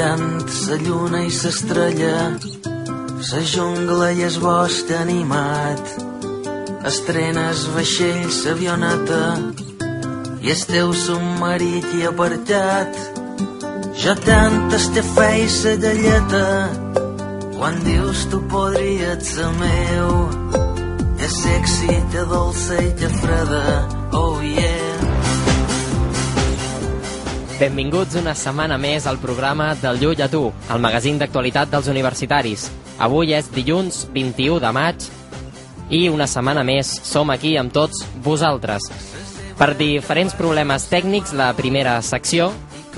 ballant 0.00 0.48
sa 0.48 0.76
lluna 0.80 1.20
i 1.28 1.30
s'estrella, 1.30 2.32
sa 3.20 3.40
jungla 3.52 4.12
i 4.16 4.22
es 4.24 4.38
bosc 4.40 4.88
animat. 4.96 5.82
Estrenes 6.88 7.66
vaixells, 7.74 8.38
avioneta, 8.48 9.24
i 10.40 10.52
el 10.54 10.62
teu 10.72 10.94
submarí 10.96 11.82
aquí 11.82 12.06
apartat. 12.08 12.96
Jo 14.00 14.14
tant 14.24 14.72
te 14.72 15.02
feia 15.14 15.48
sa 15.48 15.76
galleta, 15.84 16.46
quan 17.58 17.76
dius 17.84 18.24
tu 18.32 18.40
podries 18.48 19.34
ser 19.34 19.50
meu. 19.60 20.28
És 21.20 21.42
sexy, 21.44 21.92
te 22.12 22.24
dolça 22.24 22.80
i 22.80 22.94
te 22.96 23.12
freda, 23.20 23.66
oh 24.16 24.40
yeah. 24.40 24.89
Benvinguts 27.60 28.16
una 28.16 28.32
setmana 28.32 28.78
més 28.80 29.04
al 29.04 29.18
programa 29.20 29.74
del 29.76 29.98
Llull 30.00 30.22
a 30.24 30.30
tu, 30.32 30.46
el 30.72 30.80
magazín 30.80 31.18
d'actualitat 31.20 31.68
dels 31.68 31.90
universitaris. 31.92 32.62
Avui 33.04 33.34
és 33.36 33.50
dilluns 33.52 34.06
21 34.14 34.62
de 34.62 34.70
maig 34.72 35.04
i 35.92 36.06
una 36.08 36.24
setmana 36.24 36.62
més 36.64 36.88
som 37.04 37.28
aquí 37.28 37.58
amb 37.60 37.74
tots 37.76 38.00
vosaltres. 38.24 38.88
Per 39.60 39.74
diferents 39.76 40.38
problemes 40.40 40.88
tècnics, 40.88 41.34
la 41.36 41.50
primera 41.52 41.98
secció, 42.00 42.48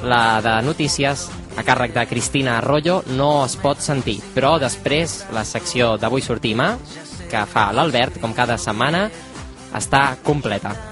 la 0.06 0.38
de 0.46 0.55
notícies, 0.62 1.27
a 1.58 1.66
càrrec 1.66 1.98
de 1.98 2.06
Cristina 2.06 2.60
Arroyo, 2.60 3.00
no 3.18 3.33
es 3.42 3.58
pot 3.58 3.83
sentir. 3.83 4.20
Però 4.30 4.60
després, 4.62 5.24
la 5.34 5.42
secció 5.42 5.96
d'Avui 5.98 6.22
sortim 6.22 6.62
a, 6.62 6.77
que 7.34 7.44
fa 7.50 7.72
l'Albert, 7.74 8.22
com 8.22 8.30
cada 8.30 8.62
setmana, 8.62 9.08
està 9.74 10.12
completa. 10.22 10.91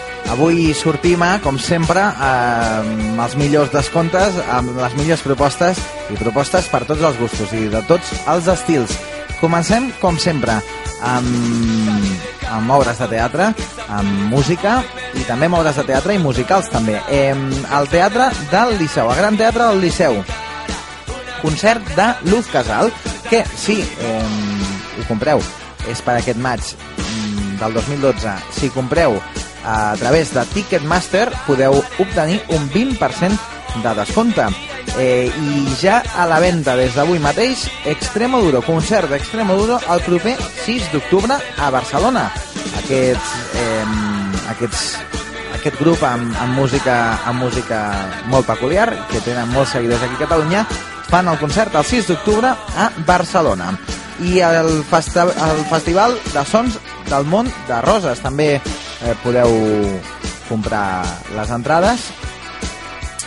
avui 0.31 0.73
sortim, 0.73 1.21
a, 1.23 1.39
com 1.43 1.57
sempre, 1.59 2.01
amb 2.01 3.19
els 3.19 3.35
millors 3.39 3.71
descomptes, 3.73 4.37
amb 4.55 4.77
les 4.79 4.93
millors 4.95 5.23
propostes 5.25 5.79
i 6.11 6.19
propostes 6.19 6.69
per 6.71 6.85
tots 6.87 7.03
els 7.03 7.19
gustos 7.19 7.51
i 7.57 7.67
de 7.71 7.81
tots 7.89 8.13
els 8.31 8.47
estils. 8.51 8.95
Comencem, 9.41 9.89
com 9.99 10.19
sempre, 10.21 10.55
amb, 11.03 12.13
amb 12.47 12.71
obres 12.77 13.01
de 13.01 13.09
teatre, 13.11 13.49
amb 13.91 14.31
música 14.31 14.79
i 15.19 15.25
també 15.27 15.49
amb 15.49 15.59
obres 15.59 15.81
de 15.81 15.85
teatre 15.89 16.15
i 16.15 16.23
musicals 16.23 16.71
també. 16.71 17.01
Eh, 17.09 17.33
el 17.33 17.91
Teatre 17.91 18.29
del 18.53 18.77
Liceu, 18.79 19.11
el 19.11 19.19
Gran 19.19 19.39
Teatre 19.39 19.67
del 19.67 19.83
Liceu, 19.83 20.21
concert 21.41 21.91
de 21.97 22.07
Luz 22.29 22.47
Casal, 22.53 22.93
que 23.27 23.43
sí, 23.57 23.81
eh, 23.81 24.23
ho 24.95 25.07
compreu, 25.09 25.43
és 25.91 26.01
per 26.05 26.19
aquest 26.21 26.39
maig 26.39 26.63
mm, 26.71 27.55
del 27.59 27.79
2012. 27.81 28.39
Si 28.61 28.71
compreu 28.71 29.19
a 29.65 29.95
través 29.99 30.33
de 30.33 30.45
Ticketmaster 30.53 31.31
podeu 31.45 31.83
obtenir 31.99 32.41
un 32.49 32.69
20% 32.69 33.39
de 33.83 33.95
descompte. 33.95 34.45
Eh, 34.97 35.31
I 35.31 35.75
ja 35.79 36.01
a 36.17 36.25
la 36.27 36.39
venda 36.43 36.75
des 36.75 36.95
d'avui 36.95 37.19
mateix, 37.23 37.67
Extremoduro, 37.85 38.61
concert 38.65 39.09
d'Extremoduro 39.09 39.79
el 39.93 40.03
proper 40.03 40.35
6 40.65 40.91
d'octubre 40.91 41.37
a 41.57 41.69
Barcelona. 41.71 42.27
Aquests, 42.81 43.31
eh, 43.55 43.85
aquests, 44.51 44.97
aquest 45.55 45.79
grup 45.79 46.03
amb, 46.03 46.35
amb, 46.41 46.57
música, 46.57 47.21
amb 47.25 47.45
música 47.45 47.79
molt 48.27 48.47
peculiar, 48.47 48.89
que 49.11 49.23
tenen 49.23 49.49
molts 49.53 49.77
seguidors 49.77 50.03
aquí 50.03 50.19
a 50.19 50.25
Catalunya, 50.25 50.65
fan 51.07 51.27
el 51.27 51.39
concert 51.39 51.75
el 51.75 51.85
6 51.85 52.11
d'octubre 52.11 52.51
a 52.51 52.91
Barcelona. 53.07 53.71
I 54.21 54.39
el, 54.45 54.83
festa 54.85 55.23
el 55.23 55.65
Festival 55.69 56.17
de 56.33 56.45
Sons 56.45 56.77
del 57.09 57.25
Món 57.25 57.49
de 57.67 57.81
Roses 57.81 58.19
també 58.21 58.59
eh, 59.03 59.15
podeu 59.23 59.49
comprar 60.49 61.03
les 61.35 61.49
entrades. 61.49 62.11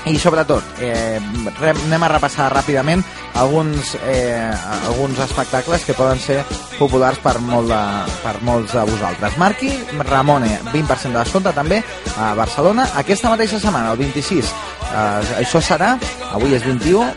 I 0.05 0.19
sobretot 0.21 0.83
eh, 0.85 1.17
anem 1.65 2.03
a 2.05 2.11
repassar 2.13 2.51
ràpidament 2.53 3.01
alguns, 3.41 3.95
eh, 4.05 4.53
alguns 4.91 5.19
espectacles 5.25 5.87
que 5.87 5.97
poden 5.97 6.21
ser 6.21 6.43
populars 6.77 7.19
per, 7.25 7.39
molt 7.41 7.73
de, 7.73 7.81
per 8.21 8.35
molts 8.45 8.75
de 8.77 8.85
vosaltres. 8.91 9.39
Marqui 9.41 9.73
Ramone, 10.05 10.59
20% 10.75 11.09
de 11.09 11.23
descompte 11.23 11.55
també 11.57 11.81
a 12.21 12.35
Barcelona 12.37 12.91
aquesta 13.01 13.33
mateixa 13.33 13.63
setmana, 13.63 13.97
el 13.97 14.05
26 14.05 14.45
eh, 14.45 15.41
això 15.41 15.65
serà, 15.65 15.95
avui 16.37 16.53
és 16.53 16.69
21 16.69 17.09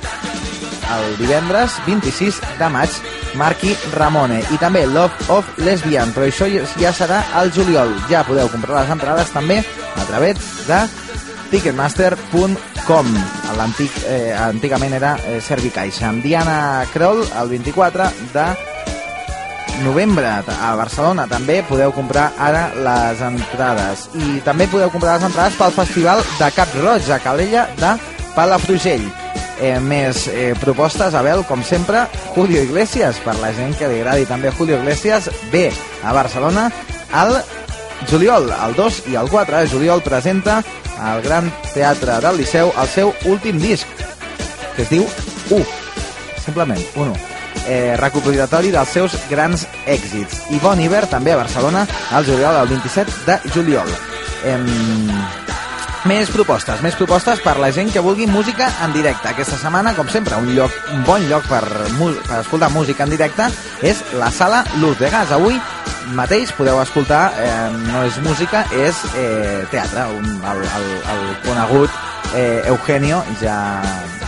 el 0.88 1.18
divendres 1.20 1.76
26 1.86 2.40
de 2.60 2.70
maig 2.72 3.02
Marqui 3.38 3.76
Ramone. 3.94 4.42
I 4.52 4.60
també 4.62 4.86
Love 4.90 5.30
of 5.34 5.50
Lesbian 5.64 6.14
però 6.16 6.28
això 6.28 6.48
ja 6.82 6.94
serà 6.94 7.24
al 7.38 7.52
juliol. 7.56 7.94
Ja 8.12 8.26
podeu 8.28 8.50
comprar 8.52 8.82
les 8.82 8.96
entrades 8.98 9.34
també 9.34 9.62
a 9.62 10.06
través 10.10 10.42
de 10.68 10.82
ticketmaster.com 11.52 13.12
l'antic 13.58 13.94
eh, 14.08 14.34
antigament 14.36 14.98
era 14.98 15.14
eh, 15.28 15.38
Servicaixa 15.44 16.10
amb 16.10 16.26
Diana 16.26 16.86
Kroll 16.94 17.24
el 17.26 17.54
24 17.56 18.10
de 18.34 18.48
novembre 19.84 20.28
a 20.28 20.74
Barcelona. 20.76 21.28
També 21.30 21.62
podeu 21.68 21.94
comprar 21.96 22.32
ara 22.42 22.68
les 22.74 23.22
entrades. 23.22 24.08
I 24.18 24.42
també 24.46 24.68
podeu 24.72 24.92
comprar 24.94 25.18
les 25.18 25.30
entrades 25.30 25.60
pel 25.60 25.76
Festival 25.78 26.26
de 26.40 26.52
Cap 26.56 26.76
Roig 26.82 27.12
a 27.14 27.22
Calella 27.24 27.68
de 27.78 27.96
Palafrugell 28.36 29.08
eh, 29.62 29.78
més 29.80 30.28
eh, 30.28 30.54
propostes, 30.62 31.16
Abel, 31.18 31.44
com 31.48 31.64
sempre, 31.64 32.06
Julio 32.36 32.64
Iglesias, 32.64 33.22
per 33.24 33.38
la 33.42 33.54
gent 33.56 33.76
que 33.78 33.90
li 33.92 34.02
agradi 34.02 34.28
també 34.30 34.52
Julio 34.52 34.80
Iglesias, 34.82 35.30
ve 35.52 35.70
a 36.04 36.14
Barcelona 36.14 36.70
al 37.12 37.40
juliol, 38.10 38.52
el 38.52 38.76
2 38.78 39.00
i 39.14 39.18
el 39.18 39.30
4 39.30 39.64
de 39.64 39.72
juliol 39.72 40.04
presenta 40.06 40.62
al 41.02 41.22
Gran 41.22 41.50
Teatre 41.74 42.20
del 42.22 42.38
Liceu 42.42 42.74
el 42.74 42.92
seu 42.92 43.14
últim 43.26 43.58
disc, 43.62 43.88
que 44.76 44.86
es 44.86 44.94
diu 44.94 45.08
U, 45.54 45.64
simplement, 46.44 46.82
1 46.96 47.38
eh, 47.68 47.96
recopilatori 47.98 48.72
dels 48.72 48.90
seus 48.90 49.18
grans 49.30 49.68
èxits. 49.86 50.48
I 50.56 50.62
Bon 50.64 50.80
Iver 50.80 51.06
també 51.12 51.34
a 51.34 51.42
Barcelona 51.42 51.86
al 52.12 52.26
juliol, 52.26 52.62
el 52.64 52.72
27 52.72 53.12
de 53.28 53.40
juliol. 53.54 53.92
Eh, 54.46 54.58
més 56.08 56.30
propostes, 56.32 56.80
més 56.86 56.96
propostes 56.96 57.42
per 57.44 57.58
la 57.60 57.68
gent 57.76 57.90
que 57.92 58.02
vulgui 58.04 58.28
música 58.32 58.70
en 58.86 58.94
directe. 58.96 59.28
Aquesta 59.28 59.58
setmana, 59.60 59.92
com 59.98 60.08
sempre, 60.08 60.38
un, 60.40 60.54
lloc, 60.56 60.72
un 60.94 61.04
bon 61.08 61.26
lloc 61.28 61.48
per, 61.50 61.64
per 61.68 62.40
escoltar 62.40 62.70
música 62.72 63.04
en 63.04 63.12
directe 63.12 63.50
és 63.84 64.00
la 64.16 64.30
sala 64.32 64.64
Luz 64.80 64.98
de 65.02 65.10
Gas. 65.12 65.34
Avui 65.36 65.60
mateix 66.16 66.54
podeu 66.56 66.80
escoltar, 66.80 67.26
eh, 67.36 67.52
no 67.90 68.06
és 68.08 68.20
música, 68.24 68.64
és 68.72 69.04
eh, 69.20 69.66
teatre. 69.74 70.08
Un, 70.16 70.30
el, 70.54 70.64
el, 70.80 70.88
el 71.16 71.26
conegut 71.44 71.92
eh, 72.36 72.64
Eugenio, 72.72 73.24
ja 73.42 73.58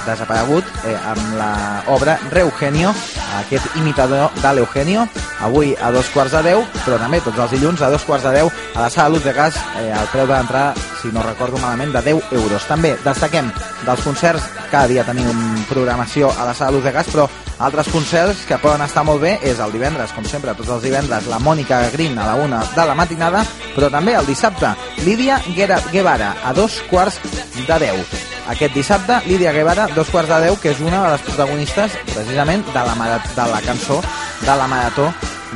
desaparegut, 0.10 0.66
eh, 0.86 0.96
amb 1.08 1.36
l'obra 1.40 2.18
Reugenio, 2.32 2.94
aquest 3.40 3.76
imitador 3.78 4.32
de 4.42 4.54
l'Eugenio, 4.54 5.08
avui 5.40 5.76
a 5.82 5.92
dos 5.92 6.10
quarts 6.14 6.34
de 6.38 6.44
deu, 6.52 6.64
però 6.86 7.00
també 7.00 7.22
tots 7.22 7.40
els 7.40 7.52
dilluns 7.52 7.82
a 7.82 7.90
dos 7.90 8.04
quarts 8.04 8.26
de 8.28 8.34
deu 8.40 8.52
a 8.76 8.82
la 8.82 8.90
sala 8.90 9.10
Luz 9.10 9.24
de 9.24 9.34
Gas, 9.34 9.56
eh, 9.80 9.92
el 9.92 10.08
preu 10.12 10.28
d'entrar, 10.28 10.74
si 11.02 11.10
no 11.14 11.24
recordo 11.24 11.58
malament, 11.58 11.94
de 11.94 12.02
10 12.02 12.32
euros. 12.32 12.66
També 12.68 12.96
destaquem 13.04 13.52
dels 13.86 14.02
concerts, 14.04 14.50
cada 14.72 14.88
dia 14.88 15.06
tenim 15.06 15.30
programació 15.70 16.32
a 16.32 16.46
la 16.46 16.54
sala 16.54 16.72
Luz 16.78 16.84
de 16.84 16.92
Gas, 16.92 17.08
però 17.14 17.30
altres 17.60 17.90
concerts 17.92 18.46
que 18.48 18.58
poden 18.58 18.86
estar 18.86 19.04
molt 19.04 19.22
bé 19.22 19.38
és 19.44 19.60
el 19.60 19.74
divendres, 19.76 20.14
com 20.16 20.26
sempre, 20.26 20.56
tots 20.56 20.70
els 20.78 20.84
divendres, 20.84 21.28
la 21.28 21.40
Mònica 21.44 21.82
Green 21.94 22.18
a 22.18 22.28
la 22.32 22.40
una 22.40 22.64
de 22.76 22.88
la 22.88 22.96
matinada, 22.96 23.44
però 23.76 23.92
també 23.92 24.16
el 24.16 24.28
dissabte, 24.28 24.74
Lídia 25.04 25.42
Guevara, 25.56 26.36
a 26.44 26.54
dos 26.54 26.82
quarts 26.90 27.20
de 27.68 27.80
deu. 27.88 28.29
Aquest 28.50 28.74
dissabte, 28.74 29.20
Lídia 29.30 29.52
Guevara, 29.54 29.86
dos 29.94 30.10
quarts 30.10 30.32
de 30.32 30.40
deu, 30.48 30.56
que 30.58 30.72
és 30.74 30.80
una 30.82 31.04
de 31.04 31.10
les 31.14 31.26
protagonistes, 31.28 31.98
precisament, 32.10 32.64
de 32.74 32.86
la, 32.88 33.20
de 33.36 33.46
la 33.52 33.60
cançó 33.62 34.00
de 34.42 34.56
la 34.58 34.66
Marató 34.68 35.06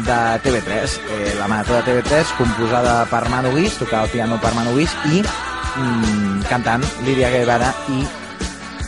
de 0.06 0.18
TV3. 0.44 1.00
Eh, 1.10 1.34
la 1.40 1.48
Marató 1.48 1.74
de 1.74 1.84
TV3, 1.88 2.36
composada 2.38 3.00
per 3.10 3.24
Manu 3.30 3.56
Guix, 3.56 3.80
tocava 3.80 4.06
el 4.06 4.14
piano 4.14 4.38
per 4.42 4.54
Manu 4.54 4.76
Guix, 4.78 4.94
i 5.10 5.24
mm, 5.24 6.46
cantant 6.52 6.86
Lídia 7.08 7.34
Guevara 7.34 7.74
i 7.90 8.06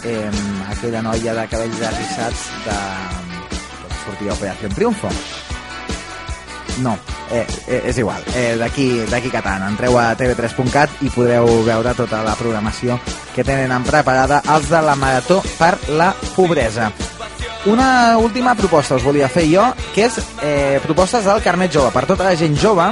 eh, 0.06 0.30
aquella 0.70 1.02
noia 1.02 1.34
de 1.42 1.48
cabells 1.50 1.82
arrissats 1.90 2.46
de... 2.68 2.78
sortia 4.06 4.32
a 4.32 4.38
Operació 4.38 4.70
Triunfo. 4.78 5.14
No, 6.84 6.98
Eh, 7.32 7.46
eh, 7.68 7.82
és 7.88 7.98
igual, 7.98 8.22
eh, 8.36 8.56
d'aquí 8.58 9.06
d'aquí 9.10 9.32
Catan. 9.34 9.64
Entreu 9.72 9.98
a 9.98 10.14
tv3.cat 10.18 11.02
i 11.02 11.10
podreu 11.10 11.48
veure 11.66 11.94
tota 11.98 12.22
la 12.24 12.36
programació 12.38 13.00
que 13.34 13.44
tenen 13.44 13.84
preparada 13.84 14.44
els 14.54 14.70
de 14.70 14.82
la 14.86 14.96
Marató 14.96 15.42
per 15.58 15.74
la 15.98 16.14
Pobresa. 16.36 16.92
Una 17.66 18.18
última 18.22 18.54
proposta 18.54 18.96
us 18.96 19.04
volia 19.04 19.30
fer 19.30 19.48
jo, 19.50 19.66
que 19.96 20.06
és 20.06 20.20
eh, 20.44 20.80
propostes 20.86 21.26
del 21.26 21.42
carnet 21.42 21.74
jove. 21.74 21.90
Per 21.92 22.06
tota 22.06 22.30
la 22.30 22.36
gent 22.38 22.54
jove, 22.62 22.92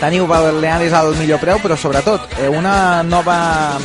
teniu 0.00 0.26
Balearis 0.26 0.96
al 0.96 1.12
millor 1.20 1.42
preu, 1.42 1.60
però 1.60 1.76
sobretot 1.76 2.38
eh, 2.40 2.48
una 2.48 3.02
nova, 3.04 3.76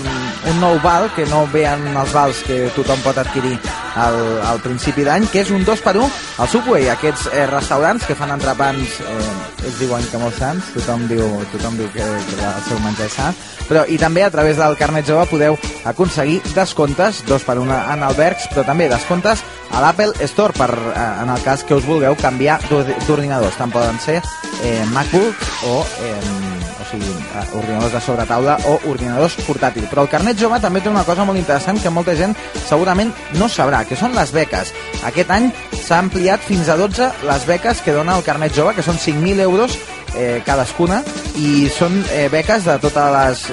un 0.47 0.59
nou 0.61 0.79
val, 0.83 1.09
que 1.15 1.25
no 1.27 1.43
ve 1.51 1.65
en 1.67 1.85
els 1.91 2.13
vals 2.15 2.41
que 2.47 2.69
tothom 2.75 3.01
pot 3.03 3.17
adquirir 3.19 3.57
al, 3.99 4.17
al 4.47 4.61
principi 4.63 5.03
d'any, 5.03 5.27
que 5.31 5.43
és 5.43 5.51
un 5.51 5.65
2 5.67 5.83
per 5.83 5.95
1 5.99 6.07
al 6.39 6.49
Subway, 6.51 6.87
aquests 6.93 7.27
eh, 7.33 7.45
restaurants 7.49 8.05
que 8.07 8.15
fan 8.15 8.31
entrepans, 8.35 8.99
eh, 9.03 9.67
ells 9.67 9.79
diuen 9.81 10.05
que 10.11 10.21
molt 10.21 10.37
sants, 10.39 10.71
tothom 10.77 11.07
diu, 11.11 11.25
tothom 11.53 11.79
diu 11.79 11.89
que, 11.93 12.05
que 12.29 12.39
el 12.39 12.65
seu 12.67 12.79
menjar 12.85 13.09
és 13.09 13.17
sa, 13.19 13.31
però 13.69 13.85
i 13.91 13.99
també 14.01 14.23
a 14.25 14.31
través 14.33 14.57
del 14.57 14.77
carnet 14.79 15.07
jove 15.09 15.27
podeu 15.29 15.57
aconseguir 15.89 16.39
descomptes, 16.55 17.23
dos 17.27 17.45
per 17.45 17.59
una 17.61 17.83
en 17.93 18.05
albergs, 18.07 18.47
però 18.53 18.65
també 18.67 18.89
descomptes 18.91 19.43
a 19.69 19.83
l'Apple 19.83 20.15
Store 20.31 20.55
per, 20.57 20.71
eh, 20.71 21.09
en 21.23 21.33
el 21.35 21.43
cas 21.45 21.65
que 21.67 21.77
us 21.77 21.87
vulgueu 21.87 22.17
canviar 22.19 22.59
d'ordinadors. 22.69 23.57
Tant 23.59 23.73
poden 23.73 23.99
ser 24.01 24.21
eh, 24.63 24.85
MacBooks 24.93 25.51
o, 25.67 25.81
eh, 26.05 26.48
sigui, 26.89 27.11
eh, 27.11 27.45
ordinadors 27.57 27.93
de 27.93 28.01
sobretaula 28.01 28.57
o 28.65 28.79
ordinadors 28.91 29.37
portàtils. 29.45 29.89
Però 29.91 30.05
el 30.05 30.11
carnet 30.11 30.39
jove 30.39 30.59
també 30.59 30.81
té 30.81 30.89
una 30.89 31.05
cosa 31.07 31.25
molt 31.25 31.39
interessant 31.39 31.81
que 31.81 31.93
molta 31.93 32.15
gent 32.15 32.35
segurament 32.67 33.13
no 33.39 33.49
sabrà, 33.49 33.85
que 33.85 33.97
són 33.99 34.15
les 34.17 34.33
beques. 34.35 34.73
Aquest 35.09 35.31
any 35.31 35.51
s'ha 35.85 36.01
ampliat 36.03 36.43
fins 36.45 36.69
a 36.69 36.77
12 36.77 37.11
les 37.29 37.47
beques 37.47 37.81
que 37.85 37.95
dona 37.95 38.17
el 38.17 38.25
carnet 38.27 38.55
jove, 38.55 38.75
que 38.75 38.85
són 38.85 38.97
5.000 38.97 39.45
euros 39.45 39.77
eh, 40.15 40.41
cadascuna 40.45 41.01
i 41.39 41.67
són 41.71 41.99
eh, 42.11 42.27
beques 42.31 42.65
de 42.67 42.77
totes 42.81 43.09
les 43.15 43.43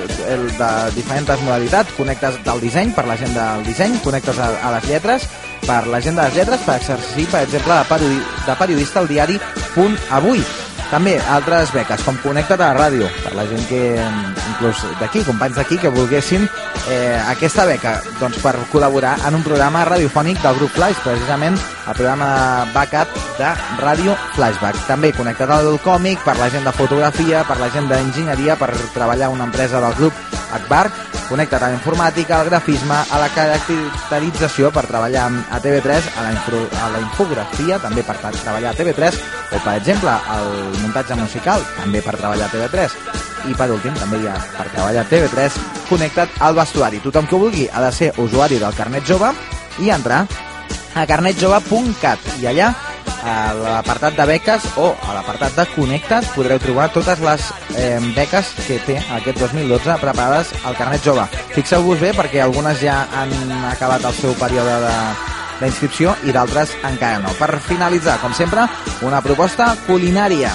de 0.58 0.70
diferents 0.96 1.42
modalitats 1.44 1.96
connectes 1.96 2.38
del 2.46 2.62
disseny 2.64 2.94
per 2.96 3.06
la 3.08 3.18
gent 3.20 3.34
del 3.36 3.66
disseny 3.66 3.98
connectes 4.04 4.38
a, 4.40 4.52
a 4.62 4.76
les 4.76 4.88
lletres 4.90 5.26
per 5.66 5.82
la 5.90 6.00
gent 6.00 6.16
de 6.18 6.28
les 6.28 6.38
lletres 6.40 6.62
per 6.66 6.78
exercir 6.80 7.26
per 7.32 7.44
exemple 7.46 7.82
de, 8.06 8.14
de 8.46 8.60
periodista 8.62 9.02
al 9.02 9.10
diari 9.10 9.40
Punt 9.74 9.98
Avui 10.10 10.42
també 10.90 11.16
altres 11.32 11.72
beques, 11.74 12.02
com 12.06 12.18
Connecta't 12.22 12.60
a 12.60 12.70
la 12.70 12.76
ràdio, 12.76 13.08
per 13.24 13.32
la 13.34 13.46
gent 13.50 13.64
que, 13.68 13.80
inclús 14.52 14.84
d'aquí, 15.00 15.24
companys 15.26 15.58
d'aquí, 15.58 15.78
que 15.82 15.92
volguessin 15.92 16.46
eh, 16.90 17.18
aquesta 17.32 17.66
beca 17.66 17.96
doncs, 18.20 18.38
per 18.42 18.54
col·laborar 18.70 19.16
en 19.26 19.38
un 19.38 19.44
programa 19.46 19.84
radiofònic 19.88 20.40
del 20.44 20.60
grup 20.60 20.74
Flash, 20.76 21.02
precisament 21.02 21.58
el 21.58 21.98
programa 21.98 22.30
Backup 22.74 23.18
de 23.40 23.52
Ràdio 23.82 24.16
Flashback. 24.36 24.86
També 24.86 25.12
connectat 25.16 25.50
al 25.56 25.74
còmic, 25.84 26.22
per 26.26 26.38
la 26.38 26.50
gent 26.54 26.66
de 26.66 26.74
fotografia, 26.76 27.42
per 27.48 27.58
la 27.62 27.70
gent 27.74 27.90
d'enginyeria, 27.90 28.58
per 28.60 28.70
treballar 28.94 29.32
una 29.34 29.50
empresa 29.50 29.82
del 29.82 29.98
grup 29.98 30.26
Akbar, 30.54 30.86
connectat 31.28 31.62
a 31.62 31.68
la 31.70 31.76
informàtica, 31.76 32.38
al 32.38 32.48
grafisme, 32.48 32.96
a 32.96 33.18
la 33.20 33.28
caracterització 33.34 34.70
per 34.74 34.86
treballar 34.88 35.26
a 35.50 35.60
TV3, 35.62 36.10
a 36.16 36.24
la, 36.24 36.32
info, 36.34 36.62
a 36.82 36.88
la 36.94 37.02
infografia, 37.02 37.78
també 37.82 38.04
per 38.06 38.16
treballar 38.20 38.72
a 38.72 38.78
TV3, 38.78 39.20
o 39.52 39.60
per 39.64 39.76
exemple 39.76 40.14
el 40.36 40.50
muntatge 40.82 41.18
musical, 41.18 41.64
també 41.76 42.02
per 42.04 42.16
treballar 42.16 42.48
a 42.48 42.54
TV3. 42.54 42.98
I 43.46 43.54
per 43.54 43.70
últim, 43.70 43.94
també 43.98 44.22
hi 44.22 44.30
ha 44.30 44.38
per 44.56 44.66
treballar 44.72 45.04
a 45.04 45.10
TV3 45.10 45.60
connectat 45.90 46.40
al 46.42 46.56
vestuari. 46.58 47.02
Tothom 47.04 47.28
que 47.30 47.40
vulgui 47.44 47.68
ha 47.72 47.84
de 47.84 47.92
ser 47.94 48.12
usuari 48.22 48.58
del 48.62 48.74
carnet 48.74 49.06
jove 49.06 49.30
i 49.82 49.92
entrar 49.94 50.24
a 50.96 51.04
carnetjove.cat 51.06 52.40
i 52.40 52.48
allà 52.50 52.72
a 53.26 53.52
l'apartat 53.58 54.16
de 54.16 54.26
beques 54.30 54.68
o 54.78 54.92
a 54.94 55.16
l'apartat 55.16 55.56
de 55.58 55.66
Connecta't 55.74 56.30
podreu 56.36 56.60
trobar 56.62 56.92
totes 56.94 57.20
les 57.24 57.48
eh, 57.74 57.98
beques 58.14 58.52
que 58.66 58.78
té 58.86 59.00
aquest 59.18 59.42
2012 59.42 59.98
preparades 60.02 60.54
al 60.64 60.78
carnet 60.78 61.04
jove. 61.04 61.26
Fixeu-vos 61.56 62.00
bé 62.00 62.14
perquè 62.14 62.44
algunes 62.44 62.78
ja 62.80 63.02
han 63.18 63.34
acabat 63.72 64.06
el 64.06 64.14
seu 64.14 64.36
període 64.38 64.78
de, 64.86 64.94
d'inscripció 65.60 66.14
i 66.24 66.32
d'altres 66.36 66.70
encara 66.86 67.18
no. 67.24 67.30
Per 67.38 67.60
finalitzar, 67.66 68.16
com 68.22 68.32
sempre, 68.36 68.62
una 69.02 69.22
proposta 69.24 69.64
culinària. 69.86 70.50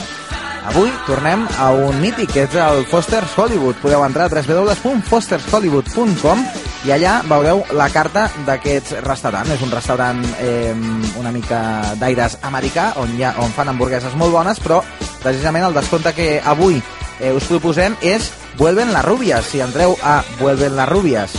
Avui 0.71 0.89
tornem 1.07 1.39
a 1.59 1.71
un 1.73 1.99
mític, 1.99 2.31
que 2.35 2.43
és 2.45 2.55
el 2.55 2.85
Foster's 2.87 3.37
Hollywood. 3.37 3.75
Podeu 3.81 4.05
entrar 4.05 4.25
a 4.29 4.33
www.fostershollywood.com 4.35 6.70
i 6.85 6.91
allà 6.93 7.19
veureu 7.27 7.63
la 7.77 7.89
carta 7.93 8.27
d'aquest 8.47 8.95
restaurant. 9.05 9.49
És 9.53 9.61
un 9.61 9.71
restaurant 9.73 10.21
eh, 10.41 10.73
una 11.19 11.31
mica 11.31 11.61
d'aires 12.01 12.39
americà, 12.47 12.91
on, 13.01 13.13
ha, 13.21 13.35
on 13.43 13.53
fan 13.55 13.69
hamburgueses 13.69 14.17
molt 14.17 14.33
bones, 14.33 14.59
però 14.63 14.81
precisament 15.21 15.67
el 15.67 15.77
descompte 15.77 16.15
que 16.17 16.33
avui 16.41 16.81
eh, 17.19 17.33
us 17.33 17.49
proposem 17.49 17.97
és 18.01 18.31
Vuelven 18.57 18.91
las 18.91 19.05
rubias. 19.05 19.45
Si 19.45 19.61
entreu 19.61 19.95
a 20.03 20.21
Vuelven 20.39 20.75
las 20.75 20.89
rubias, 20.89 21.37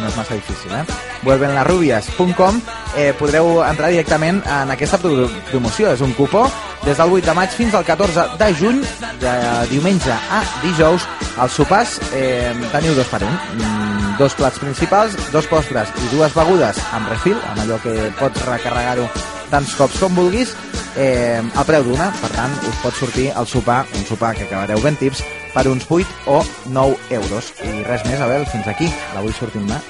no 0.00 0.08
és 0.08 0.16
massa 0.16 0.36
difícil, 0.36 0.72
eh? 0.76 0.84
vuelvenlarrubias.com 1.26 2.60
eh, 2.96 3.12
podreu 3.18 3.62
entrar 3.66 3.90
directament 3.90 4.42
en 4.44 4.70
aquesta 4.74 5.00
promoció. 5.00 5.90
És 5.92 6.04
un 6.04 6.14
cupó 6.18 6.46
des 6.84 6.96
del 6.96 7.16
8 7.18 7.26
de 7.26 7.36
maig 7.36 7.56
fins 7.56 7.74
al 7.74 7.86
14 7.86 8.28
de 8.38 8.52
juny, 8.60 8.84
de 9.22 9.34
diumenge 9.72 10.12
a 10.12 10.44
dijous. 10.62 11.08
Als 11.36 11.58
sopars 11.58 11.98
eh, 12.14 12.54
teniu 12.72 12.94
dos 12.96 13.10
per 13.12 13.24
un. 13.26 13.75
Dos 14.18 14.32
plats 14.32 14.58
principals, 14.58 15.12
dos 15.28 15.44
postres 15.50 15.90
i 16.00 16.06
dues 16.08 16.32
begudes 16.32 16.78
amb 16.96 17.10
refil, 17.12 17.36
amb 17.50 17.60
allò 17.66 17.76
que 17.82 17.92
pots 18.16 18.46
recarregar-ho 18.48 19.04
tants 19.50 19.74
cops 19.76 19.98
com 20.00 20.16
vulguis, 20.16 20.54
eh, 20.96 21.42
al 21.54 21.66
preu 21.68 21.84
d'una. 21.84 22.08
Per 22.22 22.30
tant, 22.32 22.54
us 22.64 22.78
pot 22.80 22.96
sortir 22.96 23.26
el 23.36 23.46
sopar, 23.46 23.82
un 23.92 24.06
sopar 24.08 24.32
que 24.38 24.46
acabareu 24.48 24.80
ben 24.80 24.96
tips, 24.96 25.20
per 25.52 25.66
uns 25.68 25.84
8 25.90 26.08
o 26.32 26.40
9 26.72 26.96
euros. 27.10 27.52
I 27.60 27.84
res 27.84 28.08
més, 28.08 28.20
Abel, 28.20 28.48
fins 28.48 28.66
aquí. 28.72 28.88
La 29.14 29.20
vull 29.20 29.36
sortir-me. 29.36 29.80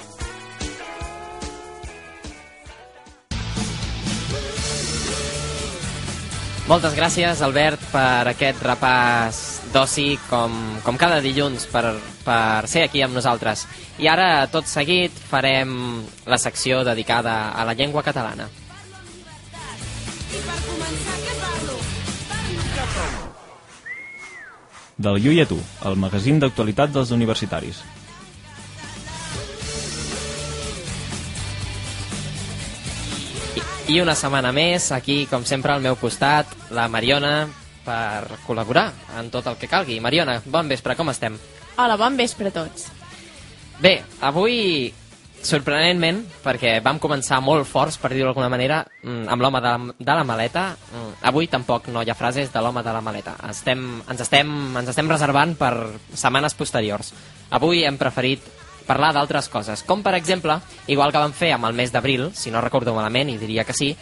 Moltes 6.66 6.96
gràcies, 6.98 7.42
Albert, 7.46 7.92
per 7.92 8.26
aquest 8.34 8.64
repàs 8.66 9.45
d'oci, 9.72 10.18
com, 10.30 10.52
com 10.84 10.98
cada 11.00 11.20
dilluns, 11.24 11.66
per, 11.72 11.96
per 12.24 12.68
ser 12.70 12.86
aquí 12.86 13.02
amb 13.04 13.16
nosaltres. 13.16 13.66
I 13.98 14.08
ara, 14.12 14.46
tot 14.52 14.68
seguit, 14.70 15.12
farem 15.30 16.04
la 16.26 16.38
secció 16.38 16.84
dedicada 16.84 17.52
a 17.52 17.64
la 17.64 17.74
llengua 17.74 18.04
catalana. 18.06 18.48
Del 24.96 25.20
Llull 25.20 25.42
a 25.42 25.46
tu, 25.48 25.58
el 25.84 25.98
magazín 26.00 26.40
d'actualitat 26.40 26.94
dels 26.94 27.12
universitaris. 27.12 27.82
I 33.86 34.00
una 34.02 34.16
setmana 34.18 34.50
més, 34.50 34.88
aquí, 34.90 35.26
com 35.30 35.44
sempre, 35.46 35.70
al 35.70 35.84
meu 35.84 35.94
costat, 36.00 36.50
la 36.74 36.88
Mariona, 36.90 37.46
per 37.86 38.42
col·laborar 38.46 38.90
en 39.20 39.30
tot 39.30 39.46
el 39.46 39.56
que 39.60 39.70
calgui. 39.70 40.00
Mariona, 40.02 40.40
bon 40.44 40.68
vespre, 40.68 40.98
com 40.98 41.14
estem? 41.14 41.38
Hola, 41.78 41.96
bon 42.00 42.18
vespre 42.18 42.50
a 42.50 42.54
tots. 42.54 42.90
Bé, 43.80 43.98
avui, 44.24 44.90
sorprenentment, 45.46 46.22
perquè 46.42 46.78
vam 46.82 46.98
començar 47.02 47.38
molt 47.44 47.68
forts, 47.68 47.98
per 48.00 48.10
dir-ho 48.12 48.30
d'alguna 48.30 48.50
manera, 48.50 48.80
mm, 49.02 49.28
amb 49.32 49.42
l'home 49.42 49.60
de, 49.60 49.72
la, 49.72 49.94
de 49.98 50.18
la 50.18 50.24
maleta, 50.24 50.66
mm, 50.74 51.12
avui 51.30 51.46
tampoc 51.46 51.88
no 51.88 52.02
hi 52.02 52.10
ha 52.10 52.18
frases 52.18 52.52
de 52.52 52.60
l'home 52.60 52.82
de 52.82 52.92
la 52.92 53.00
maleta. 53.00 53.36
Estem, 53.50 54.02
ens, 54.08 54.20
estem, 54.20 54.52
ens 54.76 54.88
estem 54.88 55.10
reservant 55.10 55.54
per 55.56 55.74
setmanes 56.14 56.54
posteriors. 56.54 57.12
Avui 57.50 57.84
hem 57.84 57.98
preferit 58.00 58.42
parlar 58.86 59.12
d'altres 59.12 59.48
coses, 59.50 59.82
com 59.82 60.02
per 60.02 60.14
exemple, 60.14 60.60
igual 60.86 61.12
que 61.12 61.18
vam 61.18 61.34
fer 61.34 61.52
amb 61.52 61.66
el 61.66 61.74
mes 61.74 61.92
d'abril, 61.92 62.30
si 62.34 62.50
no 62.50 62.62
recordo 62.62 62.94
malament, 62.94 63.30
i 63.30 63.38
diria 63.38 63.64
que 63.64 63.74
sí, 63.74 63.96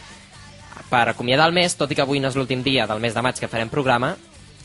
per 0.90 1.08
acomiadar 1.08 1.48
el 1.48 1.56
mes, 1.56 1.76
tot 1.76 1.90
i 1.90 1.96
que 1.98 2.04
avui 2.04 2.20
no 2.20 2.30
és 2.30 2.36
l'últim 2.38 2.62
dia 2.62 2.86
del 2.90 3.00
mes 3.02 3.14
de 3.14 3.22
maig 3.24 3.40
que 3.40 3.50
farem 3.50 3.72
programa, 3.72 4.14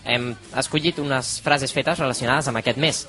hem 0.06 0.32
escollit 0.58 1.00
unes 1.00 1.38
frases 1.46 1.74
fetes 1.76 2.00
relacionades 2.00 2.48
amb 2.48 2.62
aquest 2.62 2.78
mes. 2.78 3.06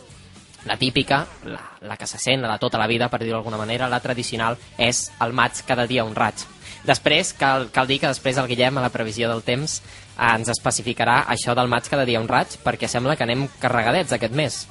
La 0.66 0.76
típica, 0.76 1.22
la, 1.48 1.60
la 1.80 1.96
que 1.96 2.06
se 2.06 2.18
sent, 2.20 2.42
la 2.42 2.52
de 2.52 2.60
tota 2.60 2.78
la 2.78 2.88
vida, 2.90 3.08
per 3.08 3.22
dir-ho 3.22 3.38
d'alguna 3.38 3.60
manera, 3.60 3.88
la 3.88 4.02
tradicional, 4.04 4.58
és 4.76 5.06
el 5.24 5.32
maig 5.32 5.62
cada 5.66 5.86
dia 5.88 6.04
un 6.04 6.14
raig. 6.14 6.44
Després, 6.84 7.32
cal, 7.36 7.68
cal 7.72 7.88
dir 7.88 7.98
que 8.00 8.10
després 8.10 8.38
el 8.40 8.48
Guillem, 8.48 8.76
a 8.76 8.84
la 8.84 8.92
previsió 8.92 9.28
del 9.30 9.42
temps, 9.44 9.80
ens 10.20 10.50
especificarà 10.52 11.22
això 11.32 11.54
del 11.56 11.68
maig 11.72 11.88
cada 11.88 12.04
dia 12.08 12.20
un 12.20 12.28
raig, 12.28 12.58
perquè 12.64 12.88
sembla 12.88 13.16
que 13.16 13.24
anem 13.24 13.46
carregadets 13.60 14.12
aquest 14.16 14.36
mes. 14.36 14.64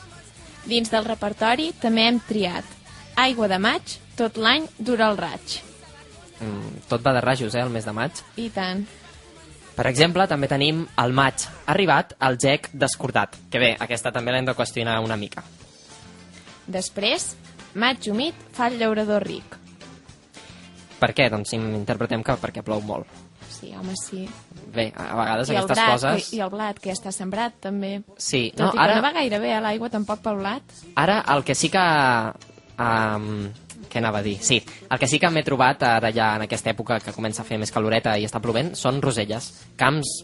Dins 0.69 0.91
del 0.93 1.07
repertori 1.07 1.71
també 1.81 2.05
hem 2.09 2.21
triat 2.27 2.77
Aigua 3.19 3.49
de 3.51 3.57
maig, 3.59 3.97
tot 4.15 4.37
l'any 4.39 4.69
dura 4.77 5.09
el 5.11 5.17
raig. 5.19 5.59
Mm, 6.39 6.83
tot 6.87 7.03
va 7.05 7.13
de 7.13 7.21
rajos, 7.21 7.55
eh, 7.55 7.61
el 7.61 7.69
mes 7.69 7.85
de 7.85 7.93
maig. 7.93 8.11
I 8.37 8.49
tant. 8.49 8.85
Per 9.75 9.87
exemple, 9.87 10.25
també 10.27 10.47
tenim 10.51 10.81
el 10.99 11.13
maig 11.15 11.45
arribat 11.71 12.13
al 12.19 12.37
gec 12.39 12.69
descordat, 12.73 13.37
que 13.51 13.59
bé, 13.59 13.69
aquesta 13.79 14.11
també 14.11 14.33
l'hem 14.35 14.45
de 14.49 14.55
qüestionar 14.55 14.97
una 15.03 15.15
mica. 15.15 15.43
Després, 16.67 17.33
maig 17.79 18.07
humit 18.11 18.35
fa 18.53 18.67
el 18.67 18.77
llaurador 18.79 19.23
ric. 19.23 19.55
Per 20.99 21.13
què? 21.15 21.29
Doncs 21.31 21.53
interpretem 21.55 22.23
que 22.27 22.35
perquè 22.41 22.63
plou 22.65 22.81
molt. 22.83 23.07
Sí, 23.49 23.71
home, 23.75 23.95
sí. 23.99 24.25
Bé, 24.75 24.89
a 24.95 25.15
vegades 25.15 25.49
I 25.49 25.55
el, 25.55 25.63
aquestes 25.63 25.79
blat, 25.79 25.93
coses... 25.95 26.33
I 26.35 26.41
el 26.43 26.51
blat, 26.53 26.77
que 26.79 26.91
ja 26.91 26.97
està 26.97 27.11
sembrat, 27.15 27.55
també. 27.63 28.01
Sí, 28.17 28.49
Tot 28.55 28.65
no, 28.65 28.69
i 28.73 28.77
que 28.77 28.83
ara, 28.83 28.99
no 28.99 29.03
va 29.07 29.13
gaire 29.15 29.39
bé 29.39 29.53
a 29.55 29.61
l'aigua, 29.63 29.89
tampoc 29.91 30.21
pel 30.23 30.39
blat. 30.43 30.75
ara 30.95 31.21
el 31.35 31.43
que 31.43 31.55
sí 31.55 31.71
que... 31.73 31.85
Um, 32.79 33.49
què 33.89 33.97
anava 33.99 34.19
a 34.19 34.23
dir? 34.25 34.37
Sí, 34.41 34.61
el 34.89 34.99
que 34.99 35.07
sí 35.07 35.19
que 35.19 35.29
m'he 35.33 35.43
trobat 35.43 35.83
ara 35.83 36.11
ja 36.15 36.35
en 36.37 36.45
aquesta 36.47 36.71
època 36.71 36.99
que 37.03 37.13
comença 37.15 37.41
a 37.41 37.45
fer 37.45 37.57
més 37.59 37.71
caloreta 37.71 38.17
i 38.17 38.25
està 38.27 38.39
plovent 38.41 38.75
són 38.77 39.01
roselles. 39.01 39.51
Camps 39.75 40.23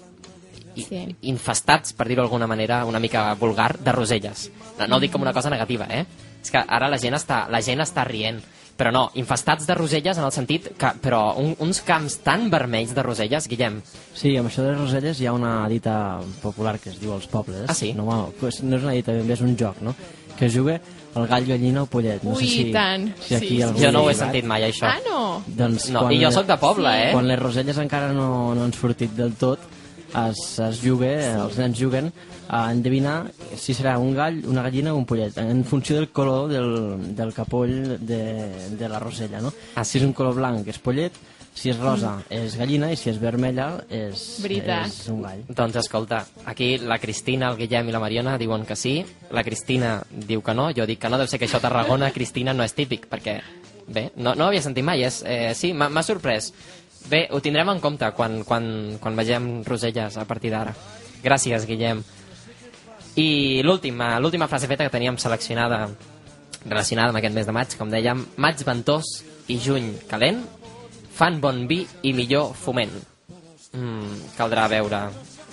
i, 0.75 0.83
Sí. 0.83 1.15
infestats, 1.31 1.93
per 1.93 2.07
dir-ho 2.07 2.21
d'alguna 2.23 2.47
manera 2.47 2.83
una 2.85 2.99
mica 2.99 3.33
vulgar, 3.39 3.77
de 3.79 3.91
roselles. 3.91 4.49
No, 4.79 4.87
no 4.87 4.97
ho 4.97 4.99
dic 4.99 5.11
com 5.11 5.21
una 5.21 5.33
cosa 5.33 5.49
negativa, 5.49 5.87
eh? 5.89 6.05
És 6.43 6.51
que 6.51 6.59
ara 6.67 6.89
la 6.91 6.97
gent 6.99 7.15
està, 7.15 7.47
la 7.49 7.61
gent 7.61 7.79
està 7.81 8.03
rient. 8.05 8.41
Però 8.75 8.91
no, 8.91 9.05
infestats 9.15 9.63
de 9.65 9.73
roselles 9.73 10.17
en 10.17 10.25
el 10.25 10.33
sentit 10.35 10.65
que... 10.77 10.89
Però 11.01 11.37
un, 11.39 11.53
uns 11.63 11.79
camps 11.87 12.17
tan 12.25 12.49
vermells 12.51 12.91
de 12.93 13.03
roselles, 13.07 13.47
Guillem, 13.47 13.77
Sí, 14.13 14.33
amb 14.35 14.49
això 14.49 14.65
de 14.65 14.73
les 14.73 14.81
roselles 14.81 15.21
hi 15.21 15.27
ha 15.29 15.31
una 15.33 15.69
dita 15.71 16.19
popular 16.41 16.77
que 16.83 16.89
es 16.91 16.99
diu 16.99 17.13
als 17.15 17.25
pobles. 17.31 17.69
Ah, 17.69 17.73
sí? 17.73 17.93
No, 17.93 18.03
bueno, 18.03 18.33
pues 18.37 18.61
no 18.63 18.75
és 18.75 18.83
una 18.83 18.91
dita, 18.91 19.13
ben 19.15 19.25
bé 19.31 19.33
és 19.33 19.41
un 19.47 19.55
joc, 19.55 19.79
no? 19.79 19.95
Que 20.37 20.47
es 20.47 20.53
juga 20.53 20.81
el 21.15 21.27
gall, 21.31 21.45
gallina 21.47 21.83
o 21.83 21.89
pollet. 21.91 22.23
No 22.23 22.33
Ui, 22.35 22.43
sé 22.43 22.51
si, 22.51 22.63
i 22.69 22.73
tant. 22.73 23.07
Si 23.23 23.35
aquí 23.35 23.47
Sí, 23.55 23.61
algú 23.63 23.79
jo 23.81 23.91
no 23.95 24.03
ho 24.03 24.09
he 24.11 24.15
sentit 24.17 24.45
mai, 24.45 24.63
això. 24.67 24.89
Ah, 24.89 24.99
no? 25.07 25.21
Doncs 25.47 25.89
No, 25.95 26.01
quan 26.05 26.13
i 26.13 26.19
jo 26.23 26.31
sóc 26.35 26.47
de 26.47 26.57
poble, 26.59 26.91
eh? 27.07 27.11
Quan 27.15 27.27
les 27.27 27.39
roselles 27.39 27.77
encara 27.81 28.11
no, 28.13 28.53
no 28.55 28.63
han 28.67 28.73
sortit 28.75 29.15
del 29.15 29.33
tot, 29.39 29.59
es, 30.15 30.41
es 30.59 30.81
juga, 30.83 31.11
sí. 31.19 31.29
els 31.43 31.57
nens 31.59 31.79
juguen 31.79 32.11
a 32.47 32.59
endevinar 32.71 33.25
si 33.57 33.73
serà 33.73 33.95
un 33.97 34.13
gall, 34.15 34.41
una 34.47 34.61
gallina 34.61 34.93
o 34.93 34.97
un 34.99 35.05
pollet, 35.09 35.37
en 35.41 35.63
funció 35.65 35.95
del 35.97 36.09
color 36.13 36.47
del, 36.51 37.15
del 37.15 37.33
capoll 37.33 37.97
de, 37.99 38.19
de 38.77 38.89
la 38.89 38.99
rosella, 38.99 39.41
no? 39.41 39.51
Ah, 39.75 39.83
Si 39.83 39.97
és 39.97 40.05
un 40.05 40.13
color 40.13 40.35
blanc 40.37 40.67
és 40.67 40.77
pollet, 40.79 41.11
si 41.55 41.71
és 41.71 41.77
rosa 41.79 42.17
és 42.29 42.57
gallina 42.59 42.91
i 42.91 42.97
si 42.99 43.09
és 43.09 43.17
vermella 43.19 43.69
és, 43.87 44.23
Veritat. 44.43 44.89
és 44.91 45.07
un 45.09 45.21
gall. 45.23 45.43
Doncs 45.47 45.79
escolta, 45.79 46.25
aquí 46.51 46.75
la 46.77 46.99
Cristina, 46.99 47.49
el 47.49 47.57
Guillem 47.61 47.89
i 47.89 47.95
la 47.95 48.01
Mariona 48.03 48.35
diuen 48.37 48.65
que 48.67 48.75
sí, 48.75 48.97
la 49.31 49.43
Cristina 49.43 49.95
diu 50.11 50.43
que 50.43 50.53
no, 50.53 50.67
jo 50.75 50.85
dic 50.85 50.99
que 51.01 51.09
no, 51.09 51.17
deu 51.17 51.29
ser 51.31 51.39
que 51.39 51.47
això 51.47 51.61
a 51.61 51.63
Tarragona, 51.63 52.11
Cristina, 52.11 52.53
no 52.53 52.65
és 52.67 52.75
típic, 52.75 53.07
perquè, 53.11 53.37
bé, 53.87 54.09
no, 54.17 54.35
no 54.35 54.45
ho 54.45 54.51
havia 54.51 54.65
sentit 54.65 54.83
mai, 54.85 55.05
és, 55.07 55.21
eh, 55.23 55.53
sí, 55.55 55.71
m'ha 55.73 55.87
m'ha 55.89 56.03
sorprès. 56.03 56.51
Bé, 57.09 57.27
ho 57.31 57.39
tindrem 57.39 57.69
en 57.69 57.79
compte 57.79 58.09
quan, 58.17 58.41
quan, 58.43 58.97
quan 58.99 59.15
vegem 59.15 59.63
Roselles 59.63 60.17
a 60.17 60.25
partir 60.25 60.51
d'ara. 60.51 60.73
Gràcies, 61.23 61.65
Guillem. 61.69 62.01
I 63.15 63.61
l'última 63.63 64.17
l'última 64.19 64.49
frase 64.51 64.67
feta 64.67 64.83
que 64.83 64.91
teníem 64.91 65.15
seleccionada 65.17 65.85
relacionada 66.65 67.13
amb 67.13 67.21
aquest 67.21 67.35
mes 67.35 67.47
de 67.47 67.53
maig, 67.55 67.77
com 67.79 67.93
dèiem, 67.93 68.25
maig 68.41 68.63
ventós 68.67 69.21
i 69.47 69.59
juny 69.61 69.93
calent 70.09 70.41
fan 71.15 71.39
bon 71.41 71.65
vi 71.69 71.83
i 72.03 72.13
millor 72.13 72.53
foment. 72.59 72.91
Mm, 73.75 74.33
caldrà 74.37 74.67
veure 74.71 75.01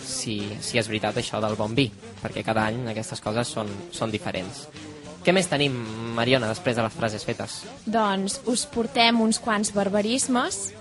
si, 0.03 0.41
si 0.61 0.79
és 0.79 0.89
veritat 0.91 1.19
això 1.19 1.41
del 1.43 1.57
bon 1.59 1.75
vi, 1.75 1.89
perquè 2.23 2.43
cada 2.47 2.67
any 2.71 2.89
aquestes 2.91 3.23
coses 3.23 3.51
són, 3.55 3.71
són 3.95 4.11
diferents. 4.11 4.67
Què 5.23 5.31
més 5.35 5.47
tenim, 5.47 5.75
Mariona, 6.17 6.49
després 6.51 6.75
de 6.77 6.83
les 6.83 6.95
frases 6.95 7.23
fetes? 7.23 7.61
Doncs 7.87 8.41
us 8.51 8.67
portem 8.67 9.21
uns 9.23 9.39
quants 9.43 9.71
barbarismes 9.75 10.73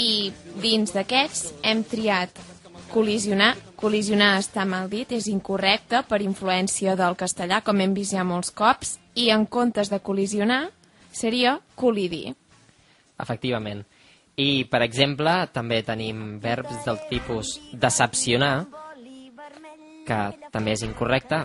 i 0.00 0.32
dins 0.62 0.94
d'aquests 0.94 1.52
hem 1.62 1.84
triat 1.84 2.40
col·lisionar. 2.94 3.52
Col·lisionar 3.76 4.38
està 4.40 4.64
mal 4.64 4.88
dit, 4.88 5.10
és 5.12 5.28
incorrecte 5.28 6.00
per 6.08 6.22
influència 6.24 6.94
del 6.96 7.18
castellà, 7.20 7.60
com 7.60 7.82
hem 7.84 7.92
vist 7.92 8.16
ja 8.16 8.24
molts 8.24 8.54
cops, 8.54 8.96
i 9.14 9.28
en 9.34 9.44
comptes 9.44 9.92
de 9.92 10.00
col·lisionar 10.00 10.62
seria 11.12 11.58
col·lidir. 11.76 12.32
Efectivament. 13.20 13.84
I, 14.36 14.64
per 14.66 14.82
exemple, 14.82 15.32
també 15.54 15.82
tenim 15.86 16.38
verbs 16.42 16.82
del 16.86 16.98
tipus 17.10 17.54
decepcionar, 17.70 18.66
que 20.04 20.20
també 20.52 20.74
és 20.74 20.82
incorrecte, 20.82 21.44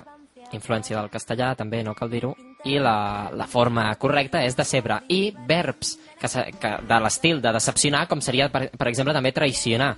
influència 0.57 0.97
del 0.97 1.11
castellà, 1.13 1.53
també 1.55 1.83
no 1.85 1.93
cal 1.93 2.09
dir-ho, 2.09 2.33
i 2.65 2.79
la, 2.81 3.29
la 3.31 3.45
forma 3.47 3.85
correcta 4.01 4.41
és 4.43 4.57
decebre. 4.57 5.03
I 5.07 5.29
verbs 5.47 5.93
que, 6.19 6.29
que 6.59 6.71
de 6.89 6.99
l'estil 6.99 7.43
de 7.43 7.53
decepcionar, 7.55 8.07
com 8.09 8.23
seria, 8.25 8.49
per, 8.51 8.65
per 8.73 8.89
exemple, 8.89 9.13
també 9.15 9.31
traicionar, 9.35 9.93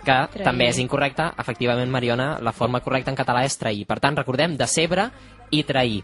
que 0.00 0.16
Trair. 0.32 0.44
també 0.44 0.70
és 0.70 0.80
incorrecte. 0.80 1.28
Efectivament, 1.38 1.90
Mariona, 1.92 2.32
la 2.40 2.54
forma 2.56 2.80
correcta 2.80 3.12
en 3.12 3.18
català 3.18 3.44
és 3.44 3.58
trair. 3.60 3.84
Per 3.86 3.98
tant, 4.00 4.16
recordem, 4.16 4.56
decebre 4.56 5.10
i 5.52 5.62
trair. 5.68 6.00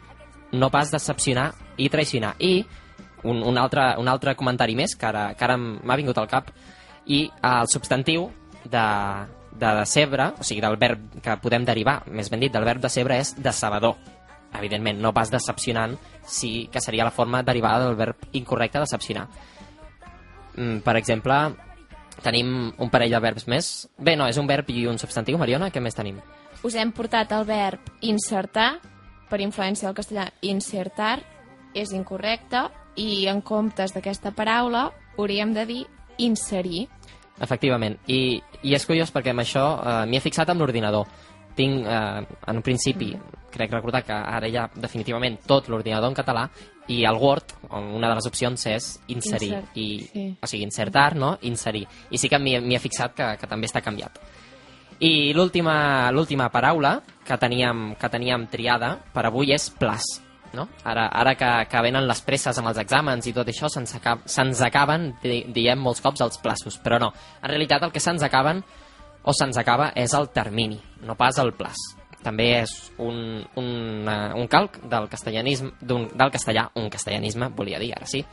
No 0.52 0.68
pas 0.70 0.92
decepcionar 0.92 1.50
i 1.80 1.88
traicionar. 1.90 2.34
I 2.38 2.60
un, 3.28 3.42
un, 3.42 3.58
altre, 3.58 3.94
un 4.00 4.08
altre 4.08 4.36
comentari 4.38 4.76
més, 4.78 4.96
que 4.96 5.08
ara, 5.08 5.28
que 5.34 5.44
ara 5.46 5.56
m'ha 5.58 5.98
vingut 5.98 6.18
al 6.18 6.30
cap, 6.30 6.52
i 7.06 7.24
eh, 7.26 7.52
el 7.52 7.70
substantiu 7.72 8.28
de, 8.64 8.86
de 9.58 9.74
decebre, 9.80 10.32
o 10.38 10.44
sigui, 10.44 10.60
del 10.64 10.76
verb 10.80 11.20
que 11.22 11.38
podem 11.42 11.64
derivar, 11.64 12.00
més 12.12 12.30
ben 12.30 12.42
dit, 12.42 12.52
del 12.52 12.66
verb 12.66 12.82
decebre 12.84 13.18
és 13.22 13.34
decebedor. 13.38 13.96
Evidentment, 14.56 15.00
no 15.02 15.12
pas 15.12 15.30
decepcionant, 15.30 15.96
sí 16.24 16.68
que 16.72 16.80
seria 16.80 17.04
la 17.04 17.12
forma 17.12 17.42
derivada 17.42 17.86
del 17.86 17.96
verb 17.98 18.28
incorrecte 18.32 18.80
decepcionar. 18.80 19.26
Mm, 20.56 20.78
per 20.84 20.96
exemple, 20.96 21.36
tenim 22.24 22.72
un 22.78 22.90
parell 22.90 23.12
de 23.12 23.20
verbs 23.20 23.46
més. 23.48 23.70
Bé, 23.98 24.16
no, 24.16 24.28
és 24.28 24.38
un 24.40 24.48
verb 24.48 24.70
i 24.72 24.86
un 24.88 24.98
substantiu, 24.98 25.38
Mariona, 25.38 25.70
què 25.70 25.82
més 25.84 25.96
tenim? 25.96 26.20
Us 26.64 26.74
hem 26.74 26.92
portat 26.96 27.32
el 27.36 27.44
verb 27.48 27.90
insertar, 28.08 28.76
per 29.28 29.42
influència 29.42 29.88
del 29.88 29.96
castellà 29.96 30.30
insertar, 30.46 31.18
és 31.76 31.92
incorrecte, 31.92 32.64
i 32.96 33.26
en 33.30 33.42
comptes 33.44 33.94
d'aquesta 33.94 34.32
paraula 34.36 34.90
hauríem 35.16 35.52
de 35.54 35.66
dir 35.68 35.82
inserir. 36.18 36.86
Efectivament, 37.40 37.98
i, 38.08 38.40
i 38.64 38.74
és 38.74 38.86
curiós 38.88 39.12
perquè 39.12 39.34
amb 39.34 39.44
això 39.44 39.64
eh, 39.76 39.96
m'hi 40.08 40.18
he 40.18 40.24
fixat 40.24 40.50
amb 40.52 40.64
l'ordinador. 40.64 41.08
Tinc, 41.56 41.84
eh, 41.88 42.38
en 42.48 42.60
un 42.60 42.64
principi, 42.64 43.10
crec 43.52 43.72
recordar 43.72 44.02
que 44.04 44.16
ara 44.16 44.48
hi 44.48 44.56
ha 44.56 44.66
definitivament 44.74 45.38
tot 45.48 45.68
l'ordinador 45.72 46.10
en 46.10 46.16
català 46.16 46.46
i 46.92 47.02
el 47.08 47.18
Word, 47.18 47.56
una 47.72 48.08
de 48.08 48.14
les 48.14 48.28
opcions 48.28 48.66
és 48.70 48.88
inserir, 49.10 49.52
Insert, 49.52 49.78
i, 49.80 49.86
sí. 50.12 50.26
o 50.40 50.48
sigui, 50.48 50.64
insertar, 50.68 51.14
no? 51.18 51.36
Inserir. 51.48 51.86
I 52.10 52.20
sí 52.20 52.30
que 52.30 52.38
m'hi 52.38 52.76
he 52.76 52.82
fixat 52.82 53.16
que, 53.16 53.30
que 53.40 53.48
també 53.50 53.68
està 53.68 53.82
canviat. 53.84 54.20
I 55.00 55.34
l'última 55.36 56.08
l'última 56.14 56.48
paraula 56.48 57.00
que 57.26 57.36
teníem, 57.36 57.90
que 58.00 58.08
teníem 58.08 58.46
triada 58.48 58.94
per 59.12 59.26
avui 59.28 59.52
és 59.52 59.68
plas. 59.76 60.06
No? 60.56 60.66
Ara, 60.88 61.06
ara 61.12 61.34
que, 61.38 61.50
que 61.70 61.82
venen 61.84 62.06
les 62.08 62.22
presses 62.24 62.58
amb 62.58 62.70
els 62.70 62.80
exàmens 62.82 63.28
i 63.28 63.34
tot 63.36 63.48
això, 63.52 63.70
se'ns 63.72 63.96
acab, 63.98 64.24
se'ns 64.30 64.62
acaben, 64.64 65.10
di, 65.22 65.42
diem 65.54 65.80
molts 65.82 66.02
cops, 66.04 66.24
els 66.24 66.40
plaços. 66.42 66.80
Però 66.82 67.00
no, 67.02 67.12
en 67.42 67.52
realitat 67.52 67.84
el 67.86 67.92
que 67.94 68.02
se'ns 68.02 68.24
acaben 68.26 68.62
o 69.26 69.34
se'ns 69.36 69.58
acaba 69.60 69.90
és 69.98 70.14
el 70.16 70.30
termini, 70.34 70.78
no 71.06 71.18
pas 71.18 71.38
el 71.42 71.52
plaç. 71.58 71.80
També 72.24 72.48
és 72.62 72.72
un, 72.98 73.42
un, 73.60 73.68
uh, 74.08 74.32
un 74.34 74.48
calc 74.50 74.80
del 74.90 75.06
castellanisme, 75.10 75.76
del 75.82 76.32
castellà, 76.34 76.70
un 76.80 76.88
castellanisme, 76.90 77.52
volia 77.54 77.78
dir, 77.82 77.92
ara 77.94 78.08
sí. 78.10 78.24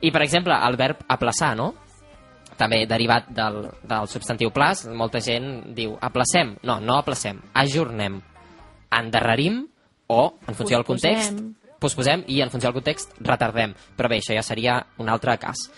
I, 0.00 0.10
per 0.10 0.24
exemple, 0.24 0.56
el 0.66 0.76
verb 0.80 1.04
aplaçar, 1.08 1.54
no? 1.56 1.72
també 2.60 2.84
derivat 2.88 3.30
del, 3.32 3.62
del 3.88 4.08
substantiu 4.10 4.50
plaç, 4.52 4.84
molta 4.92 5.22
gent 5.24 5.72
diu 5.76 5.96
aplacem. 6.04 6.54
No, 6.68 6.76
no 6.84 6.98
aplacem, 7.00 7.40
ajornem. 7.56 8.20
Endarrerim 8.92 9.62
o, 10.10 10.34
en 10.46 10.58
funció 10.58 10.78
del 10.80 10.86
context, 10.88 11.38
Posposem. 11.38 11.78
posposem 11.80 12.24
i 12.28 12.40
en 12.42 12.50
funció 12.50 12.68
del 12.70 12.80
context 12.80 13.14
retardem. 13.24 13.74
Però 13.96 14.10
bé, 14.10 14.18
això 14.20 14.34
ja 14.36 14.42
seria 14.46 14.80
un 14.98 15.08
altre 15.08 15.36
cas. 15.40 15.68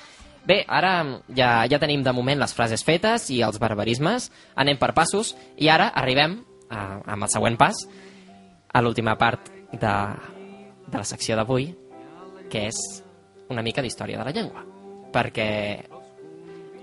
Bé, 0.49 0.65
ara 0.67 0.95
ja, 1.31 1.67
ja 1.71 1.79
tenim 1.79 2.03
de 2.03 2.15
moment 2.17 2.41
les 2.41 2.55
frases 2.57 2.83
fetes 2.83 3.29
i 3.31 3.43
els 3.47 3.61
barbarismes, 3.63 4.31
anem 4.59 4.81
per 4.81 4.91
passos 4.97 5.37
i 5.61 5.69
ara 5.71 5.93
arribem 5.95 6.41
a, 6.67 6.99
amb 7.15 7.29
el 7.29 7.31
següent 7.31 7.61
pas 7.61 7.85
a 8.73 8.83
l'última 8.83 9.15
part 9.21 9.53
de, 9.71 9.95
de 10.89 10.97
la 10.99 11.07
secció 11.07 11.37
d'avui, 11.39 11.69
que 12.51 12.67
és 12.73 12.81
una 13.53 13.63
mica 13.63 13.85
d'història 13.85 14.19
de 14.19 14.27
la 14.27 14.35
llengua. 14.35 14.65
Perquè 15.13 15.49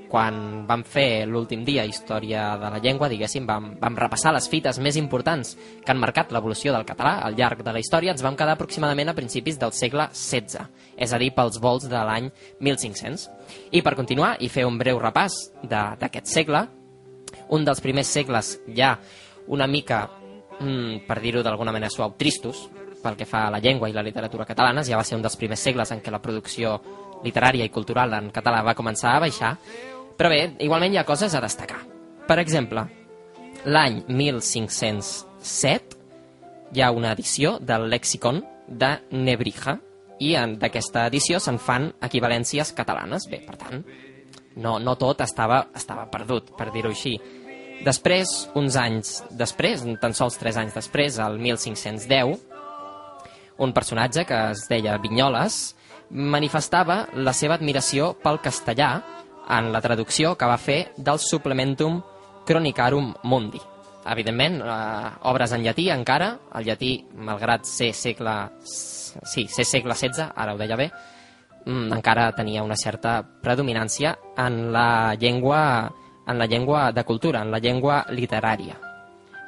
quan 0.09 0.65
vam 0.67 0.81
fer 0.83 1.27
l'últim 1.29 1.61
dia 1.65 1.85
Història 1.85 2.55
de 2.57 2.71
la 2.73 2.79
Llengua, 2.81 3.07
diguéssim, 3.11 3.45
vam, 3.45 3.75
vam 3.79 3.97
repassar 3.97 4.33
les 4.33 4.49
fites 4.49 4.79
més 4.81 4.97
importants 4.97 5.53
que 5.85 5.93
han 5.93 6.01
marcat 6.01 6.33
l'evolució 6.33 6.73
del 6.73 6.87
català 6.87 7.19
al 7.25 7.37
llarg 7.37 7.61
de 7.63 7.73
la 7.73 7.79
història, 7.79 8.15
ens 8.15 8.25
vam 8.25 8.35
quedar 8.35 8.57
aproximadament 8.57 9.13
a 9.13 9.15
principis 9.17 9.59
del 9.61 9.71
segle 9.77 10.09
XVI, 10.09 10.65
és 10.97 11.13
a 11.13 11.21
dir, 11.21 11.29
pels 11.37 11.61
vols 11.61 11.85
de 11.89 12.01
l'any 12.09 12.31
1500. 12.59 13.29
I 13.77 13.83
per 13.85 13.95
continuar 13.95 14.35
i 14.41 14.49
fer 14.49 14.65
un 14.65 14.81
breu 14.81 14.99
repàs 14.99 15.37
d'aquest 15.61 16.33
segle, 16.33 16.65
un 17.53 17.65
dels 17.65 17.81
primers 17.81 18.09
segles 18.09 18.55
ja 18.75 18.95
una 19.47 19.67
mica, 19.67 20.07
mm, 20.59 21.05
per 21.07 21.19
dir-ho 21.21 21.43
d'alguna 21.43 21.71
manera 21.71 21.93
suau, 21.93 22.15
tristos, 22.17 22.67
pel 23.03 23.15
que 23.15 23.25
fa 23.25 23.45
a 23.47 23.51
la 23.51 23.59
llengua 23.59 23.89
i 23.89 23.93
la 23.93 24.03
literatura 24.03 24.45
catalanes, 24.45 24.89
ja 24.89 24.97
va 24.97 25.05
ser 25.07 25.15
un 25.15 25.21
dels 25.21 25.37
primers 25.37 25.59
segles 25.59 25.91
en 25.91 26.01
què 26.01 26.11
la 26.11 26.21
producció 26.21 26.79
literària 27.23 27.65
i 27.65 27.71
cultural 27.73 28.13
en 28.13 28.29
català 28.31 28.61
va 28.63 28.75
començar 28.75 29.15
a 29.15 29.23
baixar, 29.23 29.55
però 30.19 30.29
bé, 30.31 30.41
igualment 30.59 30.91
hi 30.91 30.99
ha 30.99 31.07
coses 31.07 31.31
a 31.31 31.39
destacar. 31.39 31.79
Per 32.27 32.35
exemple, 32.41 32.83
l'any 33.71 34.03
1507 34.11 35.95
hi 36.75 36.83
ha 36.83 36.91
una 36.91 37.13
edició 37.15 37.57
del 37.63 37.87
lexicon 37.89 38.43
de 38.67 38.91
Nebrija 39.15 39.79
i 40.19 40.35
d'aquesta 40.59 41.07
edició 41.07 41.39
se'n 41.39 41.57
fan 41.57 41.87
equivalències 42.03 42.73
catalanes. 42.75 43.29
Bé, 43.31 43.39
per 43.47 43.55
tant, 43.57 43.85
no, 44.59 44.77
no 44.83 44.95
tot 44.99 45.23
estava, 45.23 45.63
estava 45.75 46.05
perdut, 46.11 46.51
per 46.57 46.67
dir-ho 46.75 46.91
així. 46.91 47.15
Després, 47.85 48.49
uns 48.59 48.75
anys 48.75 49.21
després, 49.39 49.85
tan 50.01 50.13
sols 50.13 50.35
3 50.41 50.57
anys 50.65 50.75
després, 50.75 51.15
al 51.23 51.39
1510, 51.39 52.35
un 53.63 53.71
personatge 53.75 54.25
que 54.27 54.39
es 54.51 54.65
deia 54.67 54.97
Vinyoles 54.99 55.75
manifestava 56.09 57.05
la 57.15 57.31
seva 57.37 57.55
admiració 57.55 58.13
pel 58.19 58.41
castellà 58.43 58.91
en 59.49 59.71
la 59.73 59.81
traducció 59.81 60.35
que 60.37 60.47
va 60.47 60.57
fer 60.57 60.93
del 60.97 61.19
Supplementum 61.19 62.01
Chronicarum 62.45 63.13
Mundi. 63.23 63.61
Evidentment, 64.09 64.61
eh, 64.61 65.11
obres 65.29 65.51
en 65.51 65.63
llatí 65.63 65.89
encara, 65.89 66.37
el 66.55 66.65
llatí, 66.65 66.93
malgrat 67.13 67.65
ser 67.65 67.93
segle, 67.93 68.35
sí, 68.63 69.47
ser 69.47 69.65
segle 69.65 69.95
XVI, 69.95 70.31
ara 70.35 70.53
ho 70.53 70.57
deia 70.57 70.77
bé, 70.77 70.91
mm, 71.65 71.93
encara 71.93 72.31
tenia 72.31 72.63
una 72.63 72.77
certa 72.77 73.21
predominància 73.41 74.17
en 74.37 74.71
la 74.71 75.15
llengua 75.15 75.91
en 76.29 76.37
la 76.37 76.45
llengua 76.45 76.91
de 76.91 77.03
cultura, 77.03 77.41
en 77.41 77.51
la 77.51 77.57
llengua 77.57 78.05
literària. 78.09 78.77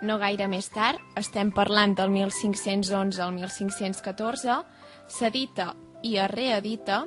No 0.01 0.17
gaire 0.17 0.47
més 0.49 0.71
tard, 0.73 0.97
estem 1.15 1.51
parlant 1.53 1.93
del 1.93 2.09
1511 2.09 3.21
al 3.21 3.35
1514, 3.35 4.55
s'edita 5.07 5.75
i 6.01 6.15
es 6.17 6.31
reedita 6.31 7.03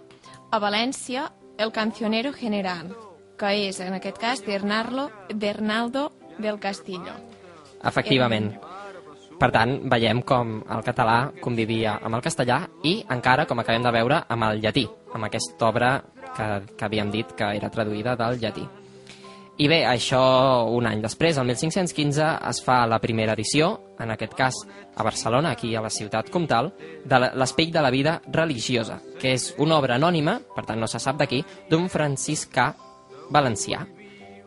a 0.53 0.61
València 0.63 1.27
el 1.59 1.73
Cancionero 1.73 2.33
General, 2.33 2.91
que 3.39 3.51
és, 3.69 3.81
en 3.81 3.95
aquest 3.95 4.19
cas, 4.19 4.43
d'Hernaldo 4.45 6.11
del 6.39 6.59
Castillo. 6.59 7.15
Efectivament. 7.85 8.55
Per 9.39 9.51
tant, 9.51 9.75
veiem 9.91 10.23
com 10.23 10.61
el 10.71 10.85
català 10.87 11.19
convivia 11.43 11.99
amb 12.03 12.17
el 12.17 12.23
castellà 12.23 12.61
i 12.87 13.01
encara, 13.11 13.49
com 13.51 13.59
acabem 13.61 13.83
de 13.83 13.93
veure, 13.95 14.23
amb 14.29 14.47
el 14.49 14.63
llatí, 14.63 14.87
amb 15.13 15.27
aquesta 15.27 15.69
obra 15.69 15.91
que, 16.37 16.49
que 16.79 16.87
havíem 16.87 17.11
dit 17.11 17.35
que 17.37 17.51
era 17.59 17.71
traduïda 17.71 18.15
del 18.17 18.39
llatí. 18.41 18.67
I 19.55 19.69
bé, 19.71 19.85
això 19.87 20.19
un 20.75 20.89
any 20.91 20.99
després, 20.99 21.37
el 21.39 21.47
1515, 21.47 22.25
es 22.51 22.59
fa 22.67 22.81
la 22.91 22.99
primera 22.99 23.37
edició, 23.37 23.69
en 24.03 24.11
aquest 24.11 24.35
cas 24.35 24.57
a 24.99 25.05
Barcelona, 25.07 25.53
aquí 25.55 25.77
a 25.77 25.83
la 25.85 25.93
ciutat 25.95 26.27
comtal, 26.35 26.73
de 27.07 27.21
l'Espell 27.39 27.71
de 27.71 27.85
la 27.85 27.93
vida 27.95 28.17
religiosa, 28.27 28.99
que 29.21 29.37
és 29.37 29.53
una 29.63 29.79
obra 29.79 29.95
anònima, 29.95 30.41
per 30.57 30.67
tant 30.67 30.83
no 30.83 30.91
se 30.91 30.99
sap 30.99 31.23
d'aquí, 31.23 31.45
d'un 31.71 31.87
franciscà 31.87 32.73
valencià. 33.31 33.85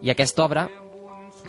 I 0.04 0.12
aquesta 0.12 0.44
obra, 0.44 0.68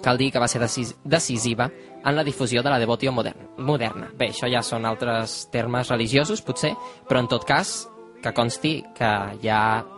cal 0.07 0.23
dir 0.23 0.31
que 0.31 0.39
va 0.39 0.47
ser 0.47 0.63
decisiva 0.63 1.67
en 1.99 2.15
la 2.15 2.23
difusió 2.23 2.63
de 2.63 2.71
la 2.71 2.79
devotio 2.79 3.11
moderna. 3.11 4.13
Bé, 4.15 4.31
això 4.31 4.47
ja 4.47 4.63
són 4.63 4.87
altres 4.87 5.49
termes 5.51 5.91
religiosos, 5.91 6.47
potser, 6.47 6.77
però 7.11 7.27
en 7.27 7.35
tot 7.35 7.43
cas, 7.43 7.89
que 8.23 8.35
consti 8.35 8.85
que 8.95 9.15
hi 9.43 9.51
ha 9.51 9.98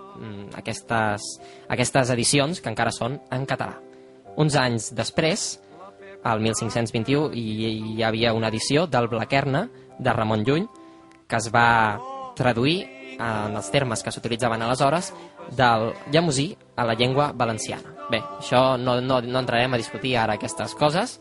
aquestes, 0.56 1.26
aquestes 1.68 2.10
edicions 2.10 2.60
que 2.60 2.70
encara 2.70 2.92
són 2.92 3.18
en 3.32 3.46
català. 3.48 3.78
Uns 4.36 4.56
anys 4.56 4.90
després, 4.96 5.58
al 6.24 6.40
1521, 6.40 7.30
hi, 7.34 7.72
hi 7.96 8.02
havia 8.04 8.34
una 8.36 8.48
edició 8.48 8.86
del 8.86 9.08
Blaquerna 9.08 9.66
de 9.98 10.12
Ramon 10.12 10.44
Llull 10.44 10.68
que 11.30 11.38
es 11.38 11.48
va 11.54 12.00
traduir 12.36 12.82
en 13.20 13.56
els 13.56 13.70
termes 13.70 14.02
que 14.02 14.12
s'utilitzaven 14.12 14.62
aleshores 14.64 15.12
del 15.56 15.90
llamosí 16.10 16.50
a 16.76 16.86
la 16.88 16.94
llengua 16.94 17.30
valenciana. 17.36 17.94
Bé, 18.10 18.20
això 18.40 18.76
no, 18.80 18.98
no, 19.00 19.20
no 19.20 19.42
entrarem 19.42 19.74
a 19.74 19.80
discutir 19.80 20.16
ara 20.18 20.34
aquestes 20.38 20.74
coses, 20.74 21.18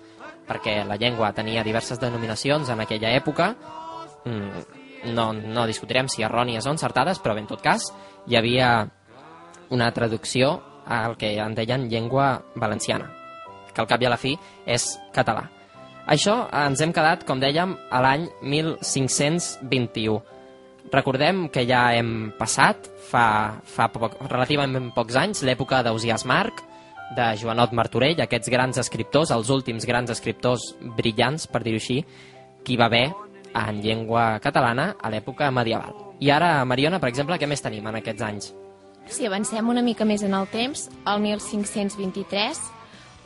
perquè 0.49 0.79
la 0.87 0.97
llengua 0.97 1.33
tenia 1.37 1.63
diverses 1.63 1.99
denominacions 2.01 2.71
en 2.73 2.81
aquella 2.81 3.11
època, 3.13 3.51
mm, 4.25 5.11
no, 5.13 5.31
no 5.33 5.67
discutirem 5.67 6.09
si 6.09 6.23
errònies 6.25 6.65
o 6.65 6.73
encertades, 6.73 7.21
però 7.21 7.35
bé, 7.35 7.43
en 7.45 7.51
tot 7.51 7.61
cas, 7.61 7.91
hi 8.29 8.37
havia 8.37 8.87
una 9.73 9.91
traducció 9.93 10.59
al 10.85 11.17
que 11.17 11.35
en 11.37 11.55
deien 11.55 11.89
llengua 11.89 12.43
valenciana, 12.55 13.09
que 13.73 13.81
al 13.81 13.87
cap 13.89 14.01
i 14.01 14.07
a 14.07 14.13
la 14.13 14.17
fi 14.21 14.35
és 14.65 14.91
català. 15.13 15.47
Això 16.09 16.47
ens 16.65 16.81
hem 16.81 16.93
quedat, 16.93 17.25
com 17.25 17.41
dèiem, 17.41 17.75
a 17.91 18.01
l'any 18.01 18.25
1521. 18.41 20.17
Recordem 20.89 21.43
que 21.53 21.67
ja 21.69 21.83
hem 21.93 22.31
passat, 22.39 22.89
fa, 23.11 23.59
fa 23.61 23.89
poc, 23.93 24.17
relativament 24.25 24.89
pocs 24.95 25.19
anys, 25.21 25.43
l'època 25.45 25.83
d'Ausiàs 25.85 26.25
Marc, 26.25 26.65
de 27.13 27.29
Joanot 27.41 27.73
Martorell, 27.77 28.21
aquests 28.25 28.49
grans 28.49 28.81
escriptors, 28.81 29.33
els 29.33 29.53
últims 29.53 29.85
grans 29.85 30.09
escriptors 30.13 30.71
brillants, 30.97 31.45
per 31.49 31.61
dir-ho 31.65 31.81
així, 31.81 32.01
que 32.65 32.77
va 32.77 32.89
haver 32.89 33.07
en 33.53 33.81
llengua 33.85 34.31
catalana 34.41 34.95
a 34.97 35.13
l'època 35.13 35.53
medieval. 35.53 36.08
I 36.19 36.31
ara, 36.35 36.65
Mariona, 36.67 36.99
per 36.99 37.09
exemple, 37.09 37.37
què 37.39 37.47
més 37.47 37.63
tenim 37.63 37.85
en 37.87 37.95
aquests 37.99 38.25
anys? 38.25 38.51
Si 39.09 39.25
avancem 39.25 39.69
una 39.71 39.81
mica 39.81 40.05
més 40.05 40.21
en 40.27 40.35
el 40.35 40.49
temps, 40.51 40.89
al 41.07 41.21
1523, 41.23 42.59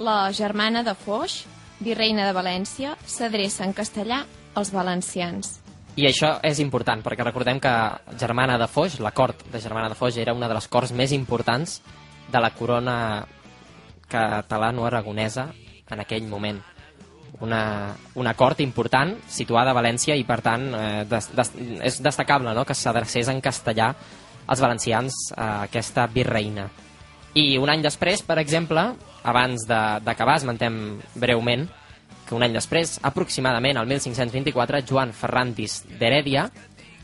la 0.06 0.32
germana 0.32 0.84
de 0.86 0.93
Foix, 0.95 1.41
virreina 1.84 2.27
de 2.27 2.36
València, 2.38 2.93
s'adreça 3.06 3.65
en 3.65 3.73
castellà 3.73 4.23
als 4.56 4.71
valencians. 4.71 5.58
I 5.97 6.08
això 6.10 6.36
és 6.45 6.62
important, 6.62 7.03
perquè 7.06 7.25
recordem 7.25 7.60
que 7.62 7.73
Germana 8.17 8.58
de 8.62 8.69
Foix, 8.69 8.99
la 9.01 9.12
cort 9.13 9.43
de 9.53 9.62
Germana 9.62 9.89
de 9.91 9.97
Foix, 9.97 10.17
era 10.17 10.34
una 10.34 10.49
de 10.49 10.58
les 10.58 10.69
corts 10.69 10.93
més 10.93 11.13
importants 11.13 11.82
de 12.34 12.41
la 12.41 12.53
corona 12.53 12.95
catalano-aragonesa 14.10 15.49
en 15.89 16.01
aquell 16.01 16.25
moment. 16.29 16.62
Una, 17.41 17.96
una 18.15 18.36
cort 18.38 18.62
important, 18.62 19.15
situada 19.28 19.72
a 19.74 19.78
València, 19.78 20.15
i 20.15 20.24
per 20.24 20.39
tant 20.46 20.67
eh, 20.78 21.04
des, 21.10 21.30
des, 21.34 21.52
és 21.89 21.98
destacable 22.06 22.54
no?, 22.54 22.65
que 22.65 22.78
s'adrecés 22.78 23.32
en 23.32 23.41
castellà 23.41 23.93
els 24.43 24.62
valencians 24.62 25.17
a 25.36 25.63
aquesta 25.65 26.06
virreina. 26.12 26.67
I 27.34 27.58
un 27.58 27.72
any 27.74 27.82
després, 27.82 28.22
per 28.22 28.38
exemple, 28.38 28.84
abans 29.26 29.65
d'acabar, 29.65 30.38
esmentem 30.38 31.00
breument 31.15 31.65
que 32.28 32.36
un 32.38 32.46
any 32.46 32.54
després, 32.54 33.00
aproximadament 33.04 33.80
al 33.80 33.89
1524, 33.89 34.84
Joan 34.88 35.12
Ferrantis 35.17 35.82
d'Herèdia 35.89 36.46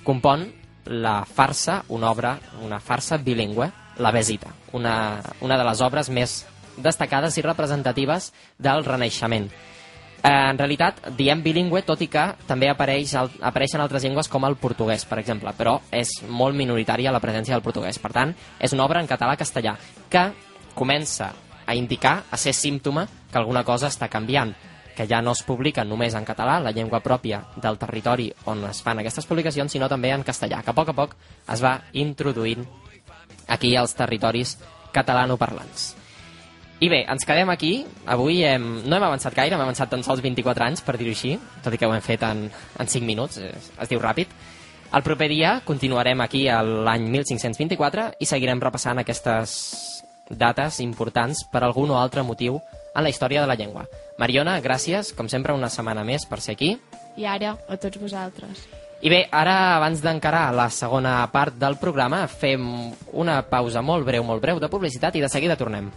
compon 0.06 0.46
la 0.90 1.24
farsa, 1.26 1.84
una 1.90 2.12
obra, 2.12 2.38
una 2.64 2.80
farsa 2.80 3.18
bilingüe, 3.18 3.70
La 4.00 4.12
Besita, 4.16 4.54
una, 4.74 5.20
una 5.42 5.58
de 5.60 5.66
les 5.68 5.82
obres 5.84 6.10
més 6.10 6.46
destacades 6.80 7.36
i 7.38 7.44
representatives 7.44 8.32
del 8.58 8.86
Renaixement. 8.86 9.50
Eh, 10.22 10.30
en 10.30 10.58
realitat, 10.58 11.00
diem 11.16 11.40
bilingüe, 11.40 11.82
tot 11.88 12.02
i 12.04 12.10
que 12.12 12.26
també 12.48 12.68
apareix, 12.68 13.14
apareixen 13.16 13.80
altres 13.80 14.04
llengües 14.04 14.28
com 14.28 14.44
el 14.44 14.58
portuguès, 14.60 15.06
per 15.08 15.22
exemple, 15.22 15.54
però 15.56 15.78
és 15.96 16.12
molt 16.28 16.58
minoritària 16.60 17.14
la 17.16 17.22
presència 17.24 17.56
del 17.56 17.64
portuguès. 17.64 18.00
Per 18.04 18.12
tant, 18.12 18.34
és 18.60 18.76
una 18.76 18.84
obra 18.84 19.00
en 19.00 19.08
català-castellà 19.08 19.78
que 20.12 20.26
comença 20.76 21.32
a 21.66 21.76
indicar, 21.76 22.24
a 22.32 22.38
ser 22.38 22.54
símptoma 22.54 23.06
que 23.32 23.38
alguna 23.38 23.64
cosa 23.64 23.88
està 23.88 24.10
canviant, 24.10 24.52
que 24.96 25.08
ja 25.08 25.22
no 25.22 25.32
es 25.32 25.44
publica 25.48 25.86
només 25.88 26.16
en 26.18 26.26
català, 26.28 26.58
la 26.60 26.74
llengua 26.76 27.00
pròpia 27.00 27.40
del 27.56 27.78
territori 27.80 28.28
on 28.52 28.66
es 28.68 28.82
fan 28.84 29.00
aquestes 29.00 29.30
publicacions, 29.30 29.72
sinó 29.72 29.88
també 29.88 30.12
en 30.12 30.26
castellà, 30.28 30.60
que 30.66 30.74
a 30.74 30.76
poc 30.76 30.92
a 30.92 30.98
poc 30.98 31.16
es 31.48 31.64
va 31.64 31.78
introduint 31.94 32.68
aquí 33.48 33.76
als 33.78 33.96
territoris 33.96 34.58
catalanoparlants. 34.92 35.99
I 36.80 36.88
bé, 36.88 37.02
ens 37.12 37.26
quedem 37.28 37.50
aquí. 37.52 37.74
Avui 38.08 38.40
hem, 38.48 38.68
no 38.88 38.96
hem 38.96 39.04
avançat 39.04 39.36
gaire, 39.36 39.58
hem 39.58 39.64
avançat 39.66 39.90
tan 39.92 40.04
sols 40.06 40.22
24 40.24 40.64
anys, 40.64 40.84
per 40.86 40.96
dir-ho 40.96 41.12
així, 41.12 41.34
tot 41.64 41.76
i 41.76 41.80
que 41.80 41.88
ho 41.90 41.92
hem 41.92 42.06
fet 42.06 42.24
en, 42.24 42.46
en 42.80 42.88
5 42.88 43.04
minuts, 43.06 43.42
es, 43.44 43.68
es 43.76 43.92
diu 43.92 44.00
ràpid. 44.00 44.32
El 44.96 45.04
proper 45.04 45.28
dia 45.30 45.60
continuarem 45.68 46.24
aquí 46.24 46.48
a 46.50 46.64
l'any 46.64 47.10
1524 47.12 48.08
i 48.24 48.26
seguirem 48.26 48.64
repassant 48.64 49.04
aquestes 49.04 49.54
dates 50.30 50.80
importants 50.80 51.44
per 51.52 51.66
algun 51.66 51.92
o 51.92 52.00
altre 52.00 52.24
motiu 52.24 52.62
en 52.96 53.04
la 53.04 53.12
història 53.12 53.44
de 53.44 53.52
la 53.52 53.60
llengua. 53.60 53.86
Mariona, 54.18 54.58
gràcies, 54.64 55.12
com 55.14 55.28
sempre, 55.30 55.54
una 55.54 55.70
setmana 55.70 56.08
més 56.08 56.26
per 56.26 56.40
ser 56.42 56.56
aquí. 56.56 56.78
I 57.20 57.28
ara, 57.28 57.58
a 57.68 57.78
tots 57.78 58.00
vosaltres. 58.00 58.66
I 59.04 59.12
bé, 59.12 59.26
ara, 59.32 59.76
abans 59.78 60.02
d'encarar 60.04 60.50
la 60.56 60.72
segona 60.72 61.22
part 61.32 61.60
del 61.60 61.78
programa, 61.80 62.26
fem 62.28 62.94
una 63.14 63.42
pausa 63.48 63.84
molt 63.84 64.08
breu, 64.08 64.24
molt 64.24 64.42
breu 64.44 64.60
de 64.64 64.72
publicitat 64.72 65.16
i 65.20 65.28
de 65.28 65.32
seguida 65.32 65.60
tornem. 65.60 65.92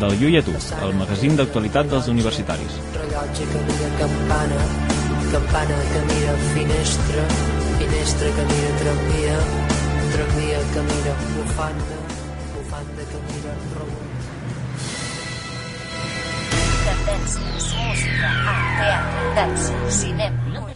Del 0.00 0.12
Llull 0.20 0.36
a 0.36 0.42
tu, 0.44 0.52
el 0.84 0.92
magazín 0.96 1.38
d'actualitat 1.38 1.88
dels 1.88 2.08
universitaris. 2.12 2.74
Rellotge 2.96 3.46
que 3.52 3.62
mira 3.68 3.88
campana, 4.00 4.58
campana 5.32 5.78
que 5.92 6.02
mira 6.10 6.34
finestra, 6.52 7.24
finestra 7.80 8.28
que 8.36 8.44
mira 8.52 8.70
tramvia, 8.82 9.38
tramvia 10.12 10.60
que 10.74 10.84
mira 10.92 11.16
bufanda, 11.32 11.98
bufanda 12.54 13.08
que 13.10 13.24
mira 13.32 13.56
rebut. 13.80 14.04
Tendències, 16.86 17.70
música, 17.82 18.32
teatre, 18.78 19.28
dansa, 19.40 19.84
cinema, 19.90 20.75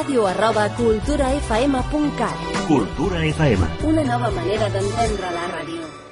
ràdio 0.00 0.24
arroba 0.26 0.64
culturafm.cat. 0.76 2.36
Cultura 2.66 3.20
FM. 3.20 3.68
Una 3.84 4.04
nova 4.04 4.30
manera 4.32 4.68
d'entendre 4.72 5.32
la 5.36 5.48
ràdio. 5.52 6.09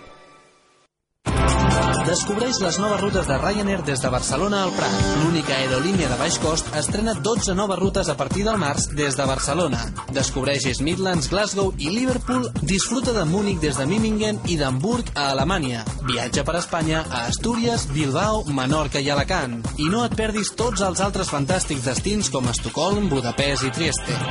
Descobreix 2.08 2.56
les 2.62 2.76
noves 2.80 3.02
rutes 3.02 3.26
de 3.28 3.36
Ryanair 3.36 3.82
des 3.84 4.00
de 4.00 4.08
Barcelona 4.08 4.62
al 4.64 4.70
Prat. 4.72 4.94
L'única 5.20 5.52
aerolínia 5.58 6.08
de 6.08 6.16
baix 6.16 6.38
cost 6.40 6.70
estrena 6.80 7.12
12 7.12 7.52
noves 7.58 7.78
rutes 7.78 8.08
a 8.08 8.14
partir 8.16 8.46
del 8.46 8.56
març 8.56 8.86
des 8.96 9.18
de 9.18 9.26
Barcelona. 9.28 9.82
Descobreix 10.16 10.80
Midlands, 10.80 11.28
Glasgow 11.28 11.74
i 11.76 11.92
Liverpool. 11.92 12.48
Disfruta 12.62 13.12
de 13.12 13.26
Múnich 13.28 13.60
des 13.60 13.76
de 13.76 13.84
Mimingen 13.84 14.40
i 14.48 14.56
d'Hamburg 14.56 15.12
a 15.14 15.28
Alemanya. 15.34 15.84
Viatja 16.08 16.48
per 16.48 16.56
Espanya 16.62 17.04
a 17.10 17.26
Astúries, 17.26 17.84
Bilbao, 17.92 18.44
Menorca 18.56 19.04
i 19.04 19.12
Alacant. 19.12 19.60
I 19.76 19.92
no 19.92 20.06
et 20.08 20.16
perdis 20.16 20.56
tots 20.56 20.80
els 20.80 21.04
altres 21.04 21.28
fantàstics 21.28 21.84
destins 21.92 22.32
com 22.32 22.48
Estocolm, 22.48 23.12
Budapest 23.12 23.68
i 23.68 23.74
Trieste. 23.82 24.22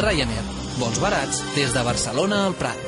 Ryanair. 0.00 0.46
Vols 0.80 1.02
barats 1.04 1.44
des 1.52 1.76
de 1.76 1.90
Barcelona 1.92 2.46
al 2.46 2.56
Prat. 2.56 2.87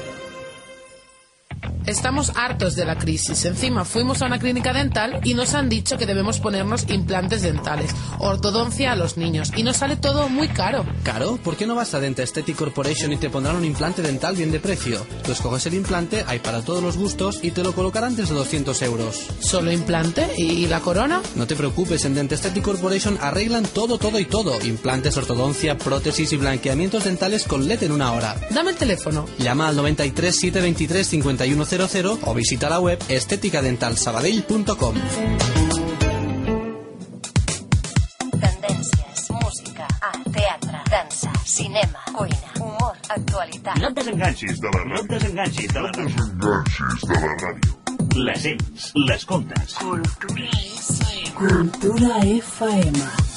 Estamos 1.91 2.31
hartos 2.37 2.77
de 2.77 2.85
la 2.85 2.97
crisis. 2.97 3.45
Encima 3.45 3.85
fuimos 3.85 4.23
a 4.23 4.27
una 4.27 4.39
clínica 4.39 4.73
dental 4.73 5.21
y 5.25 5.35
nos 5.35 5.55
han 5.55 5.69
dicho 5.69 5.99
que 5.99 6.07
debemos 6.07 6.39
ponernos 6.39 6.89
implantes 6.89 7.43
dentales, 7.43 7.91
ortodoncia 8.21 8.93
a 8.93 8.97
los 8.97 9.17
niños 9.17 9.51
y 9.57 9.65
nos 9.65 9.79
sale 9.79 9.97
todo 9.97 10.29
muy 10.29 10.47
caro. 10.47 10.87
¿Caro? 11.03 11.37
¿Por 11.43 11.57
qué 11.57 11.67
no 11.67 11.75
vas 11.75 11.93
a 11.93 11.99
Denta 11.99 12.23
Aesthetic 12.23 12.55
Corporation 12.55 13.13
y 13.13 13.17
te 13.17 13.29
pondrán 13.29 13.57
un 13.57 13.65
implante 13.65 14.03
dental 14.03 14.37
bien 14.37 14.53
de 14.53 14.61
precio? 14.61 15.05
Tú 15.25 15.33
escoges 15.33 15.67
el 15.67 15.75
implante, 15.75 16.25
hay 16.29 16.39
para 16.39 16.63
todos 16.63 16.81
los 16.81 16.97
gustos 16.97 17.41
y 17.43 17.51
te 17.51 17.65
lo 17.65 17.75
colocarán 17.75 18.15
desde 18.15 18.35
200 18.35 18.81
euros. 18.83 19.27
¿Solo 19.41 19.73
implante? 19.73 20.29
¿Y 20.39 20.69
la 20.69 20.79
corona? 20.79 21.21
No 21.35 21.49
te 21.49 21.57
preocupes, 21.57 22.05
en 22.05 22.15
Denta 22.15 22.37
Aesthetic 22.37 22.63
Corporation 22.63 23.19
arreglan 23.21 23.65
todo, 23.65 23.99
todo 23.99 24.21
y 24.21 24.27
todo. 24.27 24.65
Implantes, 24.65 25.17
ortodoncia, 25.17 25.77
prótesis 25.77 26.33
y 26.33 26.37
blanqueamientos 26.37 27.03
dentales 27.03 27.49
con 27.49 27.67
LED 27.67 27.83
en 27.83 27.91
una 27.91 28.13
hora. 28.13 28.37
Dame 28.51 28.71
el 28.71 28.77
teléfono. 28.77 29.27
Llama 29.39 29.67
al 29.67 29.75
93 29.75 30.37
723 30.37 31.09
5100 31.09 31.80
o 31.83 32.35
visita 32.35 32.69
la 32.69 32.79
web 32.79 32.99
esteticadentalsabadell.com. 33.09 34.95
Tendències, 38.41 39.31
música, 39.31 39.87
art, 40.01 40.27
teatre, 40.31 40.83
dansa, 40.91 41.33
cinema, 41.47 42.05
cuina, 42.13 42.53
humor, 42.61 42.97
actualitat. 43.09 43.79
No 43.81 43.89
et 43.89 43.95
desenganxis 43.97 44.61
de 44.61 44.69
la 44.69 44.83
ràdio. 44.83 44.93
No 44.93 45.01
et 45.01 45.09
desenganxis 45.15 45.73
de 45.73 45.81
la 45.81 45.91
ràdio. 45.97 46.05
Desenganxis 46.05 47.01
de 47.09 47.15
la 47.25 47.35
ràdio. 47.47 47.73
Les 48.29 48.43
sents, 48.43 48.93
les 49.09 49.25
comptes. 49.25 49.75
Cultura 49.81 50.51
FM. 50.61 51.35
Cultura 51.41 52.15
FM. 52.27 53.30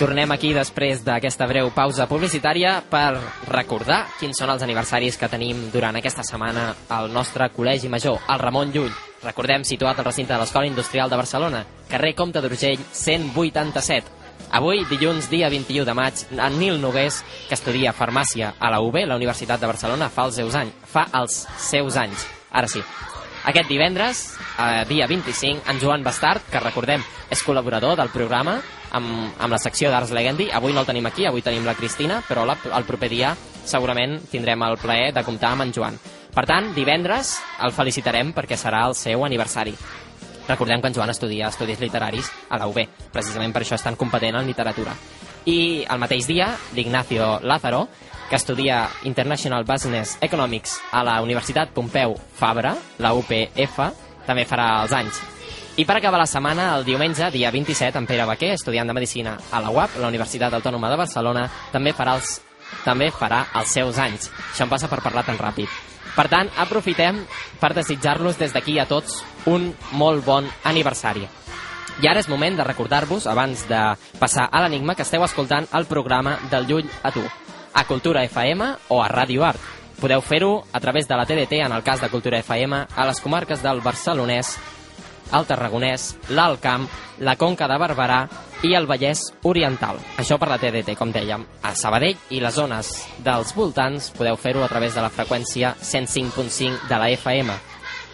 Tornem 0.00 0.30
aquí 0.32 0.54
després 0.56 1.02
d'aquesta 1.04 1.44
breu 1.44 1.66
pausa 1.76 2.06
publicitària 2.08 2.78
per 2.88 3.18
recordar 3.50 4.06
quins 4.16 4.38
són 4.40 4.48
els 4.48 4.62
aniversaris 4.64 5.18
que 5.20 5.28
tenim 5.28 5.66
durant 5.74 5.98
aquesta 5.98 6.24
setmana 6.24 6.70
al 6.96 7.10
nostre 7.12 7.50
Col·legi 7.52 7.90
Major, 7.92 8.16
el 8.32 8.40
Ramon 8.40 8.72
Llull. 8.72 8.94
Recordem, 9.20 9.60
situat 9.68 10.00
al 10.00 10.08
recinte 10.08 10.32
de 10.32 10.38
l'Escola 10.40 10.70
Industrial 10.70 11.12
de 11.12 11.20
Barcelona, 11.20 11.60
carrer 11.92 12.14
Comte 12.16 12.40
d'Urgell, 12.40 12.80
187. 12.96 14.16
Avui, 14.56 14.86
dilluns, 14.88 15.28
dia 15.28 15.52
21 15.52 15.84
de 15.84 15.98
maig, 16.00 16.24
en 16.32 16.58
Nil 16.58 16.80
Nogués, 16.80 17.20
que 17.50 17.60
estudia 17.60 17.92
Farmàcia 17.92 18.54
a 18.56 18.72
la 18.72 18.80
UB, 18.80 19.02
la 19.04 19.20
Universitat 19.20 19.60
de 19.60 19.68
Barcelona, 19.68 20.08
fa 20.08 20.30
els 20.30 20.40
seus 20.40 20.56
anys. 20.64 20.80
Fa 20.88 21.10
els 21.20 21.42
seus 21.60 22.00
anys. 22.00 22.24
Ara 22.48 22.72
sí. 22.72 22.80
Aquest 23.52 23.68
divendres, 23.68 24.26
eh, 24.56 24.84
dia 24.88 25.06
25, 25.06 25.68
en 25.68 25.78
Joan 25.80 26.02
Bastard, 26.02 26.48
que 26.48 26.60
recordem 26.60 27.04
és 27.28 27.44
col·laborador 27.44 28.00
del 28.00 28.08
programa 28.08 28.62
amb, 28.92 29.32
amb 29.38 29.52
la 29.52 29.58
secció 29.58 29.90
d'Arts 29.90 30.12
Legendi. 30.16 30.50
Avui 30.52 30.74
no 30.74 30.82
el 30.82 30.88
tenim 30.88 31.06
aquí, 31.06 31.26
avui 31.26 31.42
tenim 31.42 31.66
la 31.66 31.76
Cristina, 31.78 32.20
però 32.26 32.44
la, 32.48 32.56
el 32.76 32.86
proper 32.88 33.10
dia 33.12 33.34
segurament 33.64 34.18
tindrem 34.30 34.62
el 34.66 34.78
plaer 34.80 35.12
de 35.14 35.24
comptar 35.24 35.54
amb 35.54 35.66
en 35.66 35.74
Joan. 35.76 35.98
Per 36.34 36.44
tant, 36.46 36.70
divendres 36.74 37.36
el 37.64 37.74
felicitarem 37.74 38.34
perquè 38.36 38.58
serà 38.58 38.84
el 38.88 38.94
seu 38.98 39.24
aniversari. 39.26 39.74
Recordem 40.48 40.82
que 40.82 40.90
en 40.90 40.94
Joan 40.94 41.10
estudia 41.10 41.48
estudis 41.50 41.80
literaris 41.80 42.30
a 42.50 42.58
la 42.58 42.66
UB, 42.70 42.82
precisament 43.12 43.52
per 43.54 43.62
això 43.62 43.76
és 43.78 43.86
tan 43.86 43.98
competent 43.98 44.38
en 44.38 44.46
literatura. 44.46 44.94
I 45.46 45.86
el 45.88 45.98
mateix 46.02 46.26
dia, 46.28 46.50
l'Ignacio 46.74 47.38
Lázaro, 47.42 47.86
que 48.28 48.36
estudia 48.36 48.88
International 49.04 49.64
Business 49.64 50.18
Economics 50.20 50.78
a 50.92 51.02
la 51.06 51.20
Universitat 51.22 51.74
Pompeu 51.74 52.14
Fabra, 52.38 52.76
la 52.98 53.14
UPF, 53.18 53.82
també 54.26 54.46
farà 54.46 54.72
els 54.84 54.94
anys. 54.94 55.22
I 55.80 55.86
per 55.86 55.96
acabar 55.96 56.18
la 56.20 56.26
setmana, 56.28 56.74
el 56.76 56.84
diumenge, 56.84 57.30
dia 57.32 57.48
27, 57.50 57.96
en 57.96 58.04
Pere 58.04 58.26
Baquer, 58.28 58.50
estudiant 58.52 58.90
de 58.90 58.92
Medicina 58.92 59.38
a 59.50 59.62
la 59.64 59.70
UAP, 59.72 59.94
la 60.02 60.10
Universitat 60.10 60.52
Autònoma 60.52 60.90
de 60.92 60.96
Barcelona, 61.00 61.46
també 61.72 61.94
farà 61.96 62.18
els, 62.18 62.34
també 62.84 63.06
farà 63.08 63.38
els 63.56 63.70
seus 63.72 63.96
anys. 63.96 64.26
Això 64.50 64.66
em 64.66 64.68
passa 64.68 64.90
per 64.92 64.98
parlar 65.00 65.22
tan 65.24 65.38
ràpid. 65.40 65.70
Per 66.12 66.26
tant, 66.28 66.50
aprofitem 66.60 67.22
per 67.62 67.70
desitjar-los 67.78 68.36
des 68.36 68.52
d'aquí 68.52 68.74
a 68.76 68.84
tots 68.90 69.22
un 69.48 69.70
molt 69.96 70.20
bon 70.26 70.50
aniversari. 70.68 71.24
I 72.04 72.10
ara 72.10 72.20
és 72.20 72.28
moment 72.28 72.58
de 72.58 72.66
recordar-vos, 72.66 73.24
abans 73.24 73.62
de 73.70 73.80
passar 74.18 74.50
a 74.52 74.60
l'enigma, 74.60 74.98
que 74.98 75.06
esteu 75.08 75.24
escoltant 75.24 75.70
el 75.72 75.88
programa 75.88 76.34
del 76.50 76.68
Llull 76.68 76.90
a 77.02 77.14
tu, 77.14 77.22
a 77.72 77.86
Cultura 77.88 78.26
FM 78.28 78.66
o 78.90 79.00
a 79.00 79.08
Ràdio 79.08 79.48
Art. 79.48 79.64
Podeu 79.96 80.20
fer-ho 80.20 80.58
a 80.72 80.80
través 80.80 81.08
de 81.08 81.16
la 81.16 81.24
TDT, 81.24 81.62
en 81.64 81.72
el 81.72 81.82
cas 81.82 82.04
de 82.04 82.12
Cultura 82.12 82.42
FM, 82.44 82.84
a 82.84 83.08
les 83.08 83.20
comarques 83.24 83.64
del 83.64 83.80
Barcelonès, 83.80 84.58
el 85.32 85.46
Tarragonès, 85.46 86.16
l'Alt 86.34 86.60
Camp, 86.62 86.88
la 87.20 87.36
Conca 87.36 87.68
de 87.68 87.76
Barberà 87.80 88.28
i 88.66 88.74
el 88.76 88.86
Vallès 88.88 89.32
Oriental. 89.48 89.98
Això 90.20 90.38
per 90.40 90.48
la 90.50 90.58
TDT, 90.60 90.96
com 90.98 91.12
dèiem. 91.12 91.44
A 91.62 91.74
Sabadell 91.76 92.16
i 92.30 92.40
les 92.42 92.54
zones 92.54 93.08
dels 93.24 93.54
voltants 93.56 94.10
podeu 94.16 94.36
fer-ho 94.36 94.64
a 94.64 94.68
través 94.68 94.94
de 94.94 95.02
la 95.04 95.12
freqüència 95.12 95.74
105.5 95.80 96.88
de 96.88 96.98
la 96.98 97.10
FM. 97.16 97.50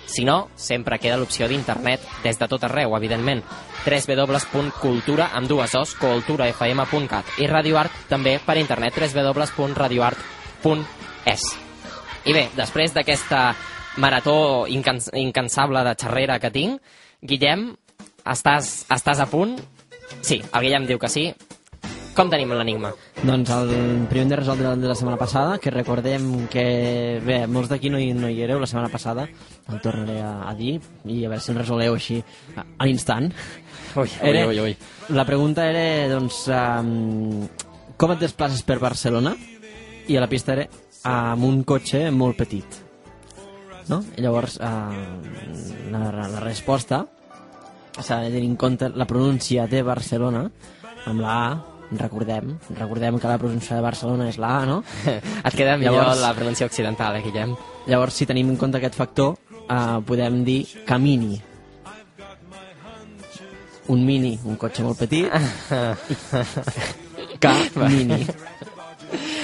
Si 0.07 0.25
no, 0.25 0.49
sempre 0.55 0.99
queda 1.03 1.17
l'opció 1.19 1.49
d'internet 1.51 2.01
des 2.23 2.39
de 2.39 2.49
tot 2.49 2.65
arreu, 2.65 2.97
evidentment. 2.97 3.43
www.cultura, 3.87 5.31
amb 5.35 5.49
dues 5.49 5.75
os, 5.75 5.95
culturafm.cat. 5.99 7.25
I 7.39 7.47
Radio 7.47 7.79
Art 7.79 7.93
també 8.09 8.41
per 8.45 8.57
internet, 8.59 8.95
www.radioart.es. 8.99 11.41
I 12.27 12.33
bé, 12.33 12.49
després 12.57 12.95
d'aquesta 12.95 13.55
marató 13.97 14.67
incans 14.69 15.11
incansable 15.15 15.85
de 15.87 15.95
xerrera 15.95 16.39
que 16.39 16.51
tinc, 16.51 16.81
Guillem, 17.23 17.71
estàs, 18.29 18.85
estàs 18.93 19.21
a 19.23 19.27
punt? 19.31 19.57
Sí, 20.21 20.41
el 20.43 20.65
Guillem 20.67 20.87
diu 20.89 21.01
que 21.01 21.11
sí. 21.13 21.31
Com 22.17 22.31
tenim 22.33 22.55
l'enigma? 22.57 22.95
Doncs 23.21 23.51
el 23.53 23.71
primer 24.09 24.31
de 24.31 24.39
resoldre 24.41 24.71
el 24.73 24.81
de 24.81 24.89
la 24.89 24.95
setmana 24.97 25.19
passada, 25.21 25.59
que 25.61 25.73
recordem 25.73 26.47
que, 26.53 26.65
bé, 27.25 27.43
molts 27.45 27.69
d'aquí 27.69 27.91
no, 27.93 28.01
hi, 28.01 28.15
no 28.17 28.31
hi 28.33 28.41
éreu 28.47 28.63
la 28.63 28.69
setmana 28.69 28.89
passada, 28.89 29.27
el 29.69 29.83
tornaré 29.85 30.23
a, 30.25 30.31
a 30.49 30.55
dir, 30.57 30.79
i 31.05 31.19
a 31.27 31.33
veure 31.33 31.45
si 31.45 31.53
en 31.53 31.61
resoleu 31.61 31.99
així 31.99 32.23
a, 32.57 32.65
a 32.65 32.89
l'instant. 32.89 33.29
Ui, 34.01 34.09
ui, 34.31 34.41
ui, 34.47 34.63
ui. 34.65 34.73
La 35.13 35.27
pregunta 35.29 35.69
era, 35.69 35.85
doncs, 36.15 36.47
um, 36.49 37.45
com 38.01 38.17
et 38.17 38.25
desplaces 38.25 38.65
per 38.65 38.81
Barcelona? 38.81 39.37
I 40.09 40.17
a 40.17 40.25
la 40.25 40.33
pista 40.33 40.57
era 40.57 40.67
amb 41.05 41.45
un 41.45 41.63
cotxe 41.69 42.07
molt 42.17 42.41
petit. 42.41 42.86
No? 43.89 44.03
I 44.17 44.25
llavors, 44.25 44.59
uh, 44.59 45.93
la, 45.93 46.11
la 46.11 46.43
resposta 46.43 47.05
s'ha 47.97 48.21
de 48.25 48.33
tenir 48.35 48.51
en 48.51 48.57
compte 48.57 48.91
la 48.91 49.07
pronúncia 49.07 49.69
de 49.71 49.83
Barcelona 49.87 50.49
amb 51.07 51.23
la 51.23 51.37
A, 51.47 51.77
recordem, 51.93 52.57
recordem 52.75 53.19
que 53.19 53.29
la 53.29 53.39
pronúncia 53.39 53.77
de 53.77 53.83
Barcelona 53.83 54.29
és 54.29 54.39
la 54.43 54.53
A, 54.59 54.67
no? 54.67 54.83
Et 55.47 55.55
queda 55.55 55.77
millor 55.79 56.01
llavors, 56.01 56.21
la 56.21 56.35
pronúncia 56.35 56.67
occidental, 56.67 57.17
eh, 57.17 57.23
Guillem? 57.25 57.55
Llavors, 57.87 58.19
si 58.19 58.27
tenim 58.27 58.51
en 58.51 58.59
compte 58.61 58.81
aquest 58.81 58.99
factor, 58.99 59.37
eh, 59.63 59.99
podem 60.07 60.43
dir 60.45 60.65
camini. 60.87 61.39
Un 63.95 64.03
mini, 64.03 64.35
un 64.45 64.57
cotxe 64.59 64.83
molt 64.83 64.99
petit. 64.99 65.31
camini. 67.47 68.27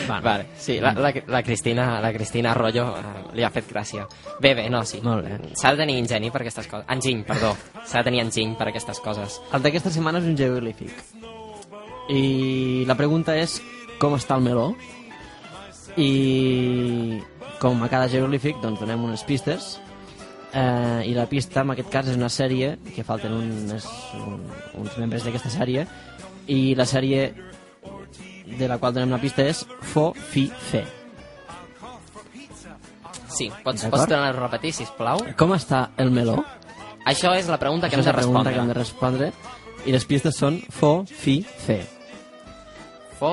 Vale. 0.08 0.22
vale. 0.24 0.46
Sí, 0.58 0.78
la, 0.80 0.92
la, 0.92 1.12
la, 1.26 1.42
Cristina, 1.42 2.00
la 2.00 2.12
Cristina 2.12 2.52
Arroyo 2.52 2.86
eh, 2.96 3.12
li 3.38 3.44
ha 3.44 3.50
fet 3.54 3.68
gràcia. 3.70 4.06
Bé, 4.40 4.54
bé, 4.58 4.68
no, 4.70 4.84
sí. 4.88 5.00
Molt 5.04 5.26
bé. 5.26 5.52
S'ha 5.58 5.74
de 5.74 5.82
tenir 5.84 5.98
ingeni 6.00 6.30
per 6.30 6.42
aquestes 6.42 6.68
coses. 6.70 6.86
Enginy, 6.92 7.22
perdó. 7.28 7.54
S'ha 7.84 8.02
de 8.02 8.10
tenir 8.10 8.24
enginy 8.24 8.56
per 8.58 8.70
aquestes 8.70 9.00
coses. 9.04 9.40
El 9.52 9.62
d'aquesta 9.64 9.92
setmana 9.94 10.22
és 10.22 10.30
un 10.30 10.38
jeroglífic. 10.38 10.92
I 12.12 12.84
la 12.88 12.98
pregunta 12.98 13.36
és 13.38 13.60
com 14.02 14.16
està 14.18 14.36
el 14.38 14.44
meló? 14.44 14.72
I 15.96 17.22
com 17.62 17.82
a 17.84 17.88
cada 17.92 18.08
jeroglífic, 18.10 18.58
doncs 18.62 18.80
donem 18.82 19.04
unes 19.06 19.22
pistes 19.22 19.76
eh, 20.52 21.02
i 21.06 21.14
la 21.14 21.26
pista 21.30 21.62
en 21.62 21.72
aquest 21.74 21.90
cas 21.92 22.08
és 22.10 22.18
una 22.18 22.30
sèrie 22.32 22.74
que 22.94 23.04
falten 23.06 23.34
unes, 23.36 23.86
un, 24.18 24.42
uns 24.82 24.98
membres 25.00 25.24
d'aquesta 25.26 25.52
sèrie 25.52 25.86
i 26.50 26.74
la 26.78 26.86
sèrie 26.88 27.30
de 28.58 28.68
la 28.68 28.78
qual 28.78 28.94
donem 28.94 29.10
la 29.10 29.18
pista 29.22 29.42
és 29.46 29.64
Fo, 29.92 30.12
Fi, 30.14 30.46
Fe. 30.70 30.84
Sí, 33.32 33.46
pots, 33.64 33.86
pots 33.88 34.04
tornar 34.10 34.28
a 34.28 34.32
repetir, 34.36 34.74
sisplau? 34.76 35.22
Com 35.40 35.54
està 35.56 35.86
el 36.02 36.10
meló? 36.12 36.36
Això 37.08 37.32
és 37.34 37.48
la 37.48 37.56
pregunta 37.58 37.88
que 37.88 37.96
Això 37.96 38.02
hem 38.02 38.04
és 38.04 38.06
de 38.06 38.12
la 38.12 38.18
pregunta 38.18 38.50
respondre. 38.50 38.52
que 38.52 38.60
hem 38.60 38.68
de 38.68 38.74
respondre. 38.78 39.32
I 39.88 39.92
les 39.96 40.04
pistes 40.06 40.36
són 40.38 40.60
fo, 40.70 40.92
fi, 41.08 41.40
fe. 41.64 41.80
Fo, 43.18 43.32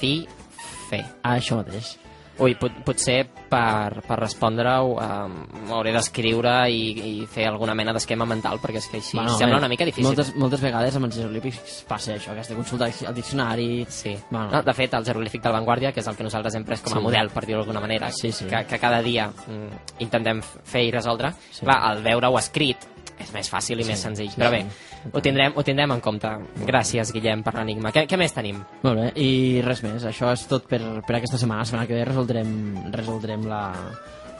fi, 0.00 0.26
fe. 0.88 1.04
Ah, 1.22 1.36
això 1.36 1.60
mateix. 1.60 1.92
Ui, 2.38 2.52
pot, 2.60 2.72
potser 2.84 3.22
per, 3.48 4.02
per 4.04 4.16
respondre-ho 4.20 4.90
um, 5.00 5.36
hauré 5.72 5.92
d'escriure 5.94 6.66
i, 6.68 6.82
i 7.22 7.26
fer 7.32 7.46
alguna 7.48 7.72
mena 7.78 7.94
d'esquema 7.96 8.26
mental, 8.28 8.58
perquè 8.60 8.76
és 8.82 8.88
que 8.92 8.98
així 9.00 9.16
bueno, 9.16 9.32
sembla 9.38 9.56
eh, 9.56 9.62
una 9.62 9.70
mica 9.72 9.86
difícil. 9.88 10.04
Moltes, 10.10 10.34
moltes 10.36 10.60
vegades 10.60 10.98
amb 10.98 11.08
els 11.08 11.16
jeroglífics 11.16 11.78
passa 11.88 12.12
això, 12.12 12.34
que 12.36 12.42
has 12.44 12.50
de 12.52 12.56
consultar 12.58 12.90
el 12.92 13.14
diccionari... 13.16 13.86
Sí. 13.88 14.12
Bueno, 14.28 14.50
No, 14.52 14.62
de 14.62 14.74
fet, 14.76 14.92
el 14.98 15.06
jeroglífic 15.08 15.40
de 15.46 15.52
Vanguardia, 15.56 15.92
que 15.96 16.00
és 16.04 16.10
el 16.12 16.16
que 16.18 16.26
nosaltres 16.28 16.54
hem 16.58 16.64
pres 16.68 16.82
com 16.84 16.92
a 16.92 17.00
Sí. 17.00 17.04
model, 17.08 17.30
per 17.32 17.46
dir-ho 17.46 17.62
d'alguna 17.62 17.80
manera, 17.80 18.10
Sí, 18.12 18.32
sí. 18.32 18.44
Que, 18.50 18.66
que 18.68 18.78
cada 18.78 19.00
dia 19.00 19.30
mm, 19.30 19.96
intentem 20.04 20.42
fer 20.42 20.84
i 20.84 20.92
resoldre, 20.92 21.32
Sí. 21.50 21.64
clar, 21.64 21.78
al 21.88 22.02
veure-ho 22.04 22.36
escrit 22.38 22.84
és 23.18 23.32
més 23.32 23.48
fàcil 23.50 23.80
i 23.80 23.84
Sí, 23.84 23.90
més 23.90 24.00
senzill. 24.02 24.30
sí, 24.30 24.36
Però 24.40 24.50
bé, 24.50 24.66
ho 25.12 25.20
tindrem, 25.20 25.52
ho 25.56 25.62
tindrem 25.62 25.90
en 25.92 26.00
compte. 26.00 26.28
Gràcies, 26.66 27.12
Guillem, 27.12 27.42
per 27.42 27.54
l'enigma. 27.54 27.90
Què, 27.92 28.06
què 28.06 28.16
més 28.18 28.32
tenim? 28.34 28.62
Molt 28.82 28.98
bé, 29.00 29.12
i 29.16 29.62
res 29.64 29.82
més. 29.82 30.04
Això 30.04 30.32
és 30.32 30.46
tot 30.50 30.66
per, 30.68 30.80
per 31.06 31.16
aquesta 31.16 31.38
setmana. 31.38 31.60
La 31.60 31.64
setmana 31.70 31.86
que 31.86 31.94
ve 31.94 32.04
resoldrem, 32.04 32.90
resoldrem 32.92 33.46
la, 33.48 33.62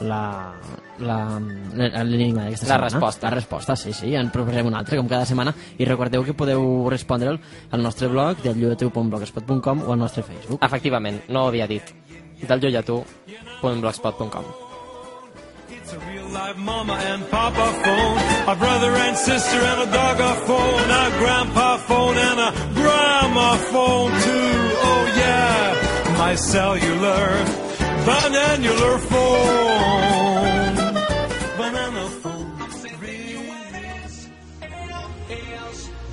la, 0.01 0.53
la, 0.99 1.19
l'enigma 2.05 2.43
d'aquesta 2.45 2.67
La 2.67 2.75
setmana. 2.75 2.85
resposta. 2.91 3.27
La 3.31 3.35
resposta, 3.35 3.77
sí, 3.77 3.93
sí. 3.97 4.15
En 4.15 4.29
proposarem 4.31 4.67
una 4.67 4.79
altra, 4.85 4.97
com 4.99 5.09
cada 5.09 5.25
setmana. 5.25 5.55
I 5.79 5.85
recordeu 5.89 6.23
que 6.25 6.35
podeu 6.35 6.87
respondre'l 6.91 7.41
al 7.71 7.83
nostre 7.83 8.09
blog, 8.09 8.37
del 8.45 8.59
llogateu.blogspot.com 8.61 9.83
o 9.89 9.93
al 9.93 9.99
nostre 9.99 10.23
Facebook. 10.23 10.63
Efectivament, 10.63 11.23
no 11.29 11.45
ho 11.45 11.49
havia 11.49 11.67
dit. 11.67 11.83
Del 12.47 12.61
llogatú.blogspot.com 12.61 14.66
It's 15.87 15.95
a 15.95 16.01
real 16.01 16.27
life 16.31 16.57
mama 16.57 16.95
and 16.95 17.23
papa 17.31 17.67
phone, 17.85 18.19
a 18.53 18.57
brother 18.59 18.91
and 18.91 19.17
sister 19.17 19.57
and 19.57 19.89
a 19.89 19.93
dog 19.93 20.19
a 20.19 20.35
phone, 20.45 20.91
a 20.91 21.11
grandpa 21.17 21.77
phone 21.77 22.17
and 22.19 22.41
a 22.41 22.51
grandma 22.75 23.55
phone 23.71 24.11
too. 24.11 24.51
Oh 24.91 25.05
yeah, 25.15 26.19
my 26.19 26.35
cellular, 26.35 27.29
banannular 28.03 28.99
phone. 29.11 30.75
Banana 31.57 32.09
phone. 32.19 32.51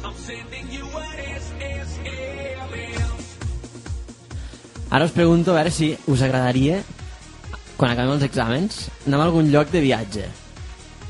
I'm 0.06 0.16
sending 0.30 0.70
you 0.70 0.86
a 0.86 1.06
SSLS. 1.42 3.24
Ara 4.92 5.06
us 5.06 5.12
pregunto 5.12 5.50
a 5.50 5.56
veure 5.56 5.72
si 5.72 5.98
us 6.08 6.22
agradaria, 6.22 6.84
quan 7.84 7.98
acabem 7.98 8.13
els 8.15 8.24
exàmens, 8.24 8.76
anar 9.04 9.17
a 9.19 9.26
algun 9.28 9.50
lloc 9.52 9.67
de 9.74 9.82
viatge. 9.84 10.22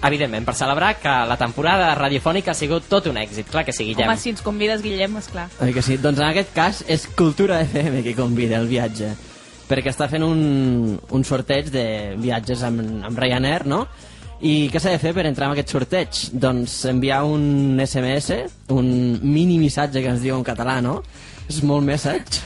Evidentment, 0.04 0.42
per 0.48 0.56
celebrar 0.58 0.96
que 0.98 1.12
la 1.30 1.36
temporada 1.38 1.92
radiofònica 2.00 2.50
ha 2.52 2.58
sigut 2.58 2.88
tot 2.90 3.06
un 3.12 3.20
èxit. 3.22 3.46
Clar 3.52 3.62
que 3.68 3.76
sí, 3.78 3.86
Guillem. 3.92 4.10
Home, 4.10 4.18
si 4.18 4.32
ens 4.34 4.42
convides, 4.42 4.82
Guillem, 4.82 5.20
esclar. 5.22 5.46
Oi 5.62 5.70
que 5.76 5.84
sí? 5.86 6.00
Doncs 6.02 6.18
en 6.24 6.32
aquest 6.32 6.50
cas 6.56 6.80
és 6.90 7.06
Cultura 7.14 7.60
FM 7.62 8.02
que 8.08 8.16
convida 8.18 8.58
el 8.58 8.66
viatge 8.72 9.12
perquè 9.70 9.94
està 9.94 10.10
fent 10.10 10.26
un, 10.26 10.98
un 10.98 11.24
sorteig 11.24 11.70
de 11.72 11.86
viatges 12.20 12.66
amb, 12.66 12.82
amb 13.06 13.22
Ryanair, 13.22 13.68
no? 13.70 13.84
I 14.42 14.68
què 14.74 14.82
s'ha 14.82 14.92
de 14.92 15.00
fer 15.00 15.14
per 15.14 15.28
entrar 15.30 15.52
en 15.52 15.54
aquest 15.54 15.72
sorteig? 15.78 16.24
Doncs 16.34 16.74
enviar 16.90 17.22
un 17.30 17.78
SMS, 17.86 18.42
un 18.74 18.90
mini 19.22 19.62
missatge 19.62 20.02
que 20.02 20.10
ens 20.10 20.26
diu 20.26 20.36
en 20.36 20.44
català, 20.50 20.82
no? 20.82 21.04
És 21.46 21.62
molt 21.62 21.86
message. 21.86 22.42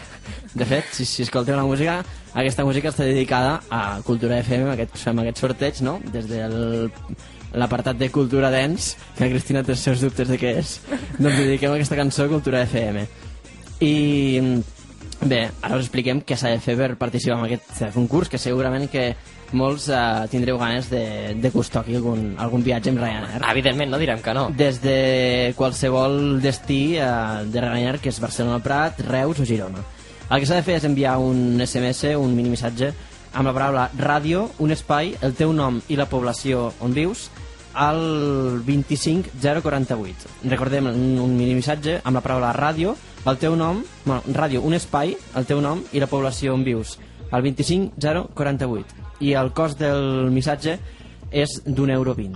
De 0.53 0.67
fet, 0.67 0.91
si, 0.93 1.07
si 1.07 1.23
escolteu 1.23 1.55
la 1.55 1.65
música, 1.65 2.01
aquesta 2.37 2.65
música 2.67 2.91
està 2.93 3.07
dedicada 3.07 3.57
a 3.73 3.99
Cultura 4.05 4.37
FM, 4.43 4.69
aquest, 4.75 4.97
fem 5.01 5.23
aquest 5.23 5.41
sorteig, 5.41 5.81
no? 5.85 5.97
Des 6.13 6.29
del 6.29 6.91
l'apartat 7.57 7.97
de 7.97 8.09
Cultura 8.11 8.51
Dance, 8.53 8.97
que 9.15 9.23
la 9.25 9.31
Cristina 9.31 9.63
té 9.63 9.73
els 9.73 9.83
seus 9.83 10.03
dubtes 10.03 10.29
de 10.29 10.37
què 10.37 10.57
és, 10.59 10.77
doncs 11.17 11.39
dediquem 11.39 11.73
aquesta 11.73 11.97
cançó 11.97 12.27
a 12.27 12.31
Cultura 12.31 12.61
FM. 12.67 13.07
I 13.87 13.95
bé, 15.23 15.47
ara 15.61 15.79
us 15.79 15.87
expliquem 15.87 16.21
què 16.21 16.37
s'ha 16.37 16.53
de 16.53 16.61
fer 16.61 16.77
per 16.77 16.91
participar 16.99 17.39
en 17.39 17.47
aquest 17.47 17.87
concurs, 17.95 18.29
que 18.29 18.41
segurament 18.41 18.85
que 18.91 19.09
molts 19.57 19.87
eh, 19.89 20.27
tindreu 20.29 20.57
ganes 20.59 20.89
de, 20.91 21.33
de 21.39 21.49
gustar 21.53 21.81
aquí 21.81 21.95
algun, 21.95 22.33
algun 22.37 22.65
viatge 22.65 22.91
amb 22.91 23.01
Ryanair. 23.01 23.41
Evidentment, 23.49 23.93
no 23.93 24.01
direm 24.01 24.21
que 24.21 24.33
no. 24.35 24.49
Des 24.51 24.81
de 24.83 25.53
qualsevol 25.57 26.41
destí 26.43 26.97
eh, 26.99 27.11
de 27.47 27.63
Ryanair, 27.63 28.01
que 28.03 28.11
és 28.11 28.19
Barcelona 28.21 28.59
Prat, 28.63 29.01
Reus 29.07 29.39
o 29.39 29.47
Girona. 29.47 29.85
El 30.27 30.41
que 30.41 30.47
s'ha 30.49 30.57
de 30.59 30.65
fer 30.67 30.75
és 30.75 30.85
enviar 30.87 31.17
un 31.23 31.61
SMS, 31.63 32.11
un 32.19 32.33
mini 32.35 32.51
missatge, 32.51 32.91
amb 33.31 33.47
la 33.47 33.53
paraula 33.55 33.85
ràdio, 33.95 34.49
un 34.59 34.73
espai, 34.75 35.13
el 35.23 35.35
teu 35.39 35.53
nom 35.55 35.77
i 35.87 35.95
la 35.95 36.07
població 36.11 36.73
on 36.83 36.91
vius, 36.95 37.29
al 37.77 38.59
25048. 38.65 40.27
Recordem 40.51 40.89
un, 40.91 41.15
un 41.23 41.37
mini 41.37 41.55
missatge 41.55 42.01
amb 42.03 42.19
la 42.19 42.23
paraula 42.25 42.51
ràdio, 42.57 42.97
el 43.27 43.39
teu 43.39 43.55
nom, 43.55 43.83
bueno, 44.03 44.21
ràdio, 44.35 44.63
un 44.67 44.75
espai, 44.75 45.15
el 45.39 45.47
teu 45.47 45.63
nom 45.63 45.83
i 45.93 46.03
la 46.03 46.11
població 46.11 46.55
on 46.57 46.67
vius, 46.67 46.97
al 47.31 47.45
25048. 47.45 49.07
I 49.23 49.33
el 49.39 49.53
cost 49.55 49.79
del 49.79 50.31
missatge 50.33 50.77
és 51.31 51.59
d'un 51.65 51.91
euro 51.93 52.15
20. 52.17 52.35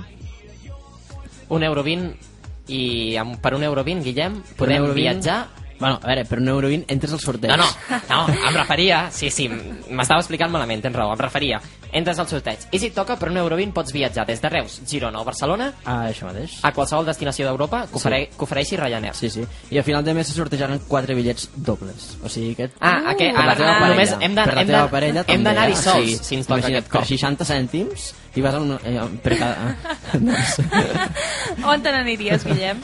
Un 1.51 1.63
euro 1.67 1.84
20 1.84 2.71
i 2.71 3.17
amb, 3.19 3.36
per 3.43 3.58
un 3.58 3.63
euro 3.67 3.84
20, 3.84 4.06
Guillem, 4.08 4.39
podem 4.56 4.80
euro 4.80 4.95
20? 4.95 5.01
viatjar... 5.01 5.41
Bueno, 5.82 6.00
a 6.02 6.08
veure, 6.08 6.24
per 6.30 6.38
un 6.39 6.48
euro 6.48 6.70
20 6.70 6.94
entres 6.94 7.12
al 7.17 7.20
sorteig. 7.20 7.52
No, 7.58 7.65
no, 7.89 8.00
no, 8.30 8.34
em 8.48 8.54
referia... 8.56 9.08
Sí, 9.12 9.32
sí, 9.34 9.48
m'estava 9.50 10.22
explicant 10.22 10.52
malament, 10.54 10.80
tens 10.86 10.96
raó, 10.96 11.12
em 11.15 11.20
referia. 11.20 11.58
Entres 11.91 12.20
al 12.22 12.28
sorteig. 12.30 12.67
I 12.72 12.80
si 12.80 12.88
et 12.91 12.94
toca, 12.96 13.17
per 13.20 13.28
un 13.34 13.39
euro 13.41 13.58
20 13.60 13.74
pots 13.76 13.91
viatjar 13.91 14.24
des 14.30 14.39
de 14.39 14.48
Reus, 14.54 14.78
Girona 14.88 15.20
o 15.20 15.26
Barcelona 15.28 15.72
Ah, 15.84 16.06
això 16.08 16.30
mateix. 16.30 16.60
a 16.63 16.72
qualsevol 16.72 17.06
destinació 17.10 17.48
d'Europa 17.50 17.82
que, 17.88 17.96
Sí. 17.96 17.96
ofere, 18.00 18.22
que 18.30 18.44
ofereixi 18.46 18.78
Ryanair. 18.78 19.15
Sí, 19.17 19.30
sí. 19.34 19.44
I 19.72 19.80
al 19.80 19.84
final 19.84 20.06
de 20.06 20.13
mes 20.13 20.28
se 20.28 20.34
sortejaran 20.38 20.80
quatre 20.88 21.15
bitllets 21.17 21.50
dobles. 21.56 22.15
O 22.24 22.30
sigui 22.30 22.54
que... 22.56 22.70
Ah, 22.80 23.02
aquest- 23.12 23.36
per 23.36 23.44
la 23.46 23.52
ah, 23.52 23.56
teva 23.58 23.74
parella. 23.74 23.89
només 23.89 24.15
hem 24.22 24.36
teva 24.36 24.84
de- 24.86 24.89
parella 24.96 25.26
hem 25.28 25.44
d'anar-hi 25.44 25.74
eh? 25.74 25.82
sols, 25.82 26.22
si 26.22 26.36
ens 26.36 26.48
toca 26.48 26.60
imagina't, 26.62 26.86
aquest 26.86 26.91
cop. 26.94 27.02
Per 27.02 27.08
60 27.17 27.46
cèntims 27.52 28.13
i 28.36 28.41
vas 28.46 28.54
a 28.56 28.60
un... 28.62 28.78
Eh, 28.86 29.00
per 29.24 29.38
cada... 29.41 29.76
On 31.65 31.82
te 31.84 31.91
n'aniries, 31.91 32.46
Guillem? 32.48 32.80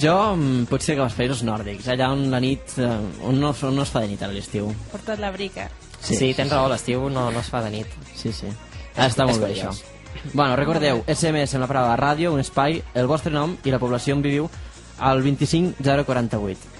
Jo 0.00 0.16
mm, 0.36 0.66
potser 0.70 0.96
que 0.96 1.04
als 1.04 1.16
països 1.18 1.42
nòrdics, 1.46 1.88
allà 1.92 2.10
on 2.14 2.28
la 2.32 2.40
nit... 2.42 2.76
Eh, 2.78 2.90
on, 3.28 3.40
no, 3.40 3.52
on 3.52 3.76
no 3.76 3.86
es 3.86 3.92
fa 3.92 4.04
de 4.04 4.12
nit 4.12 4.22
a 4.22 4.30
l'estiu. 4.30 4.70
Porta't 4.92 5.20
la 5.22 5.32
brica. 5.34 5.68
Sí, 6.00 6.16
sí 6.18 6.32
tens 6.34 6.52
raó, 6.52 6.68
l'estiu 6.70 7.08
no, 7.10 7.30
no 7.30 7.40
es 7.40 7.50
fa 7.50 7.62
de 7.64 7.72
nit. 7.74 7.96
Sí, 8.14 8.32
sí. 8.34 8.50
Ah, 8.96 9.08
està 9.08 9.26
molt 9.28 9.40
bé, 9.42 9.52
això. 9.54 9.72
Bueno, 10.32 10.54
recordeu, 10.58 11.02
SMS 11.08 11.56
amb 11.56 11.64
la 11.64 11.70
paraula 11.70 11.96
ràdio, 11.98 12.32
un 12.34 12.42
espai, 12.42 12.82
el 12.94 13.08
vostre 13.10 13.32
nom 13.32 13.56
i 13.64 13.72
la 13.72 13.80
població 13.82 14.16
on 14.16 14.22
viviu 14.24 14.48
al 15.02 15.22
25048. 15.24 16.70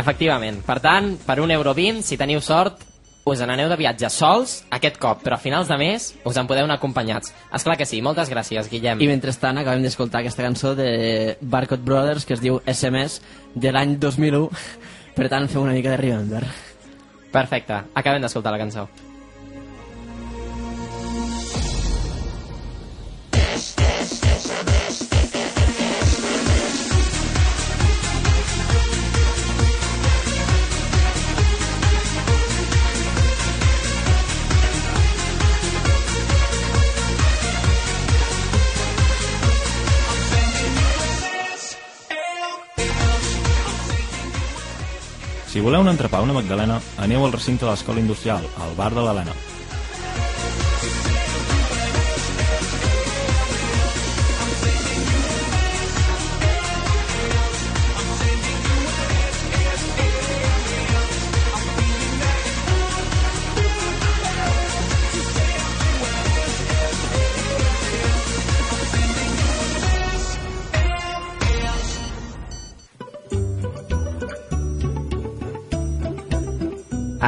Efectivament. 0.00 0.62
Per 0.66 0.78
tant, 0.82 1.14
per 1.26 1.38
un 1.42 1.52
euro 1.54 1.74
20, 1.74 2.02
si 2.02 2.18
teniu 2.18 2.40
sort, 2.42 2.82
us 3.24 3.40
n'aneu 3.40 3.70
de 3.72 3.78
viatge 3.80 4.10
sols 4.12 4.58
aquest 4.74 4.98
cop, 5.00 5.22
però 5.24 5.38
a 5.38 5.40
finals 5.40 5.70
de 5.70 5.78
mes 5.80 6.10
us 6.28 6.36
en 6.40 6.48
podeu 6.48 6.66
anar 6.68 6.76
acompanyats. 6.76 7.32
És 7.54 7.64
clar 7.64 7.78
que 7.80 7.86
sí, 7.88 8.02
moltes 8.04 8.28
gràcies, 8.32 8.68
Guillem. 8.68 9.00
I 9.00 9.08
mentrestant 9.08 9.60
acabem 9.62 9.84
d'escoltar 9.84 10.20
aquesta 10.20 10.44
cançó 10.44 10.74
de 10.76 11.38
Barcode 11.40 11.86
Brothers 11.86 12.28
que 12.28 12.36
es 12.36 12.44
diu 12.44 12.60
SMS 12.66 13.22
de 13.54 13.72
l'any 13.72 13.96
2001 14.02 14.50
per 15.14 15.30
tant 15.30 15.48
fem 15.48 15.62
una 15.62 15.74
mica 15.76 15.94
de 15.94 16.02
Remember 16.02 16.44
Perfecte, 17.34 17.80
acabem 17.94 18.22
d'escoltar 18.22 18.52
la 18.54 18.60
cançó. 18.60 18.86
Si 45.54 45.60
voleu 45.62 45.84
un 45.84 45.86
entrepà 45.86 46.18
una 46.18 46.34
magdalena, 46.34 46.80
aneu 46.98 47.22
al 47.22 47.36
recinte 47.36 47.62
de 47.62 47.70
l'Escola 47.70 48.02
Industrial, 48.02 48.42
al 48.58 48.74
bar 48.74 48.90
de 48.90 49.02
l'Helena. 49.06 49.42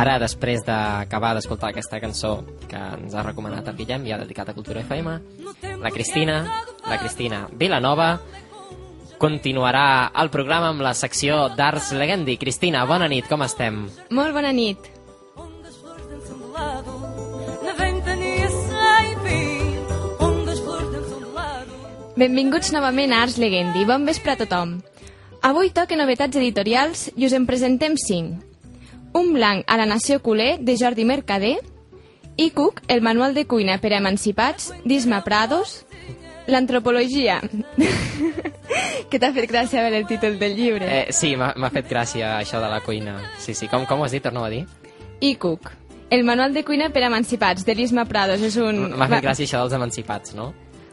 Ara, 0.06 0.20
després 0.22 0.60
d'acabar 0.62 1.32
d'escoltar 1.34 1.72
aquesta 1.72 1.98
cançó 1.98 2.36
que 2.70 2.78
ens 2.78 3.14
ha 3.18 3.24
recomanat 3.26 3.66
el 3.66 3.74
Guillem 3.74 4.04
i 4.06 4.12
ha 4.14 4.20
dedicat 4.20 4.52
a 4.52 4.54
Cultura 4.54 4.84
FM, 4.84 5.16
la 5.82 5.90
Cristina, 5.90 6.36
la 6.86 6.98
Cristina 7.00 7.40
Vilanova, 7.50 8.12
continuarà 9.18 10.12
el 10.22 10.30
programa 10.30 10.70
amb 10.70 10.86
la 10.86 10.94
secció 10.94 11.48
d'Arts 11.58 11.90
Legendi. 11.98 12.38
Cristina, 12.38 12.84
bona 12.86 13.10
nit, 13.10 13.26
com 13.26 13.42
estem? 13.42 13.82
Molt 14.14 14.30
bona 14.36 14.54
nit. 14.54 14.78
Benvinguts 22.14 22.70
novament 22.78 23.10
a 23.10 23.24
Arts 23.26 23.42
Legendi. 23.42 23.82
Bon 23.90 24.06
vespre 24.06 24.38
a 24.38 24.44
tothom. 24.46 24.78
Avui 25.42 25.74
toca 25.74 25.98
novetats 25.98 26.38
editorials 26.38 27.08
i 27.16 27.26
us 27.26 27.34
en 27.34 27.50
presentem 27.50 27.98
5. 27.98 28.45
Un 29.16 29.32
blanc 29.32 29.64
a 29.66 29.78
la 29.78 29.86
nació 29.86 30.20
culer 30.20 30.58
de 30.60 30.76
Jordi 30.76 31.06
Mercader, 31.08 31.56
Icuc, 32.36 32.82
el 32.86 33.00
manual 33.00 33.32
de 33.32 33.46
cuina 33.46 33.78
per 33.80 33.94
a 33.94 34.00
emancipats 34.02 34.74
d'Isma 34.84 35.22
Prados, 35.24 35.86
l'antropologia... 36.46 37.38
que 39.10 39.20
t'ha 39.22 39.30
fet 39.32 39.48
gràcia 39.48 39.80
veure 39.86 40.02
el 40.02 40.06
títol 40.10 40.36
del 40.38 40.52
llibre. 40.58 40.90
Eh, 40.90 41.14
sí, 41.16 41.32
m'ha 41.38 41.70
fet 41.72 41.88
gràcia 41.88 42.34
això 42.42 42.60
de 42.60 42.68
la 42.68 42.82
cuina. 42.84 43.16
Sí, 43.40 43.54
sí, 43.56 43.70
com, 43.72 43.86
com 43.88 44.02
ho 44.02 44.04
has 44.04 44.12
dit? 44.12 44.24
Torna-ho 44.26 44.44
a 44.44 44.52
dir. 44.52 44.66
Icuc, 45.24 45.70
el 46.10 46.26
manual 46.28 46.52
de 46.52 46.66
cuina 46.66 46.90
per 46.92 47.06
a 47.06 47.08
emancipats 47.08 47.64
de 47.64 47.74
l'Isma 47.78 48.04
Prados. 48.10 48.44
És 48.44 48.60
un... 48.60 48.82
M'ha 49.00 49.08
fet 49.14 49.24
gràcia 49.24 49.48
això 49.48 49.64
dels 49.64 49.78
emancipats, 49.80 50.36
no? 50.36 50.50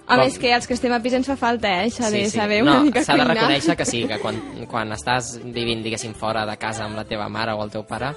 Home, 0.07 0.25
és 0.27 0.37
que 0.37 0.51
als 0.53 0.67
que 0.67 0.75
estem 0.75 0.91
a 0.91 0.99
pis 0.99 1.13
ens 1.15 1.27
fa 1.29 1.35
falta, 1.39 1.69
eh, 1.71 1.87
això 1.87 2.09
de 2.11 2.25
saber 2.29 2.61
una 2.63 2.79
no, 2.79 2.87
mica 2.89 3.03
s'ha 3.05 3.15
de 3.15 3.27
reconèixer 3.29 3.75
que 3.79 3.85
sí, 3.87 4.03
que 4.09 4.17
quan, 4.23 4.39
quan 4.69 4.91
estàs 4.91 5.37
vivint, 5.43 5.83
diguéssim, 5.85 6.11
fora 6.17 6.43
de 6.49 6.57
casa 6.59 6.83
amb 6.87 6.99
la 6.99 7.05
teva 7.07 7.29
mare 7.31 7.55
o 7.55 7.63
el 7.63 7.71
teu 7.71 7.85
pare, 7.87 8.11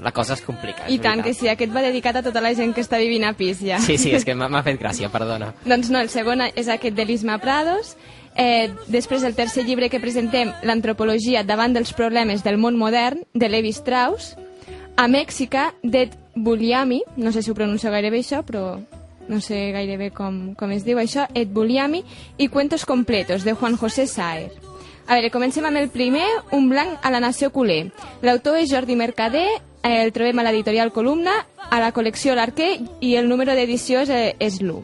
la 0.00 0.12
cosa 0.12 0.34
es 0.34 0.42
complica. 0.42 0.88
I 0.88 0.98
tant 0.98 1.20
veritat. 1.20 1.26
que 1.26 1.34
sí, 1.34 1.48
aquest 1.52 1.74
va 1.74 1.84
dedicat 1.84 2.16
a 2.16 2.24
tota 2.24 2.40
la 2.40 2.54
gent 2.56 2.72
que 2.74 2.82
està 2.82 2.98
vivint 2.98 3.28
a 3.28 3.34
pis 3.36 3.60
ja. 3.60 3.78
Sí, 3.84 3.98
sí, 4.00 4.14
és 4.16 4.24
que 4.24 4.34
m'ha 4.38 4.48
m'ha 4.48 4.64
fet 4.64 4.80
gràcia, 4.80 5.12
perdona. 5.12 5.52
doncs 5.64 5.92
no, 5.92 6.00
el 6.00 6.08
segon 6.08 6.46
és 6.48 6.68
aquest 6.68 6.96
de 6.96 7.04
l'Isma 7.04 7.38
Prados. 7.38 7.96
Eh, 8.34 8.72
després 8.90 9.22
el 9.22 9.36
tercer 9.36 9.62
llibre 9.62 9.88
que 9.92 10.00
presentem, 10.02 10.50
l'antropologia 10.66 11.44
davant 11.46 11.76
dels 11.76 11.92
problemes 11.94 12.42
del 12.42 12.58
món 12.58 12.80
modern, 12.80 13.22
de 13.32 13.48
Levi 13.48 13.70
Strauss. 13.72 14.34
A 14.96 15.06
Mèxica, 15.10 15.72
d'Ed 15.82 16.14
Buliami, 16.34 17.02
no 17.16 17.30
sé 17.32 17.42
si 17.42 17.50
ho 17.50 17.54
pronuncio 17.54 17.90
gaire 17.90 18.10
bé 18.10 18.22
això, 18.22 18.42
però 18.46 18.80
no 19.28 19.40
sé 19.40 19.72
gairebé 19.72 20.10
com, 20.10 20.54
com 20.58 20.70
es 20.74 20.84
diu 20.84 20.98
això, 21.00 21.26
Ed 21.34 21.52
Buliami, 21.52 22.04
i 22.38 22.48
Cuentos 22.48 22.84
completos, 22.86 23.44
de 23.44 23.54
Juan 23.54 23.76
José 23.76 24.06
Saer. 24.06 24.52
A 25.06 25.18
veure, 25.18 25.30
comencem 25.30 25.64
amb 25.68 25.76
el 25.76 25.90
primer, 25.92 26.24
Un 26.52 26.70
blanc 26.70 26.98
a 27.02 27.10
la 27.10 27.20
nació 27.20 27.50
culer. 27.52 27.92
L'autor 28.22 28.56
és 28.56 28.70
Jordi 28.70 28.96
Mercader, 28.96 29.48
eh, 29.82 30.02
el 30.02 30.12
trobem 30.12 30.38
a 30.38 30.44
l'editorial 30.46 30.92
Columna, 30.92 31.46
a 31.70 31.80
la 31.80 31.92
col·lecció 31.92 32.34
L'Arquer, 32.34 32.80
i 33.00 33.16
el 33.16 33.28
número 33.28 33.54
d'edició 33.54 34.00
és, 34.00 34.08
eh, 34.08 34.36
és 34.38 34.60
l'1. 34.62 34.82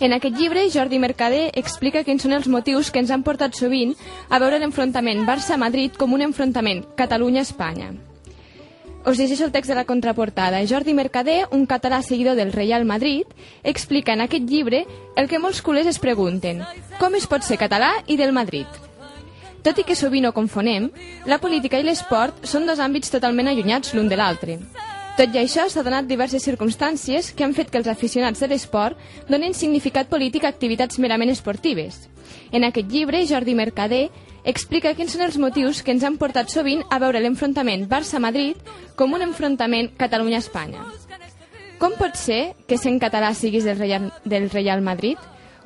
En 0.00 0.12
aquest 0.12 0.36
llibre, 0.36 0.68
Jordi 0.70 0.98
Mercader 0.98 1.50
explica 1.54 2.04
quins 2.04 2.22
són 2.22 2.32
els 2.32 2.46
motius 2.46 2.90
que 2.90 3.00
ens 3.00 3.10
han 3.10 3.24
portat 3.26 3.54
sovint 3.54 3.96
a 4.28 4.38
veure 4.38 4.58
l'enfrontament 4.58 5.26
Barça-Madrid 5.26 5.96
com 5.96 6.12
un 6.12 6.22
enfrontament 6.22 6.84
Catalunya-Espanya. 6.94 8.07
Us 9.08 9.16
llegeixo 9.16 9.46
el 9.46 9.52
text 9.52 9.70
de 9.70 9.74
la 9.74 9.86
contraportada. 9.86 10.58
Jordi 10.68 10.92
Mercader, 10.92 11.46
un 11.50 11.64
català 11.66 12.02
seguidor 12.02 12.34
del 12.36 12.52
Real 12.52 12.84
Madrid, 12.84 13.24
explica 13.62 14.12
en 14.12 14.20
aquest 14.20 14.44
llibre 14.44 14.82
el 15.16 15.30
que 15.30 15.38
molts 15.40 15.62
culers 15.64 15.88
es 15.88 15.98
pregunten. 15.98 16.60
Com 17.00 17.16
es 17.16 17.24
pot 17.26 17.40
ser 17.46 17.56
català 17.56 17.88
i 18.06 18.18
del 18.20 18.34
Madrid? 18.36 18.68
Tot 19.64 19.80
i 19.80 19.86
que 19.88 19.96
sovint 19.96 20.28
ho 20.28 20.34
confonem, 20.36 20.90
la 21.24 21.40
política 21.40 21.80
i 21.80 21.86
l'esport 21.88 22.44
són 22.44 22.68
dos 22.68 22.84
àmbits 22.84 23.08
totalment 23.08 23.48
allunyats 23.48 23.96
l'un 23.96 24.12
de 24.12 24.20
l'altre. 24.20 24.58
Tot 25.16 25.32
i 25.32 25.40
això, 25.40 25.64
s'ha 25.72 25.86
donat 25.88 26.04
diverses 26.04 26.44
circumstàncies 26.44 27.32
que 27.32 27.48
han 27.48 27.56
fet 27.56 27.72
que 27.72 27.80
els 27.80 27.88
aficionats 27.88 28.44
de 28.44 28.52
l'esport 28.52 29.00
donen 29.26 29.56
significat 29.56 30.12
polític 30.12 30.44
a 30.44 30.52
activitats 30.52 31.00
merament 31.00 31.32
esportives. 31.32 32.04
En 32.52 32.64
aquest 32.64 32.90
llibre, 32.90 33.24
Jordi 33.26 33.54
Mercader 33.54 34.08
explica 34.48 34.94
quins 34.96 35.12
són 35.12 35.26
els 35.26 35.36
motius 35.36 35.82
que 35.82 35.92
ens 35.92 36.04
han 36.04 36.16
portat 36.20 36.48
sovint 36.48 36.84
a 36.90 36.98
veure 37.02 37.20
l'enfrontament 37.20 37.88
Barça-Madrid 37.88 38.70
com 38.96 39.12
un 39.12 39.24
enfrontament 39.26 39.90
Catalunya-Espanya. 39.98 40.86
Com 41.78 41.94
pot 41.98 42.16
ser 42.18 42.54
que 42.66 42.78
sent 42.78 42.98
català 42.98 43.34
siguis 43.34 43.66
del 43.68 43.78
Real, 43.78 44.08
del 44.24 44.48
Real 44.50 44.80
Madrid? 44.82 45.18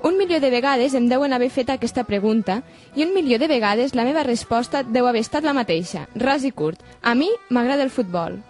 Un 0.02 0.18
milió 0.18 0.40
de 0.42 0.50
vegades 0.50 0.96
em 0.98 1.06
deuen 1.08 1.32
haver 1.32 1.48
fet 1.54 1.70
aquesta 1.70 2.02
pregunta 2.04 2.58
i 2.98 3.04
un 3.04 3.14
milió 3.14 3.38
de 3.38 3.46
vegades 3.46 3.94
la 3.94 4.04
meva 4.04 4.24
resposta 4.26 4.82
deu 4.82 5.06
haver 5.06 5.22
estat 5.22 5.46
la 5.46 5.54
mateixa, 5.54 6.08
ras 6.18 6.42
i 6.44 6.50
curt. 6.50 6.82
A 7.02 7.14
mi 7.14 7.30
m'agrada 7.48 7.86
el 7.86 7.94
futbol. 7.94 8.40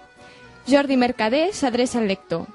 Jordi 0.67 0.97
Mercader 0.97 1.51
s'adreça 1.53 2.01
al 2.01 2.09
lector. 2.09 2.47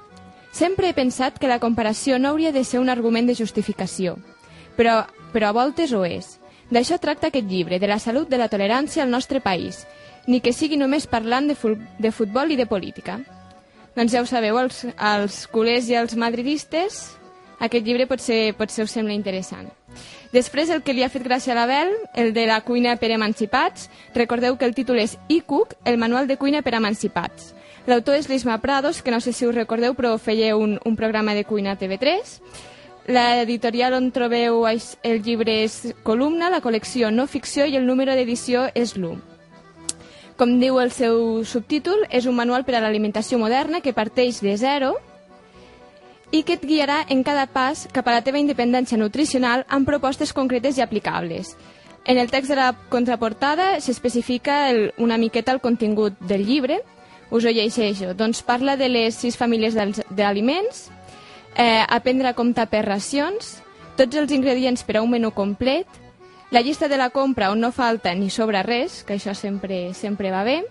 Sempre 0.50 0.88
he 0.88 0.96
pensat 0.96 1.38
que 1.38 1.46
la 1.46 1.60
comparació 1.62 2.18
no 2.18 2.32
hauria 2.32 2.52
de 2.52 2.64
ser 2.64 2.80
un 2.80 2.90
argument 2.90 3.28
de 3.28 3.36
justificació, 3.38 4.16
però, 4.76 5.04
però 5.32 5.50
a 5.50 5.56
voltes 5.56 5.92
ho 5.92 6.04
és. 6.04 6.36
D'això 6.70 6.98
tracta 7.00 7.30
aquest 7.30 7.48
llibre, 7.48 7.78
de 7.78 7.88
la 7.88 7.98
salut 7.98 8.28
de 8.28 8.38
la 8.38 8.48
tolerància 8.48 9.02
al 9.02 9.10
nostre 9.10 9.40
país, 9.40 9.86
ni 10.26 10.42
que 10.44 10.52
sigui 10.52 10.76
només 10.76 11.08
parlant 11.08 11.48
de, 11.48 11.56
de 11.98 12.12
futbol 12.12 12.52
i 12.52 12.58
de 12.60 12.66
política. 12.68 13.18
Doncs 13.96 14.12
ja 14.12 14.20
ho 14.22 14.28
sabeu, 14.28 14.58
els, 14.60 14.84
els 14.84 15.46
culers 15.50 15.88
i 15.88 15.96
els 15.98 16.14
madridistes, 16.14 17.00
aquest 17.58 17.86
llibre 17.86 18.06
potser, 18.06 18.54
potser 18.54 18.84
us 18.86 18.92
sembla 18.94 19.16
interessant. 19.16 19.70
Després, 20.30 20.68
el 20.70 20.82
que 20.84 20.92
li 20.92 21.02
ha 21.02 21.08
fet 21.08 21.24
gràcia 21.24 21.54
a 21.54 21.56
l'Abel, 21.56 21.94
el 22.14 22.34
de 22.36 22.44
la 22.46 22.60
cuina 22.60 22.94
per 23.00 23.10
emancipats, 23.14 23.88
recordeu 24.14 24.58
que 24.60 24.68
el 24.68 24.76
títol 24.76 25.00
és 25.00 25.16
ICUC, 25.32 25.74
el 25.88 25.96
manual 25.98 26.28
de 26.28 26.36
cuina 26.36 26.60
per 26.62 26.76
emancipats. 26.76 27.54
L'autor 27.88 28.18
és 28.18 28.28
l'Isma 28.28 28.58
Prados, 28.60 29.00
que 29.00 29.10
no 29.10 29.22
sé 29.24 29.32
si 29.32 29.46
us 29.48 29.56
recordeu, 29.56 29.94
però 29.96 30.18
feia 30.20 30.52
un, 30.60 30.76
un 30.84 30.96
programa 30.96 31.32
de 31.32 31.46
cuina 31.48 31.72
a 31.72 31.80
TV3. 31.80 32.36
L'editorial 33.08 33.94
on 33.96 34.10
trobeu 34.12 34.66
el 34.68 35.22
llibre 35.24 35.62
és 35.62 35.94
Columna, 36.04 36.50
la 36.52 36.60
col·lecció 36.60 37.08
No 37.08 37.24
Ficció 37.26 37.64
i 37.64 37.78
el 37.78 37.86
número 37.88 38.12
d'edició 38.12 38.66
és 38.76 38.98
l'1. 38.98 39.16
Com 40.36 40.58
diu 40.60 40.76
el 40.78 40.92
seu 40.92 41.40
subtítol, 41.48 42.04
és 42.12 42.28
un 42.28 42.36
manual 42.36 42.66
per 42.68 42.76
a 42.76 42.82
l'alimentació 42.84 43.40
moderna 43.40 43.80
que 43.80 43.96
parteix 43.96 44.42
de 44.44 44.52
zero 44.60 44.92
i 46.30 46.42
que 46.44 46.58
et 46.58 46.66
guiarà 46.68 46.98
en 47.08 47.24
cada 47.24 47.46
pas 47.48 47.86
cap 47.96 48.06
a 48.06 48.18
la 48.18 48.26
teva 48.26 48.42
independència 48.44 49.00
nutricional 49.00 49.64
amb 49.72 49.88
propostes 49.88 50.34
concretes 50.36 50.76
i 50.76 50.84
aplicables. 50.84 51.56
En 52.04 52.20
el 52.20 52.28
text 52.30 52.52
de 52.52 52.60
la 52.60 52.74
contraportada 52.92 53.80
s'especifica 53.80 54.68
una 54.98 55.16
miqueta 55.16 55.56
el 55.56 55.64
contingut 55.64 56.20
del 56.20 56.44
llibre, 56.44 56.82
us 57.30 57.44
ho 57.44 57.50
llegeixo. 57.50 58.12
Doncs 58.12 58.44
parla 58.44 58.76
de 58.76 58.92
les 58.92 59.16
sis 59.16 59.36
famílies 59.36 59.74
d'aliments, 60.12 60.90
eh, 61.58 61.84
aprendre 61.88 62.28
a 62.28 62.34
comptar 62.38 62.68
per 62.70 62.86
racions, 62.86 63.58
tots 63.98 64.16
els 64.16 64.32
ingredients 64.32 64.84
per 64.86 64.96
a 64.96 65.02
un 65.02 65.10
menú 65.10 65.32
complet, 65.34 65.86
la 66.54 66.62
llista 66.62 66.88
de 66.88 66.96
la 66.96 67.10
compra 67.10 67.50
on 67.52 67.60
no 67.60 67.72
falta 67.74 68.14
ni 68.14 68.30
sobra 68.30 68.62
res, 68.62 69.02
que 69.04 69.18
això 69.18 69.34
sempre, 69.34 69.92
sempre 69.92 70.30
va 70.32 70.44
bé, 70.46 70.62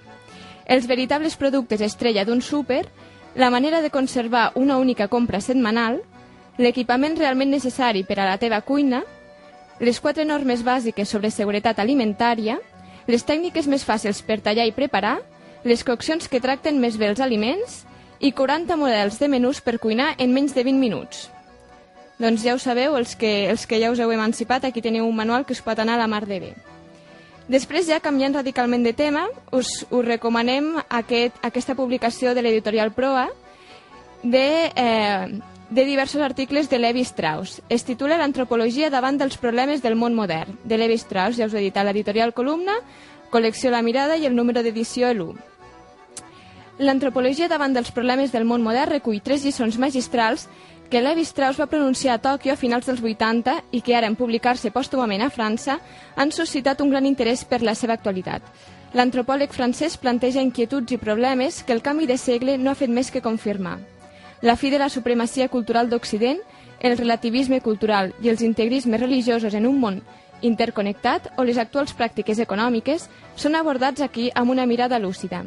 els 0.65 0.87
veritables 0.87 1.35
productes 1.37 1.83
estrella 1.83 2.25
d'un 2.25 2.41
súper, 2.41 2.87
la 3.35 3.51
manera 3.51 3.81
de 3.83 3.91
conservar 3.91 4.53
una 4.55 4.77
única 4.77 5.07
compra 5.07 5.41
setmanal, 5.43 5.99
l'equipament 6.57 7.19
realment 7.19 7.51
necessari 7.51 8.01
per 8.07 8.17
a 8.19 8.25
la 8.25 8.39
teva 8.41 8.63
cuina, 8.65 9.03
les 9.79 9.99
quatre 10.01 10.25
normes 10.25 10.63
bàsiques 10.63 11.09
sobre 11.09 11.29
seguretat 11.29 11.77
alimentària, 11.83 12.57
les 13.05 13.27
tècniques 13.27 13.67
més 13.67 13.85
fàcils 13.85 14.23
per 14.25 14.39
tallar 14.41 14.65
i 14.65 14.73
preparar, 14.73 15.19
les 15.63 15.83
coccions 15.83 16.31
que 16.31 16.41
tracten 16.41 16.79
més 16.79 16.97
bé 16.97 17.11
els 17.11 17.21
aliments 17.21 17.83
i 18.19 18.31
40 18.31 18.77
models 18.77 19.19
de 19.19 19.27
menús 19.27 19.61
per 19.61 19.79
cuinar 19.79 20.15
en 20.17 20.33
menys 20.33 20.55
de 20.55 20.63
20 20.63 20.79
minuts. 20.79 21.27
Doncs 22.17 22.41
ja 22.41 22.55
ho 22.55 22.59
sabeu, 22.59 22.95
els 22.97 23.15
que, 23.15 23.49
els 23.51 23.67
que 23.69 23.77
ja 23.77 23.91
us 23.93 23.99
heu 24.01 24.11
emancipat, 24.11 24.65
aquí 24.65 24.81
teniu 24.81 25.05
un 25.05 25.15
manual 25.15 25.45
que 25.45 25.53
us 25.53 25.61
pot 25.61 25.77
anar 25.77 25.95
a 25.95 26.01
la 26.01 26.09
mar 26.09 26.25
de 26.25 26.39
bé. 26.41 26.53
Després, 27.47 27.85
ja 27.87 28.01
canviant 28.03 28.33
radicalment 28.35 28.83
de 28.83 28.91
tema, 28.91 29.27
us, 29.55 29.85
us 29.87 30.05
recomanem 30.05 30.73
aquest, 30.89 31.37
aquesta 31.45 31.77
publicació 31.77 32.33
de 32.35 32.43
l'editorial 32.43 32.91
Proa 32.91 33.29
de, 34.23 34.71
eh, 34.75 35.39
de 35.69 35.85
diversos 35.85 36.21
articles 36.21 36.69
de 36.69 36.79
Levi 36.79 37.05
Strauss. 37.05 37.61
Es 37.69 37.85
titula 37.87 38.17
L'antropologia 38.17 38.89
davant 38.89 39.21
dels 39.21 39.37
problemes 39.37 39.83
del 39.85 39.95
món 39.95 40.17
modern, 40.17 40.57
de 40.65 40.77
Levi 40.81 40.97
Strauss, 40.97 41.37
ja 41.37 41.47
us 41.47 41.53
he 41.53 41.63
dit, 41.63 41.77
a 41.77 41.85
l'editorial 41.85 42.33
Columna, 42.33 42.81
col·lecció 43.31 43.71
La 43.71 43.83
Mirada 43.85 44.17
i 44.17 44.25
el 44.25 44.35
número 44.35 44.63
d'edició 44.63 45.13
l'1. 45.13 45.46
L'antropologia 46.77 47.47
davant 47.49 47.73
dels 47.73 47.89
problemes 47.89 48.29
del 48.29 48.43
món 48.45 48.61
modern 48.61 48.91
recull 48.91 49.17
tres 49.25 49.41
lliçons 49.41 49.79
magistrals 49.81 50.45
que 50.91 51.01
Levi 51.01 51.23
Strauss 51.25 51.57
va 51.57 51.65
pronunciar 51.71 52.13
a 52.15 52.21
Tòquio 52.21 52.53
a 52.53 52.59
finals 52.59 52.85
dels 52.85 53.01
80 53.01 53.55
i 53.73 53.81
que 53.81 53.95
ara, 53.97 54.05
en 54.07 54.15
publicar-se 54.15 54.69
pòstumament 54.71 55.25
a 55.25 55.31
França, 55.33 55.79
han 56.15 56.31
suscitat 56.31 56.81
un 56.85 56.93
gran 56.93 57.09
interès 57.09 57.43
per 57.49 57.63
la 57.65 57.73
seva 57.73 57.97
actualitat. 57.97 58.45
L'antropòleg 58.93 59.51
francès 59.57 59.97
planteja 59.97 60.45
inquietuds 60.45 60.93
i 60.93 61.01
problemes 61.01 61.63
que 61.63 61.73
el 61.73 61.81
canvi 61.81 62.05
de 62.05 62.17
segle 62.21 62.59
no 62.61 62.71
ha 62.71 62.77
fet 62.77 62.93
més 62.93 63.09
que 63.11 63.25
confirmar. 63.25 63.79
La 64.41 64.55
fi 64.55 64.69
de 64.69 64.77
la 64.77 64.93
supremacia 64.93 65.49
cultural 65.49 65.89
d'Occident, 65.89 66.39
el 66.79 66.97
relativisme 66.97 67.59
cultural 67.59 68.13
i 68.21 68.29
els 68.29 68.45
integrismes 68.45 69.01
religiosos 69.01 69.57
en 69.57 69.65
un 69.65 69.81
món 69.81 70.03
interconnectat 70.45 71.31
o 71.37 71.43
les 71.43 71.57
actuals 71.57 71.97
pràctiques 71.97 72.37
econòmiques 72.37 73.09
són 73.35 73.57
abordats 73.57 74.05
aquí 74.05 74.29
amb 74.35 74.53
una 74.53 74.69
mirada 74.69 74.99
lúcida. 75.01 75.41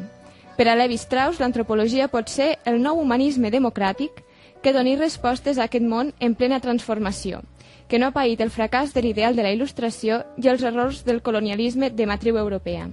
Per 0.57 0.67
a 0.67 0.75
Levi 0.75 0.97
Strauss, 0.99 1.39
l'antropologia 1.39 2.09
pot 2.11 2.29
ser 2.29 2.57
el 2.67 2.81
nou 2.83 2.99
humanisme 2.99 3.49
democràtic 3.53 4.19
que 4.61 4.73
doni 4.75 4.97
respostes 4.97 5.57
a 5.57 5.65
aquest 5.65 5.85
món 5.87 6.11
en 6.19 6.35
plena 6.35 6.59
transformació, 6.61 7.41
que 7.87 7.99
no 7.99 8.09
ha 8.09 8.15
paït 8.15 8.41
el 8.43 8.51
fracàs 8.51 8.93
de 8.93 9.01
l'ideal 9.01 9.35
de 9.35 9.45
la 9.45 9.53
il·lustració 9.55 10.21
i 10.37 10.49
els 10.51 10.63
errors 10.63 11.05
del 11.07 11.21
colonialisme 11.21 11.89
de 11.89 12.05
matriu 12.05 12.37
europea. 12.37 12.89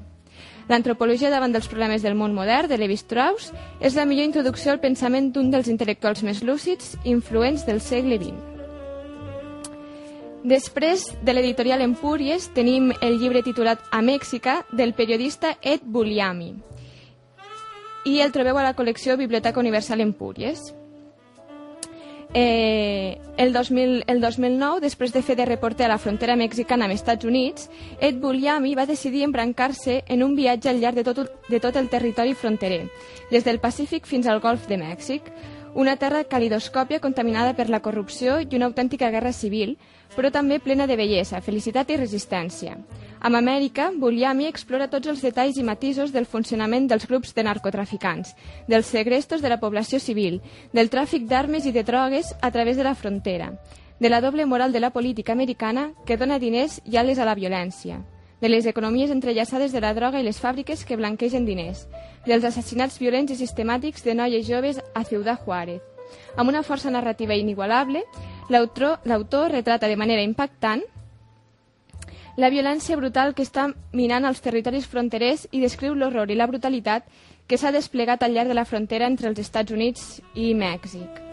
L'antropologia 0.68 1.32
davant 1.32 1.52
dels 1.52 1.68
problemes 1.68 2.04
del 2.04 2.14
món 2.14 2.34
modern, 2.36 2.68
de 2.68 2.78
Levi 2.78 2.96
Strauss, 2.96 3.52
és 3.80 3.96
la 3.96 4.04
millor 4.06 4.28
introducció 4.28 4.72
al 4.72 4.80
pensament 4.80 5.32
d'un 5.32 5.50
dels 5.50 5.68
intel·lectuals 5.72 6.22
més 6.22 6.44
lúcids 6.44 6.94
i 7.04 7.10
influents 7.10 7.66
del 7.66 7.80
segle 7.80 8.20
XX. 8.20 8.36
Després 10.44 11.08
de 11.24 11.34
l'editorial 11.34 11.82
Empúries 11.82 12.46
tenim 12.54 12.92
el 13.02 13.18
llibre 13.18 13.42
titulat 13.42 13.82
A 13.90 14.00
Mèxica 14.04 14.62
del 14.70 14.94
periodista 14.94 15.56
Ed 15.60 15.82
Buliami 15.82 16.67
i 18.04 18.20
el 18.20 18.32
trobeu 18.32 18.58
a 18.58 18.66
la 18.66 18.74
col·lecció 18.76 19.16
Biblioteca 19.16 19.60
Universal 19.60 20.00
Empúries. 20.00 20.74
Eh, 22.34 23.18
el, 23.38 23.54
2000, 23.54 24.04
el 24.06 24.20
2009, 24.20 24.82
després 24.84 25.14
de 25.14 25.22
fer 25.24 25.34
de 25.36 25.46
reporter 25.48 25.86
a 25.86 25.94
la 25.94 25.98
frontera 25.98 26.36
mexicana 26.36 26.84
amb 26.84 26.94
Estats 26.94 27.24
Units, 27.24 27.70
Ed 28.00 28.20
Buliami 28.20 28.74
va 28.76 28.84
decidir 28.86 29.24
embrancar-se 29.24 30.02
en 30.06 30.22
un 30.22 30.36
viatge 30.36 30.68
al 30.68 30.82
llarg 30.82 31.00
de 31.00 31.04
tot, 31.04 31.32
de 31.48 31.60
tot 31.60 31.76
el 31.76 31.88
territori 31.88 32.34
fronterer, 32.34 32.90
des 33.30 33.44
del 33.48 33.60
Pacífic 33.60 34.06
fins 34.06 34.28
al 34.28 34.44
Golf 34.44 34.68
de 34.68 34.76
Mèxic, 34.76 35.32
una 35.74 35.96
terra 35.96 36.24
calidoscòpia 36.24 37.00
contaminada 37.00 37.54
per 37.54 37.68
la 37.70 37.80
corrupció 37.80 38.40
i 38.40 38.56
una 38.56 38.66
autèntica 38.66 39.10
guerra 39.10 39.32
civil, 39.32 39.78
però 40.16 40.30
també 40.32 40.60
plena 40.60 40.86
de 40.86 40.96
bellesa, 40.96 41.40
felicitat 41.40 41.90
i 41.90 41.96
resistència. 41.96 42.76
Amb 43.20 43.34
Amèrica, 43.34 43.90
Buliami 43.98 44.46
explora 44.46 44.86
tots 44.90 45.08
els 45.10 45.22
detalls 45.24 45.56
i 45.58 45.64
matisos 45.66 46.12
del 46.14 46.26
funcionament 46.26 46.86
dels 46.86 47.06
grups 47.10 47.32
de 47.34 47.42
narcotraficants, 47.42 48.34
dels 48.68 48.86
segrestos 48.86 49.42
de 49.42 49.50
la 49.50 49.58
població 49.58 49.98
civil, 49.98 50.38
del 50.72 50.90
tràfic 50.90 51.26
d'armes 51.26 51.66
i 51.66 51.72
de 51.74 51.82
drogues 51.82 52.30
a 52.40 52.50
través 52.54 52.76
de 52.76 52.86
la 52.86 52.94
frontera, 52.94 53.50
de 53.98 54.08
la 54.08 54.20
doble 54.20 54.46
moral 54.46 54.72
de 54.72 54.78
la 54.78 54.90
política 54.90 55.32
americana 55.32 55.90
que 56.06 56.16
dona 56.16 56.38
diners 56.38 56.80
i 56.84 56.96
ales 56.96 57.18
a 57.18 57.26
la 57.26 57.34
violència, 57.34 58.04
de 58.40 58.48
les 58.48 58.66
economies 58.66 59.10
entrellaçades 59.10 59.72
de 59.72 59.80
la 59.82 59.94
droga 59.94 60.20
i 60.20 60.26
les 60.26 60.38
fàbriques 60.38 60.84
que 60.86 60.96
blanquegen 60.96 61.44
diners, 61.44 61.88
dels 62.24 62.46
assassinats 62.46 63.00
violents 63.02 63.32
i 63.34 63.40
sistemàtics 63.40 64.06
de 64.06 64.14
noies 64.14 64.46
joves 64.46 64.78
a 64.94 65.02
Ciudad 65.02 65.42
Juárez. 65.42 65.82
Amb 66.36 66.54
una 66.54 66.62
força 66.62 66.88
narrativa 66.90 67.34
inigualable, 67.34 68.04
l'autor 68.48 69.50
retrata 69.50 69.88
de 69.88 69.98
manera 69.98 70.22
impactant 70.22 70.86
la 72.38 72.50
violència 72.54 72.94
brutal 72.96 73.32
que 73.34 73.42
està 73.42 73.64
minant 73.90 74.22
els 74.28 74.38
territoris 74.38 74.86
fronterers 74.86 75.48
i 75.50 75.58
descriu 75.58 75.96
l'horror 75.98 76.30
i 76.30 76.36
la 76.38 76.46
brutalitat 76.46 77.08
que 77.50 77.58
s'ha 77.58 77.72
desplegat 77.74 78.22
al 78.22 78.36
llarg 78.36 78.52
de 78.52 78.54
la 78.54 78.64
frontera 78.68 79.08
entre 79.10 79.26
els 79.26 79.40
Estats 79.42 79.74
Units 79.74 80.20
i 80.38 80.52
Mèxic. 80.54 81.24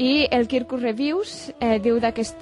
I 0.00 0.24
el 0.32 0.48
Kirkus 0.48 0.80
Reviews 0.80 1.34
eh, 1.60 1.76
diu 1.78 2.00
d'aquest 2.00 2.40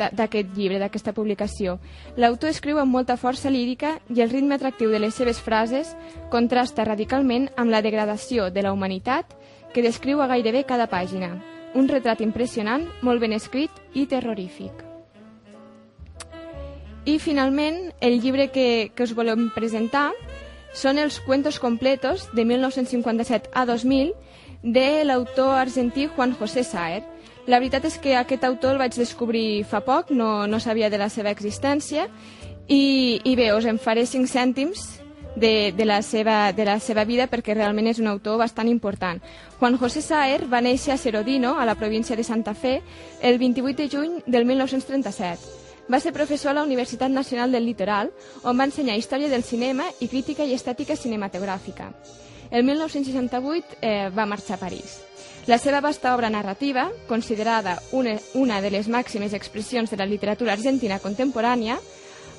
llibre, 0.55 0.79
d'aquesta 0.79 1.13
publicació. 1.13 1.81
L'autor 2.17 2.55
escriu 2.55 2.79
amb 2.79 2.95
molta 2.95 3.19
força 3.19 3.51
lírica 3.51 3.97
i 4.15 4.23
el 4.23 4.31
ritme 4.31 4.55
atractiu 4.55 4.95
de 4.95 5.03
les 5.03 5.19
seves 5.19 5.43
frases 5.43 5.91
contrasta 6.31 6.87
radicalment 6.87 7.51
amb 7.57 7.75
la 7.75 7.83
degradació 7.83 8.49
de 8.55 8.63
la 8.63 8.73
humanitat 8.73 9.35
que 9.75 9.83
descriu 9.83 10.23
a 10.23 10.31
gairebé 10.31 10.63
cada 10.71 10.87
pàgina. 10.87 11.35
Un 11.75 11.91
retrat 11.91 12.23
impressionant, 12.23 12.87
molt 13.03 13.21
ben 13.21 13.35
escrit 13.35 13.85
i 13.93 14.07
terrorífic. 14.07 14.92
I 17.05 17.19
finalment, 17.19 17.93
el 18.01 18.21
llibre 18.21 18.53
que, 18.55 18.93
que 18.95 19.03
us 19.03 19.15
volem 19.19 19.49
presentar 19.51 20.13
són 20.73 21.01
els 21.03 21.19
Cuentos 21.21 21.59
Completos 21.59 22.29
de 22.33 22.45
1957 22.47 23.51
a 23.53 23.65
2000 23.67 24.13
de 24.63 25.03
l'autor 25.05 25.57
argentí 25.59 26.07
Juan 26.07 26.37
José 26.39 26.63
Saer. 26.63 27.03
La 27.51 27.59
veritat 27.59 27.89
és 27.91 27.99
que 27.99 28.15
aquest 28.15 28.45
autor 28.47 28.77
el 28.77 28.79
vaig 28.79 28.95
descobrir 28.95 29.65
fa 29.67 29.81
poc, 29.83 30.13
no, 30.15 30.47
no 30.47 30.61
sabia 30.63 30.91
de 30.91 31.01
la 31.01 31.09
seva 31.11 31.33
existència, 31.35 32.07
i, 32.69 33.19
i 33.25 33.35
bé, 33.35 33.51
us 33.51 33.67
en 33.67 33.83
faré 33.83 34.07
5 34.07 34.31
cèntims 34.31 34.85
de, 35.35 35.73
de, 35.75 35.85
la 35.85 35.99
seva, 36.07 36.53
de 36.53 36.65
la 36.69 36.79
seva 36.79 37.03
vida 37.09 37.27
perquè 37.27 37.57
realment 37.59 37.91
és 37.91 37.99
un 37.99 38.07
autor 38.07 38.39
bastant 38.39 38.71
important. 38.71 39.19
Juan 39.59 39.75
José 39.81 40.05
Saer 40.07 40.47
va 40.47 40.63
néixer 40.63 40.95
a 40.95 41.01
Serodino, 41.01 41.57
a 41.59 41.67
la 41.67 41.75
província 41.75 42.15
de 42.15 42.23
Santa 42.23 42.55
Fe, 42.55 42.79
el 43.21 43.43
28 43.43 43.77
de 43.83 43.89
juny 43.91 44.17
del 44.27 44.47
1937. 44.47 45.62
Va 45.91 45.99
ser 46.01 46.13
professor 46.15 46.53
a 46.53 46.55
la 46.61 46.63
Universitat 46.63 47.11
Nacional 47.11 47.53
del 47.53 47.67
Litoral, 47.67 48.13
on 48.45 48.59
va 48.59 48.67
ensenyar 48.69 48.97
història 48.97 49.29
del 49.29 49.43
cinema 49.43 49.89
i 50.01 50.09
crítica 50.09 50.45
i 50.45 50.55
estètica 50.55 50.97
cinematogràfica. 50.97 51.91
El 52.51 52.65
1968 52.65 53.81
eh, 53.81 54.11
va 54.15 54.27
marxar 54.27 54.59
a 54.59 54.61
París. 54.61 55.01
La 55.47 55.59
seva 55.59 55.81
vasta 55.81 56.15
obra 56.15 56.31
narrativa, 56.31 56.91
considerada 57.09 57.81
una, 57.91 58.15
una 58.35 58.61
de 58.63 58.71
les 58.71 58.89
màximes 58.89 59.35
expressions 59.35 59.91
de 59.91 59.99
la 59.99 60.07
literatura 60.07 60.53
argentina 60.53 61.01
contemporània, 61.03 61.81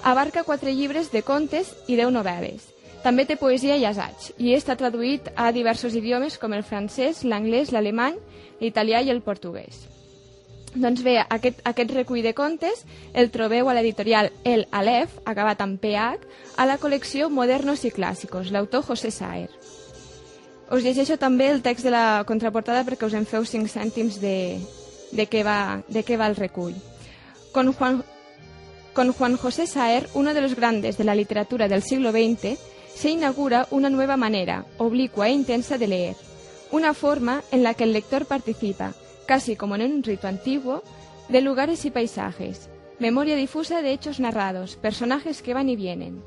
abarca 0.04 0.46
quatre 0.48 0.72
llibres 0.72 1.12
de 1.12 1.24
contes 1.24 1.74
i 1.88 1.98
deu 2.00 2.12
novel·les. 2.12 2.70
També 3.04 3.26
té 3.28 3.36
poesia 3.36 3.76
i 3.76 3.84
assaig, 3.84 4.30
i 4.40 4.54
està 4.56 4.78
traduït 4.80 5.28
a 5.36 5.52
diversos 5.52 5.98
idiomes 6.00 6.38
com 6.40 6.56
el 6.56 6.64
francès, 6.64 7.26
l'anglès, 7.28 7.74
l'alemany, 7.76 8.16
l'italià 8.62 9.04
i 9.04 9.12
el 9.12 9.20
portuguès. 9.26 9.93
Doncs 10.74 11.04
bé, 11.06 11.20
aquest, 11.22 11.60
aquest 11.70 11.92
recull 11.94 12.24
de 12.26 12.34
contes 12.34 12.82
el 13.14 13.30
trobeu 13.30 13.68
a 13.70 13.76
l'editorial 13.78 14.32
El 14.44 14.66
Aleph, 14.74 15.20
acabat 15.30 15.62
amb 15.62 15.78
PH, 15.80 16.24
a 16.58 16.66
la 16.66 16.80
col·lecció 16.82 17.30
Modernos 17.30 17.84
i 17.86 17.92
Clàssicos, 17.94 18.50
l'autor 18.50 18.82
José 18.88 19.12
Saer. 19.14 19.52
Us 20.74 20.82
llegeixo 20.82 21.20
també 21.22 21.52
el 21.52 21.62
text 21.62 21.86
de 21.86 21.94
la 21.94 22.24
contraportada 22.26 22.82
perquè 22.88 23.06
us 23.06 23.14
en 23.14 23.28
feu 23.30 23.46
5 23.46 23.70
cèntims 23.70 24.18
de, 24.24 24.58
de, 25.12 25.28
què 25.30 25.44
va, 25.46 25.84
de 25.88 26.02
què 26.02 26.18
va 26.18 26.32
el 26.32 26.40
recull. 26.40 26.74
Con 27.54 27.70
Juan, 27.74 28.02
con 28.98 29.14
Juan 29.14 29.38
José 29.38 29.68
Saer, 29.68 30.08
uno 30.16 30.34
de 30.34 30.42
los 30.42 30.56
grandes 30.56 30.98
de 30.98 31.04
la 31.04 31.14
literatura 31.14 31.68
del 31.68 31.84
siglo 31.84 32.12
XX, 32.12 32.58
se 32.96 33.12
inaugura 33.12 33.68
una 33.70 33.92
nueva 33.92 34.18
manera, 34.18 34.66
oblicua 34.80 35.30
e 35.30 35.38
intensa 35.38 35.78
de 35.78 35.88
leer, 35.88 36.16
una 36.72 36.96
forma 36.96 37.44
en 37.52 37.62
la 37.62 37.76
que 37.76 37.84
el 37.84 37.94
lector 37.94 38.26
participa, 38.26 38.94
casi 39.26 39.56
como 39.56 39.76
en 39.76 39.82
un 39.82 40.04
rito 40.04 40.28
antiguo, 40.28 40.84
de 41.30 41.42
lugares 41.42 41.86
y 41.86 41.92
paisajes, 41.92 42.70
memoria 43.00 43.36
difusa 43.36 43.82
de 43.82 43.92
hechos 43.92 44.20
narrados, 44.20 44.76
personajes 44.76 45.42
que 45.42 45.54
van 45.54 45.70
y 45.70 45.76
vienen, 45.76 46.22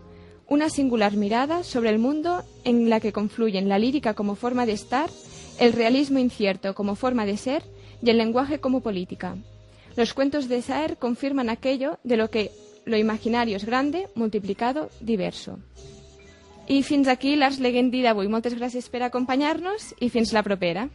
una 0.49 0.69
singular 0.69 1.17
mirada 1.17 1.63
sobre 1.65 1.91
el 1.91 1.99
mundo 1.99 2.45
en 2.65 2.89
la 2.89 3.01
que 3.01 3.13
confluyen 3.13 3.69
la 3.69 3.79
lírica 3.79 4.15
como 4.15 4.35
forma 4.35 4.67
de 4.67 4.73
estar, 4.73 5.11
el 5.59 5.73
realismo 5.73 6.19
incierto 6.19 6.75
como 6.75 6.95
forma 6.95 7.27
de 7.27 7.37
ser 7.37 7.63
y 8.03 8.11
el 8.11 8.19
lenguaje 8.19 8.61
como 8.61 8.81
política. 8.81 9.37
Los 9.97 10.13
cuentos 10.13 10.49
de 10.49 10.61
Saer 10.61 10.99
confirman 10.99 11.49
aquello 11.49 11.99
de 12.05 12.17
lo 12.17 12.31
que 12.31 12.51
lo 12.85 12.97
imaginario 12.97 13.57
es 13.57 13.65
grande, 13.65 14.09
multiplicado, 14.15 14.91
diverso. 15.01 15.59
I 16.69 16.83
fins 16.83 17.07
aquí 17.07 17.37
l'Ars 17.39 17.61
Legendi 17.63 18.01
d'avui. 18.03 18.27
Moltes 18.27 18.57
gràcies 18.59 18.89
per 18.91 19.05
acompanyar-nos 19.07 19.93
i 20.03 20.09
fins 20.11 20.33
la 20.35 20.43
propera. 20.43 20.89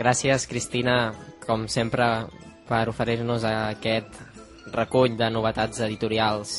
Gràcies, 0.00 0.46
Cristina, 0.48 1.12
com 1.44 1.66
sempre, 1.68 2.06
per 2.64 2.86
oferir-nos 2.88 3.42
aquest 3.44 4.14
recull 4.72 5.12
de 5.18 5.26
novetats 5.28 5.82
editorials 5.84 6.54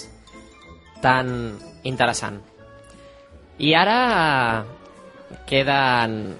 tan 1.01 1.31
interessant. 1.89 2.37
I 3.57 3.71
ara 3.73 3.95
queden 5.49 6.35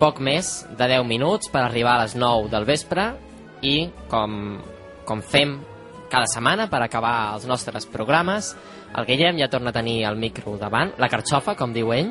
poc 0.00 0.18
més 0.18 0.50
de 0.74 0.88
10 0.90 1.06
minuts 1.06 1.52
per 1.54 1.62
arribar 1.62 1.94
a 1.94 2.02
les 2.02 2.16
9 2.18 2.50
del 2.50 2.66
vespre 2.66 3.04
i, 3.62 3.86
com, 4.10 4.58
com 5.06 5.22
fem 5.22 5.52
cada 6.10 6.26
setmana 6.26 6.66
per 6.72 6.80
acabar 6.82 7.36
els 7.36 7.46
nostres 7.46 7.86
programes, 7.86 8.56
el 8.98 9.06
Guillem 9.06 9.38
ja 9.38 9.50
torna 9.52 9.70
a 9.70 9.78
tenir 9.78 10.00
el 10.10 10.18
micro 10.18 10.56
davant, 10.58 10.96
la 10.98 11.12
carxofa, 11.12 11.54
com 11.54 11.70
diu 11.76 11.94
ell, 11.94 12.10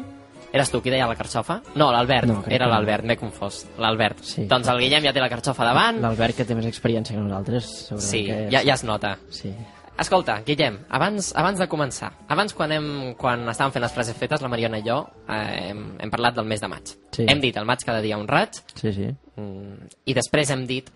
Eres 0.51 0.71
tu 0.71 0.81
qui 0.81 0.89
deia 0.89 1.05
la 1.07 1.15
carxofa? 1.15 1.59
No, 1.77 1.91
l'Albert. 1.93 2.25
No, 2.27 2.39
crec 2.41 2.55
Era 2.55 2.65
que 2.65 2.69
no. 2.71 2.75
l'Albert, 2.75 3.05
m'he 3.05 3.17
confós. 3.17 3.67
L'Albert. 3.77 4.23
Sí. 4.25 4.45
Doncs 4.49 4.67
el 4.71 4.79
Guillem 4.81 5.03
ja 5.05 5.13
té 5.13 5.21
la 5.21 5.29
carxofa 5.29 5.65
davant. 5.67 5.99
L'Albert, 6.01 6.35
que 6.37 6.45
té 6.45 6.55
més 6.57 6.65
experiència 6.65 7.15
que 7.15 7.21
nosaltres, 7.21 7.67
Sí, 8.01 8.23
que... 8.25 8.47
ja, 8.51 8.63
ja 8.65 8.73
es 8.73 8.83
nota. 8.83 9.17
Sí. 9.29 9.51
Escolta, 9.99 10.37
Guillem, 10.47 10.77
abans, 10.95 11.33
abans 11.35 11.59
de 11.59 11.67
començar, 11.67 12.13
abans 12.31 12.53
quan, 12.55 12.71
hem, 12.71 12.85
quan 13.19 13.41
estàvem 13.51 13.73
fent 13.75 13.83
les 13.83 13.91
frases 13.93 14.15
fetes, 14.15 14.41
la 14.41 14.47
Mariona 14.47 14.79
i 14.79 14.85
jo 14.85 15.01
eh, 15.27 15.69
hem, 15.69 15.81
hem 15.99 16.09
parlat 16.13 16.37
del 16.37 16.47
mes 16.47 16.61
de 16.63 16.69
maig. 16.71 16.93
Sí. 17.11 17.25
Hem 17.27 17.41
dit 17.43 17.57
el 17.59 17.67
maig 17.67 17.83
cada 17.83 17.99
dia 18.01 18.17
un 18.17 18.25
raig, 18.27 18.61
Sí, 18.79 18.93
sí. 18.95 19.09
mm, 19.35 19.89
i 20.07 20.15
després 20.15 20.49
hem 20.55 20.63
dit 20.69 20.87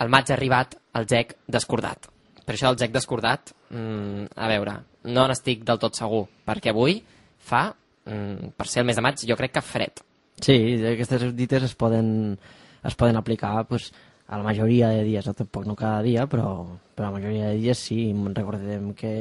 el 0.00 0.08
maig 0.08 0.30
ha 0.30 0.34
arribat 0.38 0.78
el 0.96 1.04
gec 1.10 1.36
descordat. 1.46 2.08
Per 2.46 2.54
això 2.56 2.70
el 2.72 2.78
gec 2.80 2.90
descordat, 2.96 3.52
mm, 3.68 4.30
a 4.34 4.48
veure, 4.48 4.78
no 5.12 5.26
n'estic 5.28 5.62
del 5.68 5.78
tot 5.78 5.94
segur, 6.00 6.24
perquè 6.48 6.72
avui 6.72 7.02
fa, 7.38 7.66
per 8.08 8.66
ser 8.66 8.82
el 8.82 8.88
mes 8.88 8.98
de 8.98 9.04
maig, 9.04 9.24
jo 9.28 9.36
crec 9.36 9.56
que 9.58 9.64
fred. 9.64 10.02
Sí, 10.40 10.58
aquestes 10.94 11.26
dites 11.36 11.66
es 11.66 11.74
poden, 11.74 12.38
es 12.86 12.94
poden 12.98 13.18
aplicar 13.18 13.66
pues, 13.68 13.90
a 14.28 14.38
la 14.38 14.46
majoria 14.46 14.90
de 14.94 15.02
dies, 15.04 15.26
no 15.26 15.34
tampoc 15.34 15.66
no 15.66 15.76
cada 15.76 16.02
dia, 16.02 16.26
però, 16.30 16.66
però 16.94 17.08
la 17.08 17.18
majoria 17.18 17.50
de 17.50 17.58
dies 17.58 17.86
sí. 17.90 18.12
Recordem 18.34 18.92
que 18.94 19.14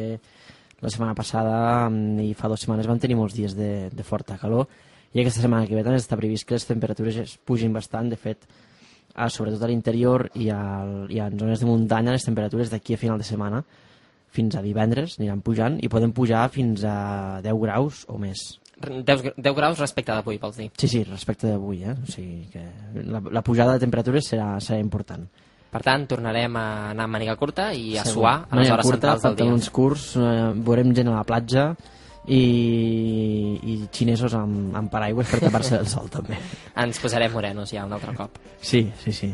La 0.78 0.92
setmana 0.94 1.16
passada 1.18 1.90
mm, 1.90 2.20
i 2.22 2.34
fa 2.38 2.50
dues 2.52 2.62
setmanes 2.62 2.86
vam 2.86 3.00
tenir 3.02 3.16
molts 3.18 3.34
dies 3.34 3.56
de, 3.58 3.90
de 3.90 4.04
forta 4.06 4.38
calor 4.38 4.68
i 5.16 5.22
aquesta 5.24 5.42
setmana 5.42 5.66
que 5.66 5.74
ve 5.74 5.82
també 5.82 5.98
està 5.98 6.20
previst 6.20 6.46
que 6.46 6.54
les 6.54 6.68
temperatures 6.70 7.18
es 7.24 7.34
pugin 7.38 7.74
bastant. 7.74 8.12
De 8.12 8.20
fet, 8.20 8.46
a, 9.16 9.30
sobretot 9.34 9.64
a 9.64 9.70
l'interior 9.72 10.28
i, 10.36 10.52
al, 10.54 11.08
i 11.10 11.22
en 11.24 11.40
zones 11.40 11.64
de 11.64 11.70
muntanya 11.70 12.14
les 12.14 12.28
temperatures 12.28 12.70
d'aquí 12.70 12.94
a 12.94 13.02
final 13.02 13.18
de 13.18 13.26
setmana 13.26 13.64
fins 14.38 14.58
a 14.60 14.62
divendres 14.62 15.16
aniran 15.18 15.42
pujant 15.42 15.80
i 15.82 15.90
poden 15.90 16.14
pujar 16.14 16.44
fins 16.54 16.84
a 16.86 17.40
10 17.42 17.62
graus 17.64 18.04
o 18.12 18.20
més. 18.22 18.44
10, 18.82 19.34
10 19.38 19.56
graus 19.58 19.80
respecte 19.82 20.14
d'avui, 20.14 20.38
vols 20.42 20.58
dir? 20.60 20.70
Sí, 20.78 20.88
sí, 20.88 21.04
respecte 21.08 21.50
d'avui, 21.50 21.84
eh? 21.84 21.96
O 21.98 22.12
sigui 22.12 22.46
que 22.54 22.64
la, 23.08 23.22
la 23.32 23.42
pujada 23.42 23.74
de 23.74 23.84
temperatures 23.84 24.30
serà, 24.34 24.56
serà 24.64 24.80
important. 24.80 25.26
Per 25.68 25.82
tant, 25.84 26.06
tornarem 26.08 26.56
a 26.56 26.66
anar 26.94 27.08
amb 27.10 27.18
màniga 27.18 27.36
curta 27.36 27.72
i 27.76 27.98
a 27.98 28.06
Segur. 28.06 28.22
suar 28.22 28.36
a 28.50 28.56
les 28.60 28.70
hores 28.72 28.86
curta, 28.88 28.96
centrals 28.98 29.22
del 29.26 29.36
dia. 29.36 29.44
pantalons 29.44 29.70
curts, 29.76 30.06
eh, 30.16 30.52
veurem 30.70 30.94
gent 30.96 31.10
a 31.12 31.18
la 31.18 31.26
platja 31.28 31.66
i, 32.28 32.42
i 33.64 33.76
xinesos 33.92 34.36
amb, 34.38 34.76
amb 34.76 34.92
paraigües 34.92 35.30
per 35.32 35.42
tapar-se 35.44 35.78
del 35.80 35.88
sol 35.92 36.10
també. 36.12 36.40
Ens 36.84 37.00
posarem 37.04 37.34
morenos 37.34 37.72
ja 37.74 37.86
un 37.86 37.94
altre 37.98 38.16
cop. 38.16 38.40
Sí, 38.62 38.86
sí, 39.04 39.12
sí. 39.12 39.34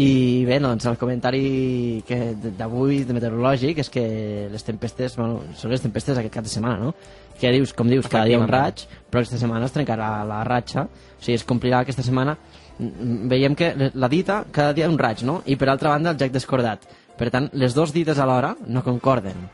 I 0.00 0.44
bé, 0.48 0.56
doncs 0.62 0.86
el 0.88 0.96
comentari 0.96 2.02
que 2.08 2.32
d'avui 2.56 3.02
de 3.04 3.12
meteorològic 3.12 3.82
és 3.82 3.90
que 3.92 4.04
les 4.48 4.64
tempestes, 4.64 5.18
bueno, 5.18 5.42
són 5.58 5.74
les 5.74 5.84
tempestes 5.84 6.16
aquest 6.16 6.32
cap 6.32 6.46
de 6.46 6.52
setmana, 6.52 6.78
no? 6.80 6.94
Que 7.36 7.50
dius, 7.52 7.74
com 7.76 7.90
dius, 7.90 8.08
cada 8.08 8.24
dia 8.24 8.40
un 8.40 8.48
raig, 8.48 8.86
però 9.10 9.20
aquesta 9.20 9.40
setmana 9.40 9.68
es 9.68 9.74
trencarà 9.74 10.22
la 10.24 10.40
ratxa, 10.48 10.86
o 10.86 11.20
sigui, 11.20 11.36
es 11.36 11.44
complirà 11.44 11.82
aquesta 11.82 12.04
setmana 12.06 12.38
Mm, 12.78 13.28
veiem 13.28 13.54
que 13.54 13.90
la 13.94 14.08
dita 14.08 14.44
cada 14.50 14.72
dia 14.72 14.88
un 14.88 14.98
raig, 14.98 15.22
no? 15.22 15.42
I 15.46 15.56
per 15.56 15.68
altra 15.68 15.92
banda 15.92 16.12
el 16.12 16.18
jack 16.18 16.32
descordat. 16.32 16.86
Per 17.18 17.28
tant, 17.30 17.48
les 17.52 17.74
dues 17.76 17.92
dites 17.92 18.18
alhora 18.18 18.54
no 18.66 18.82
concorden. 18.82 19.48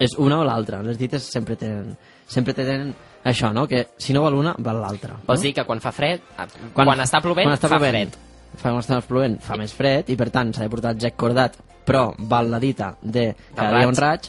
És 0.00 0.14
una 0.16 0.38
o 0.40 0.44
l'altra. 0.46 0.80
Les 0.82 0.98
dites 0.98 1.26
sempre 1.28 1.56
tenen, 1.60 1.96
sempre 2.26 2.54
tenen 2.54 2.94
això, 3.24 3.52
no? 3.52 3.66
Que 3.68 3.88
si 3.98 4.14
no 4.16 4.22
val 4.24 4.38
una, 4.38 4.54
val 4.58 4.80
l'altra. 4.80 5.18
Vols 5.26 5.44
dir 5.44 5.52
que 5.56 5.66
quan 5.68 5.82
fa 5.84 5.92
fred, 5.92 6.22
eh, 6.38 6.46
quan, 6.72 6.86
quan 6.86 7.04
està 7.04 7.20
plovent, 7.24 7.50
quan 7.50 7.58
està 7.58 7.68
fa 7.68 7.80
plovent, 7.80 8.14
fred. 8.14 8.33
Fa, 8.54 8.70
quan 8.70 8.80
està 8.80 9.00
plovent 9.04 9.38
fa 9.42 9.58
més 9.60 9.74
fred 9.74 10.10
i 10.12 10.16
per 10.16 10.30
tant 10.34 10.52
s'ha 10.54 10.66
de 10.66 10.72
portar 10.72 10.94
el 10.94 11.00
jack 11.02 11.16
cordat 11.20 11.56
però 11.84 12.08
val 12.18 12.50
la 12.52 12.60
dita 12.62 12.94
de 13.02 13.32
cada 13.54 13.78
dia 13.78 13.90
un 13.90 13.98
raig 13.98 14.28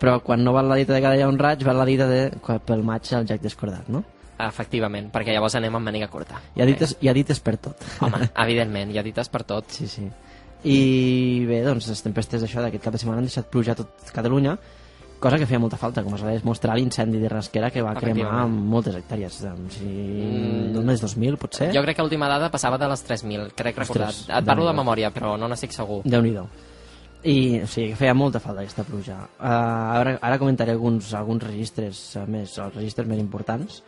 però 0.00 0.18
quan 0.24 0.44
no 0.44 0.52
val 0.56 0.68
la 0.68 0.78
dita 0.80 0.94
de 0.94 1.02
cada 1.04 1.18
dia 1.18 1.28
un 1.28 1.38
raig 1.38 1.64
val 1.66 1.80
la 1.80 1.88
dita 1.88 2.08
de 2.08 2.28
pel 2.66 2.84
maig 2.86 3.12
el 3.12 3.26
jack 3.28 3.42
descordat 3.42 3.88
no? 3.88 4.04
Efectivament, 4.34 5.12
perquè 5.14 5.30
llavors 5.34 5.54
anem 5.54 5.76
amb 5.78 5.86
màniga 5.86 6.08
curta. 6.10 6.40
hi 6.56 6.62
ha 6.62 6.66
dites, 6.66 6.96
hi 7.00 7.08
ha 7.08 7.14
dites 7.14 7.38
per 7.40 7.54
tot 7.62 7.84
Home, 8.02 8.18
evidentment, 8.44 8.90
hi 8.90 8.98
ha 8.98 9.04
dites 9.06 9.30
per 9.30 9.44
tot. 9.46 9.70
Sí, 9.70 9.86
sí. 9.86 10.08
I 10.64 11.44
bé, 11.46 11.60
doncs 11.62 11.86
les 11.92 12.02
tempestes 12.02 12.42
d'això 12.42 12.64
d'aquest 12.64 12.82
cap 12.82 12.96
de 12.96 13.00
setmana 13.02 13.22
han 13.22 13.28
deixat 13.28 13.50
pluja 13.52 13.74
a 13.74 13.78
tot 13.78 14.10
Catalunya, 14.14 14.56
cosa 15.24 15.38
que 15.40 15.48
feia 15.48 15.60
molta 15.62 15.78
falta, 15.80 16.04
com 16.04 16.14
es 16.16 16.22
va 16.24 16.34
demostrar 16.36 16.76
l'incendi 16.76 17.20
de 17.22 17.30
Rasquera 17.32 17.70
que 17.72 17.82
va 17.84 17.94
cremar 17.96 18.44
moltes 18.52 18.98
hectàrees. 19.00 19.40
Doncs, 19.46 19.80
si... 19.80 19.88
Mm. 19.88 20.84
Més 20.84 21.00
2.000, 21.00 21.40
potser? 21.40 21.70
Jo 21.74 21.82
crec 21.86 21.98
que 21.98 22.04
l'última 22.04 22.28
dada 22.28 22.50
passava 22.52 22.78
de 22.80 22.90
les 22.90 23.02
3.000, 23.08 23.48
crec 23.56 23.80
recordar. 23.80 24.10
Ostres, 24.12 24.28
Et 24.28 24.46
parlo 24.46 24.68
de 24.68 24.76
memòria, 24.76 25.10
però 25.14 25.34
no 25.40 25.48
n'estic 25.48 25.72
segur. 25.72 26.02
déu 26.04 26.22
nhi 26.22 26.36
I 27.24 27.62
o 27.64 27.66
sigui, 27.66 27.94
que 27.94 27.96
feia 27.96 28.12
molta 28.12 28.40
falta 28.44 28.60
aquesta 28.60 28.84
pluja. 28.84 29.16
Uh, 29.40 29.48
ara, 29.96 30.18
ara 30.20 30.38
comentaré 30.38 30.74
alguns, 30.76 31.14
alguns 31.16 31.42
registres 31.42 32.02
uh, 32.20 32.26
més, 32.28 32.58
els 32.60 32.76
registres 32.76 33.08
més 33.08 33.22
importants. 33.22 33.80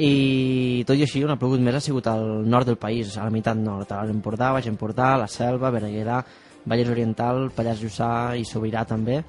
I 0.00 0.84
tot 0.88 0.96
i 0.96 1.04
així, 1.04 1.20
on 1.26 1.34
ha 1.34 1.36
plogut 1.36 1.60
més 1.60 1.76
ha 1.76 1.82
sigut 1.84 2.06
al 2.08 2.48
nord 2.48 2.70
del 2.70 2.78
país, 2.80 3.18
a 3.18 3.26
la 3.26 3.34
meitat 3.34 3.58
nord, 3.58 3.92
a 3.92 4.00
l'Empordà, 4.08 4.54
Baix 4.56 4.70
Empordà, 4.70 5.16
la 5.20 5.28
Selva, 5.28 5.72
Bereguerà, 5.74 6.22
Vallès 6.64 6.88
Oriental, 6.88 7.50
Pallars 7.56 7.82
Jussà 7.82 8.10
i 8.38 8.46
Sobirà 8.48 8.86
també. 8.88 9.20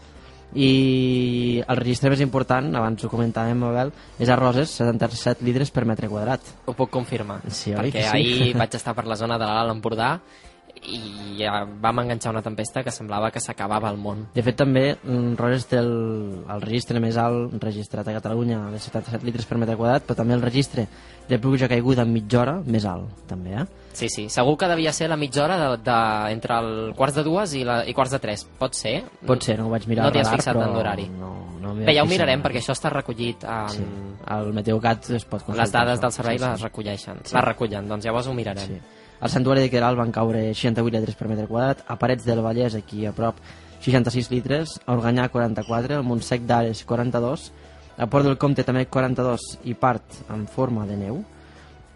I 0.56 1.64
el 1.64 1.78
registre 1.80 2.10
més 2.12 2.22
important, 2.24 2.68
abans 2.76 3.04
ho 3.06 3.10
comentàvem, 3.12 3.64
Abel, 3.70 3.94
és 4.20 4.30
a 4.30 4.36
Roses, 4.36 4.74
77 4.82 5.46
litres 5.48 5.72
per 5.72 5.86
metre 5.88 6.10
quadrat. 6.12 6.42
Ho 6.68 6.74
puc 6.76 6.92
confirmar, 6.92 7.40
Sí, 7.48 7.72
perquè 7.78 8.04
sí? 8.04 8.18
ahir 8.18 8.56
vaig 8.62 8.76
estar 8.76 8.96
per 8.98 9.06
la 9.08 9.16
zona 9.16 9.38
de 9.40 9.48
l'Alt 9.48 9.72
Empordà 9.78 10.18
i 10.84 11.38
ja 11.38 11.64
vam 11.66 12.00
enganxar 12.02 12.32
una 12.34 12.42
tempesta 12.42 12.82
que 12.84 12.92
semblava 12.92 13.30
que 13.32 13.40
s'acabava 13.40 13.90
el 13.92 13.98
món. 14.02 14.28
De 14.34 14.42
fet, 14.42 14.56
també, 14.58 14.96
mm, 15.04 15.36
Roses 15.38 15.68
té 15.70 15.78
el, 15.78 15.92
el 16.50 16.62
registre 16.62 17.00
més 17.00 17.18
alt 17.22 17.54
registrat 17.62 18.08
a 18.08 18.16
Catalunya 18.18 18.64
de 18.72 18.80
77 18.80 19.26
litres 19.26 19.46
per 19.46 19.58
metre 19.62 19.76
quadrat, 19.78 20.04
però 20.08 20.16
també 20.18 20.34
el 20.34 20.42
registre 20.42 20.88
de 21.30 21.38
pluja 21.40 21.70
caiguda 21.70 22.02
en 22.02 22.12
mitja 22.12 22.42
hora 22.42 22.56
més 22.66 22.86
alt, 22.86 23.12
també, 23.30 23.54
eh? 23.62 23.66
Sí, 23.94 24.08
sí, 24.10 24.30
segur 24.30 24.58
que 24.58 24.68
devia 24.72 24.92
ser 24.94 25.10
la 25.12 25.18
mitja 25.18 25.44
hora 25.44 25.58
de, 25.60 25.78
de, 25.84 25.98
entre 26.32 26.58
el 26.58 26.94
quarts 26.98 27.16
de 27.20 27.24
dues 27.24 27.54
i, 27.54 27.64
la, 27.68 27.82
i 27.86 27.94
quarts 27.94 28.12
de 28.16 28.20
tres. 28.24 28.46
Pot 28.58 28.74
ser? 28.76 29.04
Pot 29.28 29.44
ser, 29.44 29.58
no 29.60 29.68
ho 29.68 29.74
vaig 29.74 29.86
mirar 29.88 30.06
No 30.08 30.12
t'hi 30.16 30.24
has 30.24 30.32
fixat 30.32 30.56
però 30.56 30.66
en 30.70 30.74
l'horari. 30.76 31.08
No, 31.20 31.32
no 31.62 31.76
Bé, 31.76 31.94
ja 31.94 32.04
ho 32.04 32.08
mirarem, 32.10 32.42
perquè 32.42 32.60
això 32.64 32.74
està 32.74 32.90
recollit 32.90 33.44
en... 33.46 33.70
Sí. 33.70 33.86
El 34.32 34.52
Meteocat 34.54 35.10
es 35.18 35.24
pot 35.26 35.42
consultar. 35.44 35.62
Les 35.64 35.72
dades 35.74 36.02
del 36.02 36.12
servei 36.16 36.38
Sí, 36.38 36.44
sí. 36.44 36.50
les 36.50 36.62
recolleixen, 36.62 37.22
Sí. 37.26 37.36
les 37.36 37.44
recullen, 37.46 37.88
doncs 37.90 38.06
llavors 38.06 38.28
ho 38.28 38.34
mirarem. 38.34 38.68
Sí. 38.68 38.82
Al 39.22 39.30
Santuari 39.30 39.62
de 39.62 39.70
Queralt 39.70 40.00
van 40.00 40.12
caure 40.12 40.48
68 40.50 40.98
litres 40.98 41.18
per 41.18 41.28
metre 41.30 41.46
quadrat, 41.46 41.84
a 41.86 41.96
Parets 42.02 42.26
del 42.26 42.42
Vallès, 42.42 42.74
aquí 42.74 43.06
a 43.06 43.12
prop, 43.14 43.38
66 43.86 44.32
litres, 44.34 44.80
a 44.82 44.96
Organyà 44.96 45.28
44, 45.30 46.00
al 46.00 46.08
Montsec 46.08 46.48
d'Ares 46.50 46.82
42, 46.90 47.44
a 48.02 48.08
Port 48.10 48.26
del 48.26 48.40
Comte 48.42 48.66
també 48.66 48.88
42 48.90 49.46
i 49.70 49.76
part 49.78 50.24
en 50.34 50.48
forma 50.50 50.88
de 50.90 50.98
neu, 50.98 51.22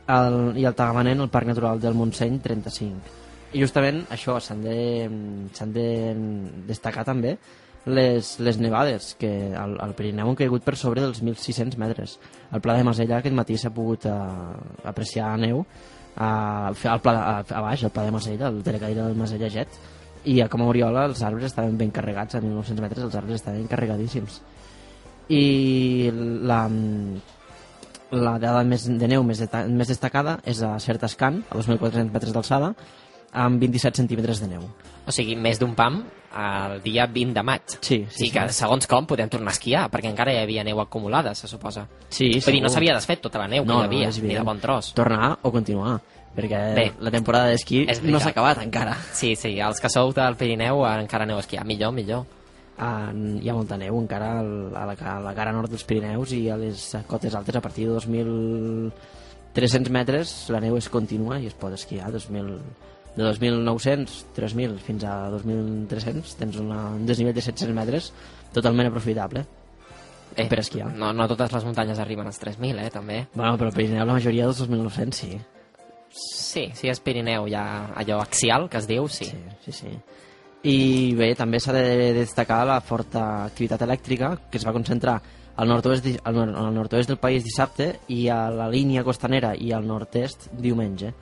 el, 0.05 0.37
i 0.61 0.67
al 0.69 0.77
Tagamanent, 0.77 1.25
el 1.25 1.33
Parc 1.33 1.49
Natural 1.49 1.81
del 1.81 1.97
Montseny, 1.97 2.37
35. 2.45 3.17
I 3.57 3.63
justament 3.63 4.03
això 4.13 4.37
s'han 4.37 4.61
de, 4.61 4.77
de 5.73 5.89
destacar 6.69 7.07
també 7.09 7.37
les, 7.85 8.35
les 8.37 8.61
nevades 8.61 9.13
que 9.17 9.31
al, 9.57 9.77
al 9.81 9.97
Pirineu 9.97 10.29
han 10.29 10.37
caigut 10.37 10.65
per 10.65 10.75
sobre 10.77 11.01
dels 11.01 11.23
1.600 11.23 11.77
metres. 11.81 12.17
Al 12.51 12.61
Pla 12.61 12.77
de 12.77 12.85
Masella 12.85 13.17
aquest 13.17 13.33
matí 13.37 13.57
s'ha 13.57 13.73
pogut 13.73 14.05
uh, 14.09 14.53
apreciar 14.85 15.33
neu 15.41 15.65
a, 16.15 16.67
al 16.67 17.01
pla, 17.01 17.13
a, 17.15 17.35
a 17.43 17.61
baix, 17.61 17.83
al 17.83 17.91
Pla 17.91 18.05
de 18.05 18.11
Masella, 18.15 18.49
el 18.49 18.63
telecaire 18.63 19.03
del 19.03 19.15
Masella 19.19 19.49
Jet, 19.51 19.79
i 20.25 20.39
a 20.41 20.49
Coma 20.49 20.67
Oriola 20.71 21.05
els 21.09 21.21
arbres 21.23 21.51
estaven 21.51 21.77
ben 21.77 21.91
carregats, 21.93 22.35
a 22.35 22.41
1.900 22.41 22.81
metres 22.81 23.05
els 23.05 23.15
arbres 23.15 23.41
estaven 23.41 23.67
carregadíssims. 23.69 24.41
I 25.29 26.09
la, 26.45 26.63
la 28.11 28.35
dada 28.41 28.63
més 28.65 28.85
de 28.87 29.09
neu 29.09 29.25
més, 29.25 29.41
deta 29.41 29.65
més 29.67 29.89
destacada 29.91 30.39
és 30.45 30.61
a 30.65 30.75
Certascan, 30.81 31.43
a 31.49 31.57
2.400 31.59 32.13
metres 32.13 32.33
d'alçada, 32.33 32.73
amb 33.35 33.61
27 33.61 34.01
centímetres 34.01 34.41
de 34.41 34.53
neu. 34.55 34.65
O 35.05 35.13
sigui, 35.13 35.35
més 35.35 35.59
d'un 35.61 35.75
pam 35.77 36.03
el 36.35 36.81
dia 36.83 37.05
20 37.07 37.33
de 37.33 37.43
maig. 37.43 37.77
Sí, 37.79 38.01
o 38.03 38.11
sigui 38.11 38.31
que 38.35 38.45
segons 38.55 38.87
com 38.91 39.07
podem 39.07 39.29
tornar 39.31 39.53
a 39.53 39.55
esquiar, 39.55 39.85
perquè 39.91 40.11
encara 40.11 40.33
hi 40.33 40.41
havia 40.43 40.65
neu 40.67 40.81
acumulada, 40.83 41.33
se 41.35 41.47
suposa. 41.47 41.85
Sí, 42.09 42.27
Vull 42.43 42.57
dir, 42.57 42.63
no 42.65 42.71
s'havia 42.73 42.95
desfet 42.97 43.23
tota 43.23 43.39
la 43.39 43.47
neu 43.51 43.63
que 43.63 43.71
No, 43.71 43.81
hi 43.83 43.89
havia, 43.89 44.11
no, 44.11 44.27
ni 44.27 44.35
de 44.35 44.43
bon 44.45 44.59
tros. 44.59 44.91
Tornar 44.97 45.37
o 45.41 45.51
continuar, 45.53 45.99
perquè 46.35 46.61
Bé, 46.75 46.87
la 46.99 47.11
temporada 47.13 47.51
d'esquí 47.53 47.85
no 48.03 48.19
s'ha 48.19 48.33
acabat 48.35 48.63
encara. 48.65 48.97
Sí, 49.13 49.35
sí, 49.39 49.55
els 49.59 49.79
que 49.79 49.91
sou 49.91 50.11
del 50.15 50.35
Pirineu 50.39 50.83
eh, 50.85 50.95
encara 51.05 51.23
aneu 51.23 51.39
a 51.39 51.45
esquiar. 51.45 51.65
Millor, 51.65 51.95
millor. 51.95 52.25
Ah, 52.77 53.07
hi 53.15 53.47
ha 53.47 53.55
molta 53.55 53.77
neu 53.79 53.95
encara 54.01 54.33
a 54.41 54.43
la, 54.43 54.95
a 54.99 55.19
la 55.23 55.33
cara 55.37 55.53
nord 55.55 55.71
dels 55.71 55.85
Pirineus 55.87 56.33
i 56.35 56.49
a 56.51 56.57
les 56.59 56.89
cotes 57.07 57.35
altes 57.39 57.55
a 57.55 57.61
partir 57.63 57.87
de 57.87 57.95
2.300 57.95 59.93
metres 59.95 60.33
la 60.51 60.59
neu 60.59 60.75
és 60.75 60.89
contínua 60.91 61.39
i 61.39 61.47
es 61.47 61.55
pot 61.55 61.71
esquiar 61.71 62.11
2000, 62.11 62.51
de 63.15 63.23
2.900 63.23 64.25
3.000 64.35 64.79
fins 64.83 65.03
a 65.07 65.29
2.300 65.31 66.35
tens 66.39 66.57
una, 66.59 66.89
un 66.95 67.05
desnivell 67.05 67.35
de 67.35 67.41
700 67.41 67.75
metres 67.75 68.13
totalment 68.53 68.91
aprofitable 68.91 69.45
Eh, 70.35 70.49
per 70.49 70.59
esquiar 70.59 70.89
No, 70.91 71.13
no 71.13 71.27
totes 71.31 71.53
les 71.53 71.63
muntanyes 71.63 71.99
arriben 72.01 72.27
als 72.27 72.41
3.000, 72.41 72.79
eh, 72.83 72.89
també. 72.91 73.27
bueno, 73.33 73.57
però 73.57 73.71
Pirineu 73.71 74.05
la 74.05 74.17
majoria 74.17 74.47
dels 74.49 74.59
2.900 74.61 75.13
sí 75.13 75.37
Sí, 76.15 76.69
si 76.73 76.87
és 76.87 76.99
Pirineu 77.03 77.47
ja 77.51 77.91
allò 77.95 78.21
axial 78.23 78.69
que 78.69 78.79
es 78.79 78.87
diu, 78.87 79.07
sí. 79.11 79.25
Sí, 79.25 79.37
sí, 79.65 79.71
sí. 79.71 79.89
I 80.65 81.13
bé, 81.13 81.33
també 81.35 81.59
s'ha 81.59 81.73
de 81.75 82.13
destacar 82.15 82.63
la 82.65 82.79
forta 82.81 83.43
activitat 83.45 83.83
elèctrica 83.83 84.31
que 84.49 84.57
es 84.57 84.65
va 84.65 84.73
concentrar 84.73 85.17
al 85.55 85.67
nord-oest, 85.67 86.07
al, 86.23 86.39
nord, 86.73 86.95
del 86.95 87.19
país 87.19 87.43
dissabte 87.43 87.99
i 88.07 88.27
a 88.29 88.49
la 88.49 88.69
línia 88.69 89.03
costanera 89.03 89.53
i 89.55 89.71
al 89.71 89.85
nord-est 89.87 90.49
diumenge. 90.51 91.13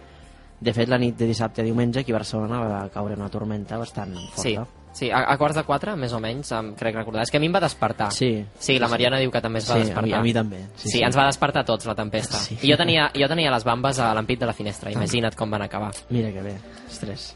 De 0.64 0.72
fet, 0.74 0.88
la 0.88 0.98
nit 1.02 1.18
de 1.20 1.26
dissabte 1.28 1.62
a 1.62 1.66
diumenge 1.66 2.00
aquí 2.04 2.14
a 2.14 2.16
Barcelona 2.16 2.60
va 2.64 2.78
caure 2.94 3.16
una 3.20 3.28
tormenta 3.30 3.76
bastant 3.78 4.14
Sí, 4.38 4.54
forta. 4.56 4.70
sí 4.94 5.10
a, 5.12 5.24
a 5.34 5.38
quarts 5.38 5.58
de 5.58 5.64
quatre, 5.68 5.96
més 6.00 6.14
o 6.16 6.20
menys, 6.24 6.52
em 6.56 6.70
crec 6.80 6.96
recordar. 6.96 7.24
És 7.26 7.32
que 7.34 7.38
a 7.38 7.42
mi 7.44 7.48
em 7.50 7.56
va 7.56 7.60
despertar. 7.60 8.12
Sí. 8.16 8.46
Sí, 8.60 8.78
la 8.80 8.88
Mariana 8.88 9.20
diu 9.20 9.32
que 9.34 9.42
també 9.44 9.60
es 9.60 9.68
va 9.70 9.76
Sí, 9.76 9.82
a 9.82 9.84
despertar. 9.86 10.06
mi- 10.08 10.14
a 10.14 10.22
mi 10.22 10.34
també, 10.34 10.62
sí, 10.76 10.88
Sí, 10.88 10.90
sí. 11.00 11.02
ens 11.04 11.18
va 11.18 11.26
despertar 11.28 11.64
a 11.64 11.66
tots 11.66 11.86
la 11.90 11.96
tempesta. 11.96 12.38
Sí. 12.38 12.58
I 12.62 12.72
jo 12.72 12.78
tenia, 12.78 13.10
jo 13.14 13.28
tenia 13.28 13.52
les 13.52 13.64
bambes 13.66 14.00
a 14.00 14.14
l'ampit 14.14 14.40
de 14.40 14.46
la 14.46 14.54
finestra, 14.54 14.92
imagina't 14.92 15.36
com 15.36 15.52
van 15.52 15.62
acabar. 15.64 15.92
Mira 16.10 16.32
que 16.32 16.42
bé, 16.42 16.56
ostres. 16.88 17.36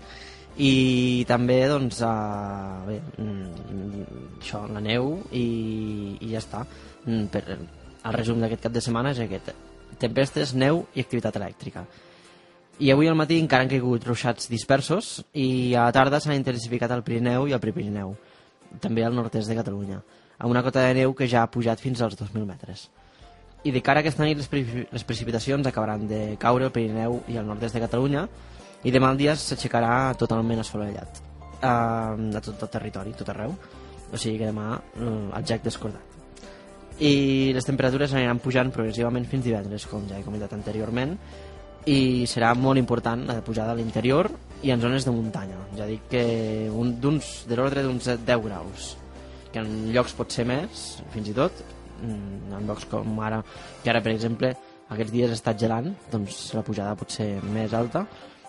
I 0.57 1.23
també, 1.27 1.67
doncs, 1.67 1.99
uh, 2.01 2.87
bé, 2.87 3.01
mm, 3.17 4.39
això, 4.41 4.63
la 4.71 4.79
neu 4.81 5.19
i, 5.31 6.17
i 6.21 6.31
ja 6.31 6.39
està. 6.39 6.63
Mm, 7.05 7.25
Per, 7.29 7.43
el 8.07 8.13
resum 8.13 8.39
d'aquest 8.41 8.63
cap 8.63 8.71
de 8.71 8.81
setmana 8.81 9.11
és 9.11 9.19
aquest. 9.19 9.51
Tempestes, 9.99 10.53
neu 10.55 10.85
i 10.95 11.01
activitat 11.01 11.35
elèctrica. 11.35 11.85
I 12.79 12.91
avui 12.93 13.07
al 13.09 13.17
matí 13.17 13.39
encara 13.41 13.65
han 13.65 13.71
caigut 13.71 14.03
ruixats 14.05 14.51
dispersos 14.51 15.23
i 15.33 15.73
a 15.73 15.87
la 15.87 15.93
tarda 15.95 16.19
s'han 16.21 16.37
intensificat 16.37 16.91
al 16.93 17.01
Pirineu 17.03 17.47
i 17.49 17.55
al 17.55 17.61
Prepirineu, 17.63 18.11
també 18.79 19.01
al 19.03 19.15
nord-est 19.17 19.49
de 19.49 19.55
Catalunya. 19.57 20.01
amb 20.37 20.51
una 20.51 20.61
cota 20.61 20.81
de 20.85 20.93
neu 20.93 21.15
que 21.15 21.27
ja 21.27 21.41
ha 21.41 21.49
pujat 21.49 21.79
fins 21.79 21.99
als 22.01 22.15
2.000 22.15 22.45
metres. 22.45 22.91
I 23.63 23.71
de 23.71 23.81
cara 23.81 23.99
a 23.99 24.01
aquesta 24.01 24.23
nit 24.23 24.37
les, 24.37 24.47
pre 24.47 24.85
les 24.91 25.03
precipitacions 25.03 25.65
acabaran 25.65 26.07
de 26.07 26.37
caure 26.37 26.65
al 26.65 26.71
Pirineu 26.71 27.23
i 27.27 27.37
al 27.37 27.47
nord-est 27.47 27.73
de 27.73 27.81
Catalunya 27.81 28.27
i 28.83 28.91
demà 28.91 29.09
el 29.09 29.17
dia 29.17 29.33
s'aixecarà 29.35 30.13
totalment 30.13 30.61
assolellat 30.61 31.17
eh, 31.63 31.65
a 31.65 32.41
tot 32.43 32.61
el 32.61 32.69
territori, 32.69 33.15
tot 33.17 33.33
arreu. 33.33 33.57
O 34.13 34.17
sigui 34.17 34.37
que 34.37 34.51
demà 34.51 34.77
eh, 34.77 35.09
el 35.39 35.43
gec 35.49 35.65
descordat. 35.65 36.13
I 36.99 37.51
les 37.53 37.65
temperatures 37.65 38.13
aniran 38.13 38.39
pujant 38.41 38.69
progressivament 38.73 39.25
fins 39.25 39.43
divendres, 39.45 39.85
com 39.89 40.05
ja 40.09 40.17
he 40.17 40.25
comentat 40.25 40.53
anteriorment, 40.53 41.17
i 41.87 42.25
serà 42.27 42.51
molt 42.57 42.79
important 42.81 43.25
la 43.29 43.39
pujada 43.45 43.71
a 43.71 43.77
l'interior 43.79 44.29
i 44.65 44.71
en 44.73 44.81
zones 44.83 45.05
de 45.07 45.11
muntanya. 45.15 45.57
Ja 45.77 45.85
dic 45.87 46.07
que 46.11 46.23
un, 46.73 46.95
de 46.99 47.55
l'ordre 47.55 47.83
d'uns 47.85 48.09
10 48.25 48.41
graus, 48.43 48.95
que 49.53 49.59
en 49.63 49.91
llocs 49.95 50.15
pot 50.17 50.31
ser 50.33 50.43
més, 50.49 50.97
fins 51.13 51.29
i 51.31 51.35
tot, 51.37 51.53
mm, 52.01 52.53
en 52.57 52.67
llocs 52.67 52.85
com 52.91 53.19
ara, 53.23 53.43
que 53.83 53.89
ara 53.93 54.01
per 54.03 54.11
exemple 54.11 54.51
aquests 54.89 55.11
dies 55.13 55.31
estat 55.31 55.59
gelant, 55.59 55.93
doncs 56.11 56.53
la 56.55 56.63
pujada 56.63 56.95
pot 56.99 57.11
ser 57.11 57.37
més 57.43 57.73
alta, 57.73 58.05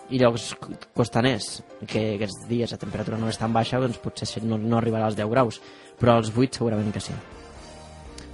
i 0.09 0.17
llocs 0.17 0.55
costaners, 0.97 1.61
que 1.85 2.15
aquests 2.15 2.47
dies 2.49 2.71
la 2.73 2.79
temperatura 2.81 3.17
no 3.21 3.29
és 3.29 3.37
tan 3.37 3.53
baixa, 3.53 3.79
doncs 3.79 3.99
potser 4.01 4.41
no, 4.43 4.57
no 4.57 4.77
arribarà 4.79 5.05
als 5.05 5.15
10 5.19 5.29
graus, 5.29 5.61
però 5.99 6.15
als 6.17 6.31
8 6.35 6.57
segurament 6.57 6.91
que 6.91 6.99
sí. 7.03 7.13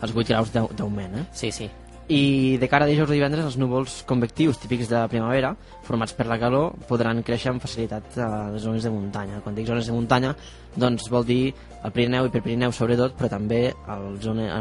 Els 0.02 0.14
8 0.16 0.30
graus 0.30 0.52
d'au- 0.54 0.72
d'augment, 0.72 1.18
eh? 1.20 1.26
Sí, 1.34 1.52
sí. 1.52 1.70
I 2.08 2.58
de 2.62 2.68
cara 2.70 2.86
a 2.86 2.88
dijous 2.88 3.10
i 3.10 3.16
divendres, 3.18 3.48
els 3.48 3.56
núvols 3.58 4.04
convectius 4.06 4.60
típics 4.62 4.92
de 4.92 5.00
primavera, 5.10 5.56
formats 5.88 6.14
per 6.14 6.28
la 6.30 6.38
calor, 6.38 6.76
podran 6.86 7.24
créixer 7.26 7.50
amb 7.50 7.64
facilitat 7.64 8.20
a 8.22 8.28
les 8.54 8.62
zones 8.62 8.86
de 8.86 8.92
muntanya. 8.94 9.40
Quan 9.42 9.56
dic 9.58 9.66
zones 9.66 9.88
de 9.90 9.96
muntanya, 9.96 10.36
doncs 10.78 11.08
vol 11.10 11.26
dir 11.26 11.48
el 11.82 11.92
Pirineu 11.96 12.28
i 12.28 12.34
per 12.34 12.44
Pirineu 12.46 12.72
sobretot, 12.78 13.16
però 13.18 13.30
també 13.34 13.72
el 13.74 14.06
zona, 14.22 14.60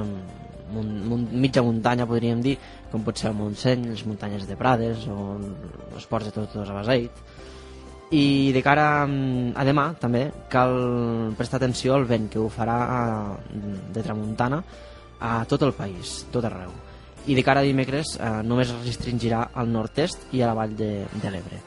mun, 0.72 1.26
mitja 1.36 1.61
muntanya, 1.62 2.07
podríem 2.09 2.40
dir, 2.40 2.57
com 2.90 3.05
pot 3.05 3.20
ser 3.20 3.28
el 3.28 3.36
Montseny, 3.36 3.90
les 3.92 4.07
muntanyes 4.09 4.49
de 4.49 4.57
Prades 4.57 5.05
o 5.12 5.36
els 5.99 6.09
ports 6.09 6.30
de 6.30 6.32
Tortosa 6.38 6.72
Baseit. 6.72 7.20
I 8.14 8.53
de 8.57 8.62
cara 8.64 9.05
mm, 9.05 9.53
a 9.59 9.64
demà, 9.68 9.90
també, 10.01 10.30
cal 10.49 10.72
prestar 11.36 11.61
atenció 11.61 11.92
al 11.99 12.09
vent 12.09 12.30
que 12.32 12.40
ho 12.40 12.49
farà 12.49 12.78
a- 12.88 13.36
de 13.92 14.03
tramuntana 14.03 14.62
a 15.20 15.45
tot 15.45 15.62
el 15.68 15.72
país, 15.76 16.22
tot 16.32 16.45
arreu. 16.49 16.72
I 17.27 17.35
de 17.35 17.43
cara 17.43 17.61
a 17.61 17.64
dimecres 17.64 18.18
eh, 18.20 18.43
només 18.45 18.68
es 18.70 18.87
restringirà 18.87 19.51
al 19.55 19.70
nord-est 19.72 20.27
i 20.33 20.43
a 20.43 20.47
la 20.51 20.55
vall 20.55 20.75
de, 20.77 21.07
de 21.22 21.31
l'Ebre. 21.31 21.61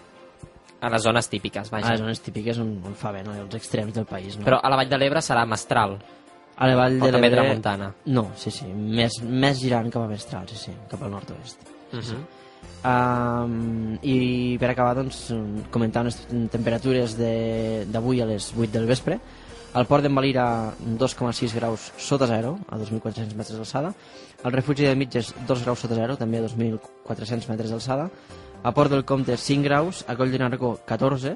A 0.79 0.89
les 0.93 1.01
zones 1.01 1.27
típiques, 1.27 1.71
vaja. 1.71 1.87
A 1.87 1.91
les 1.95 1.99
zones 1.99 2.19
típiques 2.21 2.59
on, 2.61 2.75
on 2.85 2.93
fa 2.93 3.11
vent, 3.11 3.27
als 3.33 3.55
extrems 3.57 3.93
del 3.95 4.05
país. 4.05 4.37
No? 4.37 4.45
Però 4.45 4.59
a 4.61 4.69
la 4.69 4.75
Vall 4.77 4.89
de 4.89 4.97
l'Ebre 4.97 5.21
serà 5.25 5.45
mestral. 5.45 5.97
a 6.57 6.67
la 6.67 6.75
vall 6.75 6.99
de 6.99 7.11
l'Ebre... 7.11 7.29
tramuntana. 7.41 7.93
No, 8.05 8.31
sí, 8.35 8.51
sí, 8.51 8.65
més, 8.65 9.17
més 9.23 9.57
girant 9.59 9.89
cap 9.93 10.03
a 10.03 10.07
Mestral, 10.07 10.47
sí, 10.49 10.55
sí, 10.57 10.71
cap 10.89 11.01
al 11.03 11.11
nord-oest. 11.11 11.57
Uh 11.93 11.99
-huh. 11.99 12.21
Um, 12.87 13.97
I 14.01 14.57
per 14.59 14.69
acabar, 14.71 14.95
doncs, 14.95 15.33
comentar 15.71 16.03
unes 16.05 16.17
temperatures 16.51 17.17
de- 17.17 17.85
d'avui 17.89 18.21
a 18.21 18.25
les 18.25 18.53
8 18.55 18.71
del 18.71 18.85
vespre. 18.85 19.19
Al 19.77 19.85
port 19.85 20.01
d'en 20.01 20.15
Valira, 20.15 20.73
2,6 20.97 21.53
graus 21.53 21.91
sota 22.01 22.25
zero, 22.25 22.55
a 22.65 22.79
2.400 22.81 23.35
metres 23.37 23.59
d'alçada. 23.59 23.91
Al 24.41 24.55
refugi 24.55 24.87
de 24.87 24.95
Mitges, 24.97 25.29
2 25.45 25.61
graus 25.65 25.83
sota 25.85 25.93
zero, 25.93 26.15
també 26.17 26.39
a 26.39 26.47
2.400 26.47 27.45
metres 27.51 27.69
d'alçada. 27.69 28.09
A 28.63 28.73
Port 28.73 28.89
del 28.89 29.05
Comte, 29.05 29.37
5 29.37 29.63
graus. 29.69 30.03
A 30.07 30.17
Coll 30.17 30.33
de 30.33 30.41
Nargó, 30.41 30.79
14. 30.89 31.35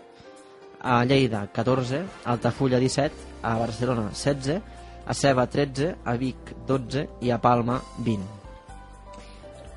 A 0.81 1.03
Lleida, 1.05 1.45
14. 1.53 2.01
A 2.25 2.31
Altafulla, 2.33 2.81
17. 2.81 3.13
A 3.43 3.57
Barcelona, 3.61 4.09
16. 4.09 4.61
A 5.05 5.13
Ceba, 5.13 5.45
13. 5.45 5.95
A 6.03 6.17
Vic, 6.17 6.55
12. 6.65 7.09
I 7.21 7.29
a 7.29 7.37
Palma, 7.37 7.81
20. 7.99 8.41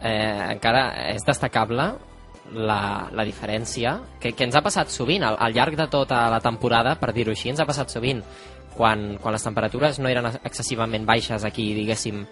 eh, 0.04 0.52
encara 0.52 0.88
és 1.14 1.24
destacable 1.24 1.86
la, 2.52 3.08
la 3.12 3.24
diferència 3.24 3.96
que, 4.20 4.34
que 4.36 4.44
ens 4.44 4.56
ha 4.56 4.62
passat 4.62 4.92
sovint 4.92 5.24
al, 5.24 5.38
al 5.40 5.54
llarg 5.56 5.78
de 5.78 5.86
tota 5.90 6.26
la 6.30 6.40
temporada, 6.44 6.96
per 7.00 7.12
dir-ho 7.16 7.32
així, 7.32 7.50
ens 7.50 7.62
ha 7.62 7.68
passat 7.68 7.92
sovint 7.92 8.20
quan, 8.76 9.14
quan 9.22 9.34
les 9.34 9.46
temperatures 9.46 10.00
no 10.02 10.10
eren 10.10 10.28
excessivament 10.42 11.06
baixes 11.06 11.46
aquí, 11.46 11.72
diguéssim, 11.76 12.24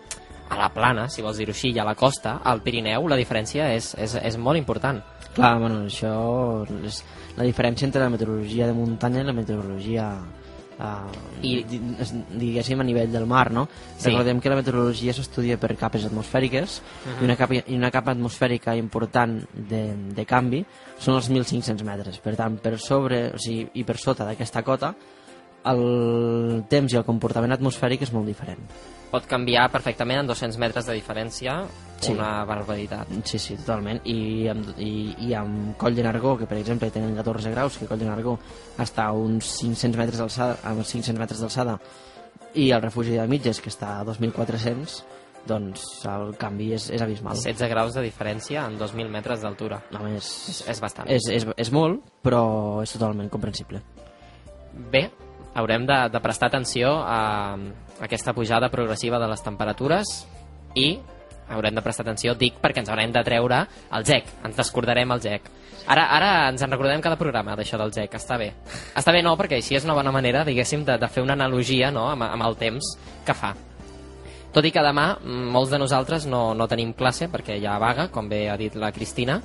a 0.52 0.58
la 0.58 0.68
plana, 0.74 1.08
si 1.08 1.24
vols 1.24 1.38
dir-ho 1.40 1.54
així, 1.54 1.72
i 1.72 1.80
a 1.80 1.86
la 1.88 1.96
costa, 1.96 2.36
al 2.44 2.60
Pirineu, 2.60 3.08
la 3.08 3.16
diferència 3.16 3.70
és, 3.72 3.94
és, 3.96 4.18
és 4.20 4.36
molt 4.36 4.60
important. 4.60 5.00
Clar, 5.32 5.54
bueno, 5.62 5.86
això 5.88 6.12
és 6.84 7.00
la 7.38 7.46
diferència 7.48 7.88
entre 7.88 8.02
la 8.04 8.12
meteorologia 8.12 8.68
de 8.68 8.76
muntanya 8.76 9.22
i 9.22 9.28
la 9.30 9.36
meteorologia 9.36 10.10
uh, 10.78 11.10
I, 11.42 11.64
diguéssim 12.38 12.80
a 12.80 12.84
nivell 12.84 13.12
del 13.12 13.26
mar, 13.26 13.50
no? 13.52 13.68
Sí. 13.96 14.10
Recordem 14.10 14.40
que 14.40 14.48
la 14.52 14.56
meteorologia 14.56 15.12
s'estudia 15.12 15.58
per 15.58 15.76
capes 15.76 16.04
atmosfèriques 16.06 16.80
Mhm. 17.04 17.20
i, 17.20 17.24
una 17.24 17.36
capa, 17.36 17.54
i 17.54 17.76
una 17.76 17.90
capa 17.90 18.12
atmosfèrica 18.12 18.76
important 18.76 19.42
de, 19.52 19.82
de 20.14 20.24
canvi 20.26 20.64
són 20.98 21.16
els 21.16 21.30
1.500 21.30 21.82
metres. 21.84 22.18
Per 22.18 22.36
tant, 22.36 22.58
per 22.58 22.78
sobre 22.78 23.32
o 23.34 23.38
sigui, 23.38 23.68
i 23.74 23.84
per 23.84 23.98
sota 23.98 24.24
d'aquesta 24.24 24.62
cota 24.62 24.94
el 25.70 26.64
temps 26.68 26.92
i 26.92 26.98
el 26.98 27.06
comportament 27.06 27.54
atmosfèric 27.54 28.02
és 28.02 28.12
molt 28.12 28.26
diferent. 28.26 28.60
Pot 29.12 29.26
canviar 29.28 29.68
perfectament 29.70 30.22
en 30.22 30.30
200 30.30 30.58
metres 30.58 30.86
de 30.88 30.94
diferència 30.96 31.62
Sí. 32.02 32.12
una 32.12 32.44
barbaritat. 32.44 33.06
Sí, 33.24 33.38
sí, 33.38 33.54
totalment. 33.56 34.00
I 34.10 34.48
amb, 34.50 34.72
i, 34.82 35.14
i 35.28 35.34
amb 35.38 35.76
Coll 35.78 35.94
de 35.94 36.02
Nargó, 36.02 36.36
que 36.36 36.48
per 36.50 36.58
exemple 36.58 36.90
tenen 36.90 37.14
14 37.14 37.52
graus, 37.52 37.78
que 37.78 37.86
Coll 37.86 38.00
de 38.00 38.08
Nargó 38.08 38.38
està 38.82 39.06
a 39.06 39.12
uns 39.12 39.52
500 39.60 40.00
metres 40.00 40.18
d'alçada, 40.18 40.58
a 40.64 40.72
uns 40.74 40.90
500 40.90 41.20
metres 41.20 41.44
d'alçada, 41.44 41.78
i 42.58 42.70
el 42.72 42.82
refugi 42.82 43.14
de 43.14 43.28
Mitges, 43.30 43.60
que 43.62 43.70
està 43.70 44.00
a 44.00 44.04
2.400, 44.04 44.98
doncs 45.46 46.04
el 46.10 46.34
canvi 46.38 46.72
és, 46.74 46.88
és 46.90 47.02
abismal. 47.02 47.38
16 47.38 47.70
graus 47.70 47.94
de 47.94 48.02
diferència 48.02 48.66
en 48.66 48.78
2.000 48.80 49.08
metres 49.10 49.42
d'altura. 49.42 49.80
No, 49.94 50.02
és, 50.10 50.26
és, 50.50 50.62
és 50.74 50.82
bastant. 50.82 51.10
És, 51.10 51.30
és, 51.30 51.46
és 51.56 51.70
molt, 51.74 52.02
però 52.22 52.82
és 52.82 52.92
totalment 52.98 53.30
comprensible. 53.30 53.82
Bé, 54.90 55.06
haurem 55.54 55.86
de, 55.86 55.98
de 56.12 56.20
prestar 56.24 56.48
atenció 56.50 56.94
a, 57.04 57.56
aquesta 58.00 58.34
pujada 58.34 58.70
progressiva 58.72 59.20
de 59.20 59.28
les 59.30 59.42
temperatures 59.44 60.12
i 60.74 60.94
haurem 61.52 61.74
de 61.74 61.82
prestar 61.84 62.06
atenció, 62.06 62.34
dic, 62.38 62.56
perquè 62.62 62.82
ens 62.82 62.90
haurem 62.92 63.12
de 63.12 63.22
treure 63.26 63.64
el 63.92 64.06
GEC, 64.08 64.30
ens 64.46 64.56
descordarem 64.56 65.12
el 65.12 65.20
GEC. 65.20 65.50
Ara, 65.92 66.06
ara 66.14 66.30
ens 66.48 66.62
en 66.62 66.70
recordem 66.70 67.02
cada 67.02 67.18
programa 67.18 67.56
d'això 67.58 67.78
del 67.80 67.92
GEC, 67.92 68.14
està 68.16 68.38
bé. 68.40 68.52
Està 68.96 69.12
bé, 69.12 69.22
no, 69.26 69.34
perquè 69.36 69.58
així 69.58 69.76
és 69.76 69.84
una 69.84 69.96
bona 69.98 70.14
manera, 70.14 70.46
diguéssim, 70.46 70.86
de, 70.86 70.96
de 70.98 71.10
fer 71.10 71.24
una 71.24 71.36
analogia 71.36 71.90
no, 71.92 72.06
amb, 72.12 72.24
amb 72.28 72.46
el 72.46 72.56
temps 72.60 72.94
que 73.26 73.36
fa. 73.36 73.52
Tot 74.52 74.66
i 74.68 74.72
que 74.72 74.84
demà 74.84 75.14
mm, 75.16 75.48
molts 75.52 75.72
de 75.72 75.80
nosaltres 75.80 76.28
no, 76.28 76.52
no 76.54 76.68
tenim 76.68 76.92
classe 76.96 77.28
perquè 77.32 77.56
hi 77.58 77.66
ha 77.66 77.78
vaga, 77.82 78.08
com 78.12 78.28
bé 78.28 78.46
ha 78.52 78.56
dit 78.60 78.76
la 78.78 78.92
Cristina. 78.92 79.40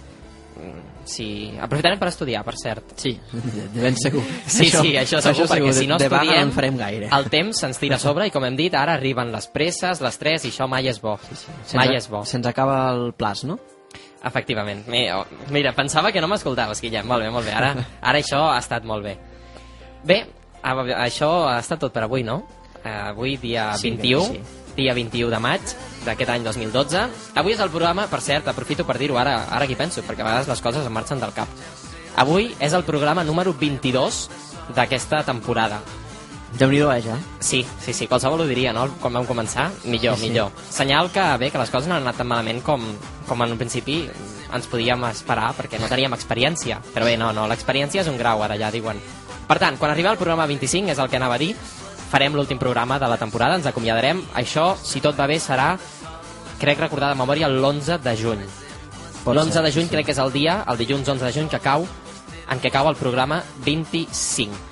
Sí, 1.07 1.53
aprofitarem 1.61 1.97
per 1.99 2.09
estudiar, 2.09 2.43
per 2.43 2.55
cert. 2.59 2.91
Sí, 2.99 3.13
de 3.31 3.81
ben 3.81 3.95
segur. 3.95 4.23
Sí, 4.45 4.65
Això- 4.65 4.81
sí, 4.81 4.91
això 4.99 5.21
segur, 5.21 5.45
això 5.45 5.47
perquè 5.47 5.71
segur, 5.71 5.73
si 5.73 5.87
no 5.87 5.97
de- 5.97 6.05
estudiem, 6.09 6.47
no 6.49 6.53
farem 6.53 6.77
gaire. 6.77 7.09
el 7.15 7.29
temps 7.29 7.57
se'ns 7.59 7.79
tira 7.79 7.95
a 7.95 7.99
sobre 7.99 8.27
i, 8.27 8.31
com 8.31 8.43
hem 8.45 8.55
dit, 8.57 8.73
ara 8.75 8.93
arriben 8.95 9.31
les 9.31 9.47
presses, 9.47 10.01
l'estrès, 10.01 10.43
i 10.45 10.49
això 10.51 10.67
mai 10.67 10.87
és 10.87 10.99
bo. 11.01 11.17
Sí, 11.29 11.35
sí. 11.35 11.45
Se'ns 11.65 11.73
Mai 11.75 11.95
és 11.95 12.09
bo. 12.09 12.25
Se'ns 12.25 12.45
acaba 12.47 12.89
el 12.93 13.13
plaç, 13.13 13.45
no? 13.45 13.57
Efectivament. 14.23 14.85
Mira, 14.87 15.23
mira, 15.51 15.71
pensava 15.73 16.11
que 16.11 16.19
no 16.19 16.27
m'escoltaves, 16.27 16.81
Guillem. 16.81 17.05
Molt 17.07 17.23
bé, 17.23 17.29
molt 17.31 17.45
bé. 17.45 17.53
Ara, 17.53 17.73
ara 18.01 18.19
això 18.19 18.49
ha 18.51 18.57
estat 18.59 18.83
molt 18.83 19.03
bé. 19.05 19.17
Bé, 20.03 20.25
això 20.63 21.47
ha 21.47 21.59
estat 21.59 21.79
tot 21.79 21.93
per 21.93 22.03
avui, 22.03 22.23
no? 22.23 22.41
Eh, 22.83 22.89
Avui, 22.89 23.37
dia 23.37 23.73
Sí, 23.77 23.89
21, 23.91 24.25
crec 24.27 24.41
que 24.41 24.66
dia 24.77 24.93
21 24.95 25.29
de 25.33 25.39
maig 25.43 25.61
d'aquest 26.05 26.29
any 26.31 26.45
2012. 26.45 27.03
Avui 27.35 27.57
és 27.57 27.59
el 27.63 27.73
programa, 27.73 28.07
per 28.07 28.21
cert, 28.23 28.47
aprofito 28.47 28.85
per 28.87 28.97
dir-ho 29.01 29.17
ara, 29.19 29.41
ara 29.51 29.67
que 29.67 29.75
penso, 29.75 30.03
perquè 30.05 30.23
a 30.23 30.29
vegades 30.29 30.47
les 30.53 30.61
coses 30.63 30.85
em 30.85 30.93
marxen 30.93 31.19
del 31.19 31.33
cap. 31.35 31.49
Avui 32.17 32.53
és 32.63 32.73
el 32.73 32.85
programa 32.87 33.25
número 33.25 33.53
22 33.53 34.27
d'aquesta 34.75 35.23
temporada. 35.25 35.81
déu 36.57 36.71
nhi 36.71 36.79
eh, 36.79 37.01
ja? 37.03 37.17
Sí, 37.39 37.65
sí, 37.83 37.93
sí, 37.93 38.07
qualsevol 38.07 38.41
ho 38.41 38.45
diria, 38.47 38.71
no? 38.73 38.87
Quan 39.01 39.13
vam 39.13 39.25
començar, 39.27 39.69
millor, 39.83 40.15
Sí, 40.15 40.21
sí. 40.23 40.29
millor. 40.29 40.51
Senyal 40.71 41.11
que, 41.11 41.25
bé, 41.37 41.51
que 41.51 41.59
les 41.59 41.69
coses 41.69 41.87
no 41.89 41.95
han 41.95 42.01
anat 42.01 42.17
tan 42.17 42.27
malament 42.27 42.63
com, 42.63 42.81
com 43.27 43.43
en 43.43 43.51
un 43.51 43.57
principi 43.59 44.09
ens 44.53 44.65
podíem 44.71 45.03
esperar, 45.11 45.51
perquè 45.57 45.77
no 45.79 45.89
teníem 45.91 46.13
experiència. 46.15 46.79
Però 46.93 47.05
bé, 47.05 47.17
no, 47.17 47.33
no, 47.33 47.47
l'experiència 47.47 48.01
és 48.01 48.07
un 48.07 48.17
grau, 48.17 48.41
ara 48.41 48.57
ja 48.57 48.71
diuen. 48.71 48.97
Per 49.47 49.59
tant, 49.59 49.77
quan 49.77 49.91
arriba 49.91 50.11
el 50.11 50.17
programa 50.17 50.47
25, 50.47 50.89
és 50.89 50.99
el 50.99 51.09
que 51.09 51.19
anava 51.19 51.35
a 51.35 51.41
dir, 51.43 51.53
farem 52.11 52.35
l'últim 52.35 52.59
programa 52.59 52.99
de 52.99 53.09
la 53.09 53.17
temporada, 53.17 53.57
ens 53.59 53.67
acomiadarem. 53.67 54.23
Això, 54.39 54.71
si 54.79 55.01
tot 55.03 55.17
va 55.19 55.27
bé, 55.27 55.39
serà, 55.43 55.73
crec 56.61 56.79
recordar 56.79 57.11
de 57.13 57.19
memòria, 57.19 57.49
l'11 57.51 57.99
de 58.03 58.15
juny. 58.17 58.47
Pot 59.23 59.35
L'11 59.35 59.57
ser, 59.57 59.63
de 59.65 59.73
juny 59.75 59.87
sí. 59.89 59.93
crec 59.95 60.07
que 60.07 60.15
és 60.15 60.23
el 60.23 60.31
dia, 60.31 60.61
el 60.71 60.79
dilluns 60.79 61.07
11 61.07 61.25
de 61.25 61.33
juny, 61.35 61.51
que 61.51 61.59
cau, 61.59 61.85
en 62.47 62.63
què 62.63 62.71
cau 62.71 62.87
el 62.89 62.97
programa 62.99 63.41
25. 63.65 64.65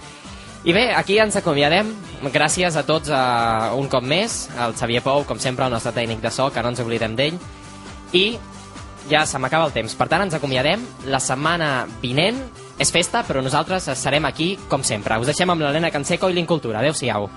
I 0.65 0.73
bé, 0.73 0.87
aquí 0.97 1.19
ens 1.21 1.35
acomiadem. 1.37 1.91
Gràcies 2.33 2.73
a 2.73 2.81
tots 2.87 3.11
uh, 3.13 3.75
un 3.77 3.85
cop 3.91 4.01
més. 4.01 4.47
El 4.57 4.73
Xavier 4.79 5.03
Pou, 5.05 5.21
com 5.29 5.37
sempre, 5.37 5.67
el 5.67 5.75
nostre 5.75 5.93
tècnic 5.93 6.23
de 6.23 6.31
so, 6.33 6.47
que 6.49 6.63
no 6.65 6.71
ens 6.73 6.81
oblidem 6.81 7.13
d'ell. 7.19 7.37
I 8.17 8.25
ja 9.11 9.25
se 9.29 9.37
m'acaba 9.37 9.67
el 9.69 9.75
temps. 9.75 9.93
Per 9.93 10.07
tant, 10.09 10.23
ens 10.25 10.33
acomiadem. 10.33 10.81
La 11.13 11.21
setmana 11.21 11.85
vinent 12.01 12.39
és 12.77 12.91
festa, 12.91 13.23
però 13.23 13.43
nosaltres 13.43 13.89
serem 13.95 14.25
aquí, 14.27 14.55
com 14.69 14.83
sempre. 14.83 15.19
Us 15.19 15.31
deixem 15.31 15.49
amb 15.49 15.63
l'Helena 15.63 15.93
Canseco 15.93 16.29
i 16.29 16.35
l'Incultura. 16.35 16.81
Adéu-siau. 16.83 17.29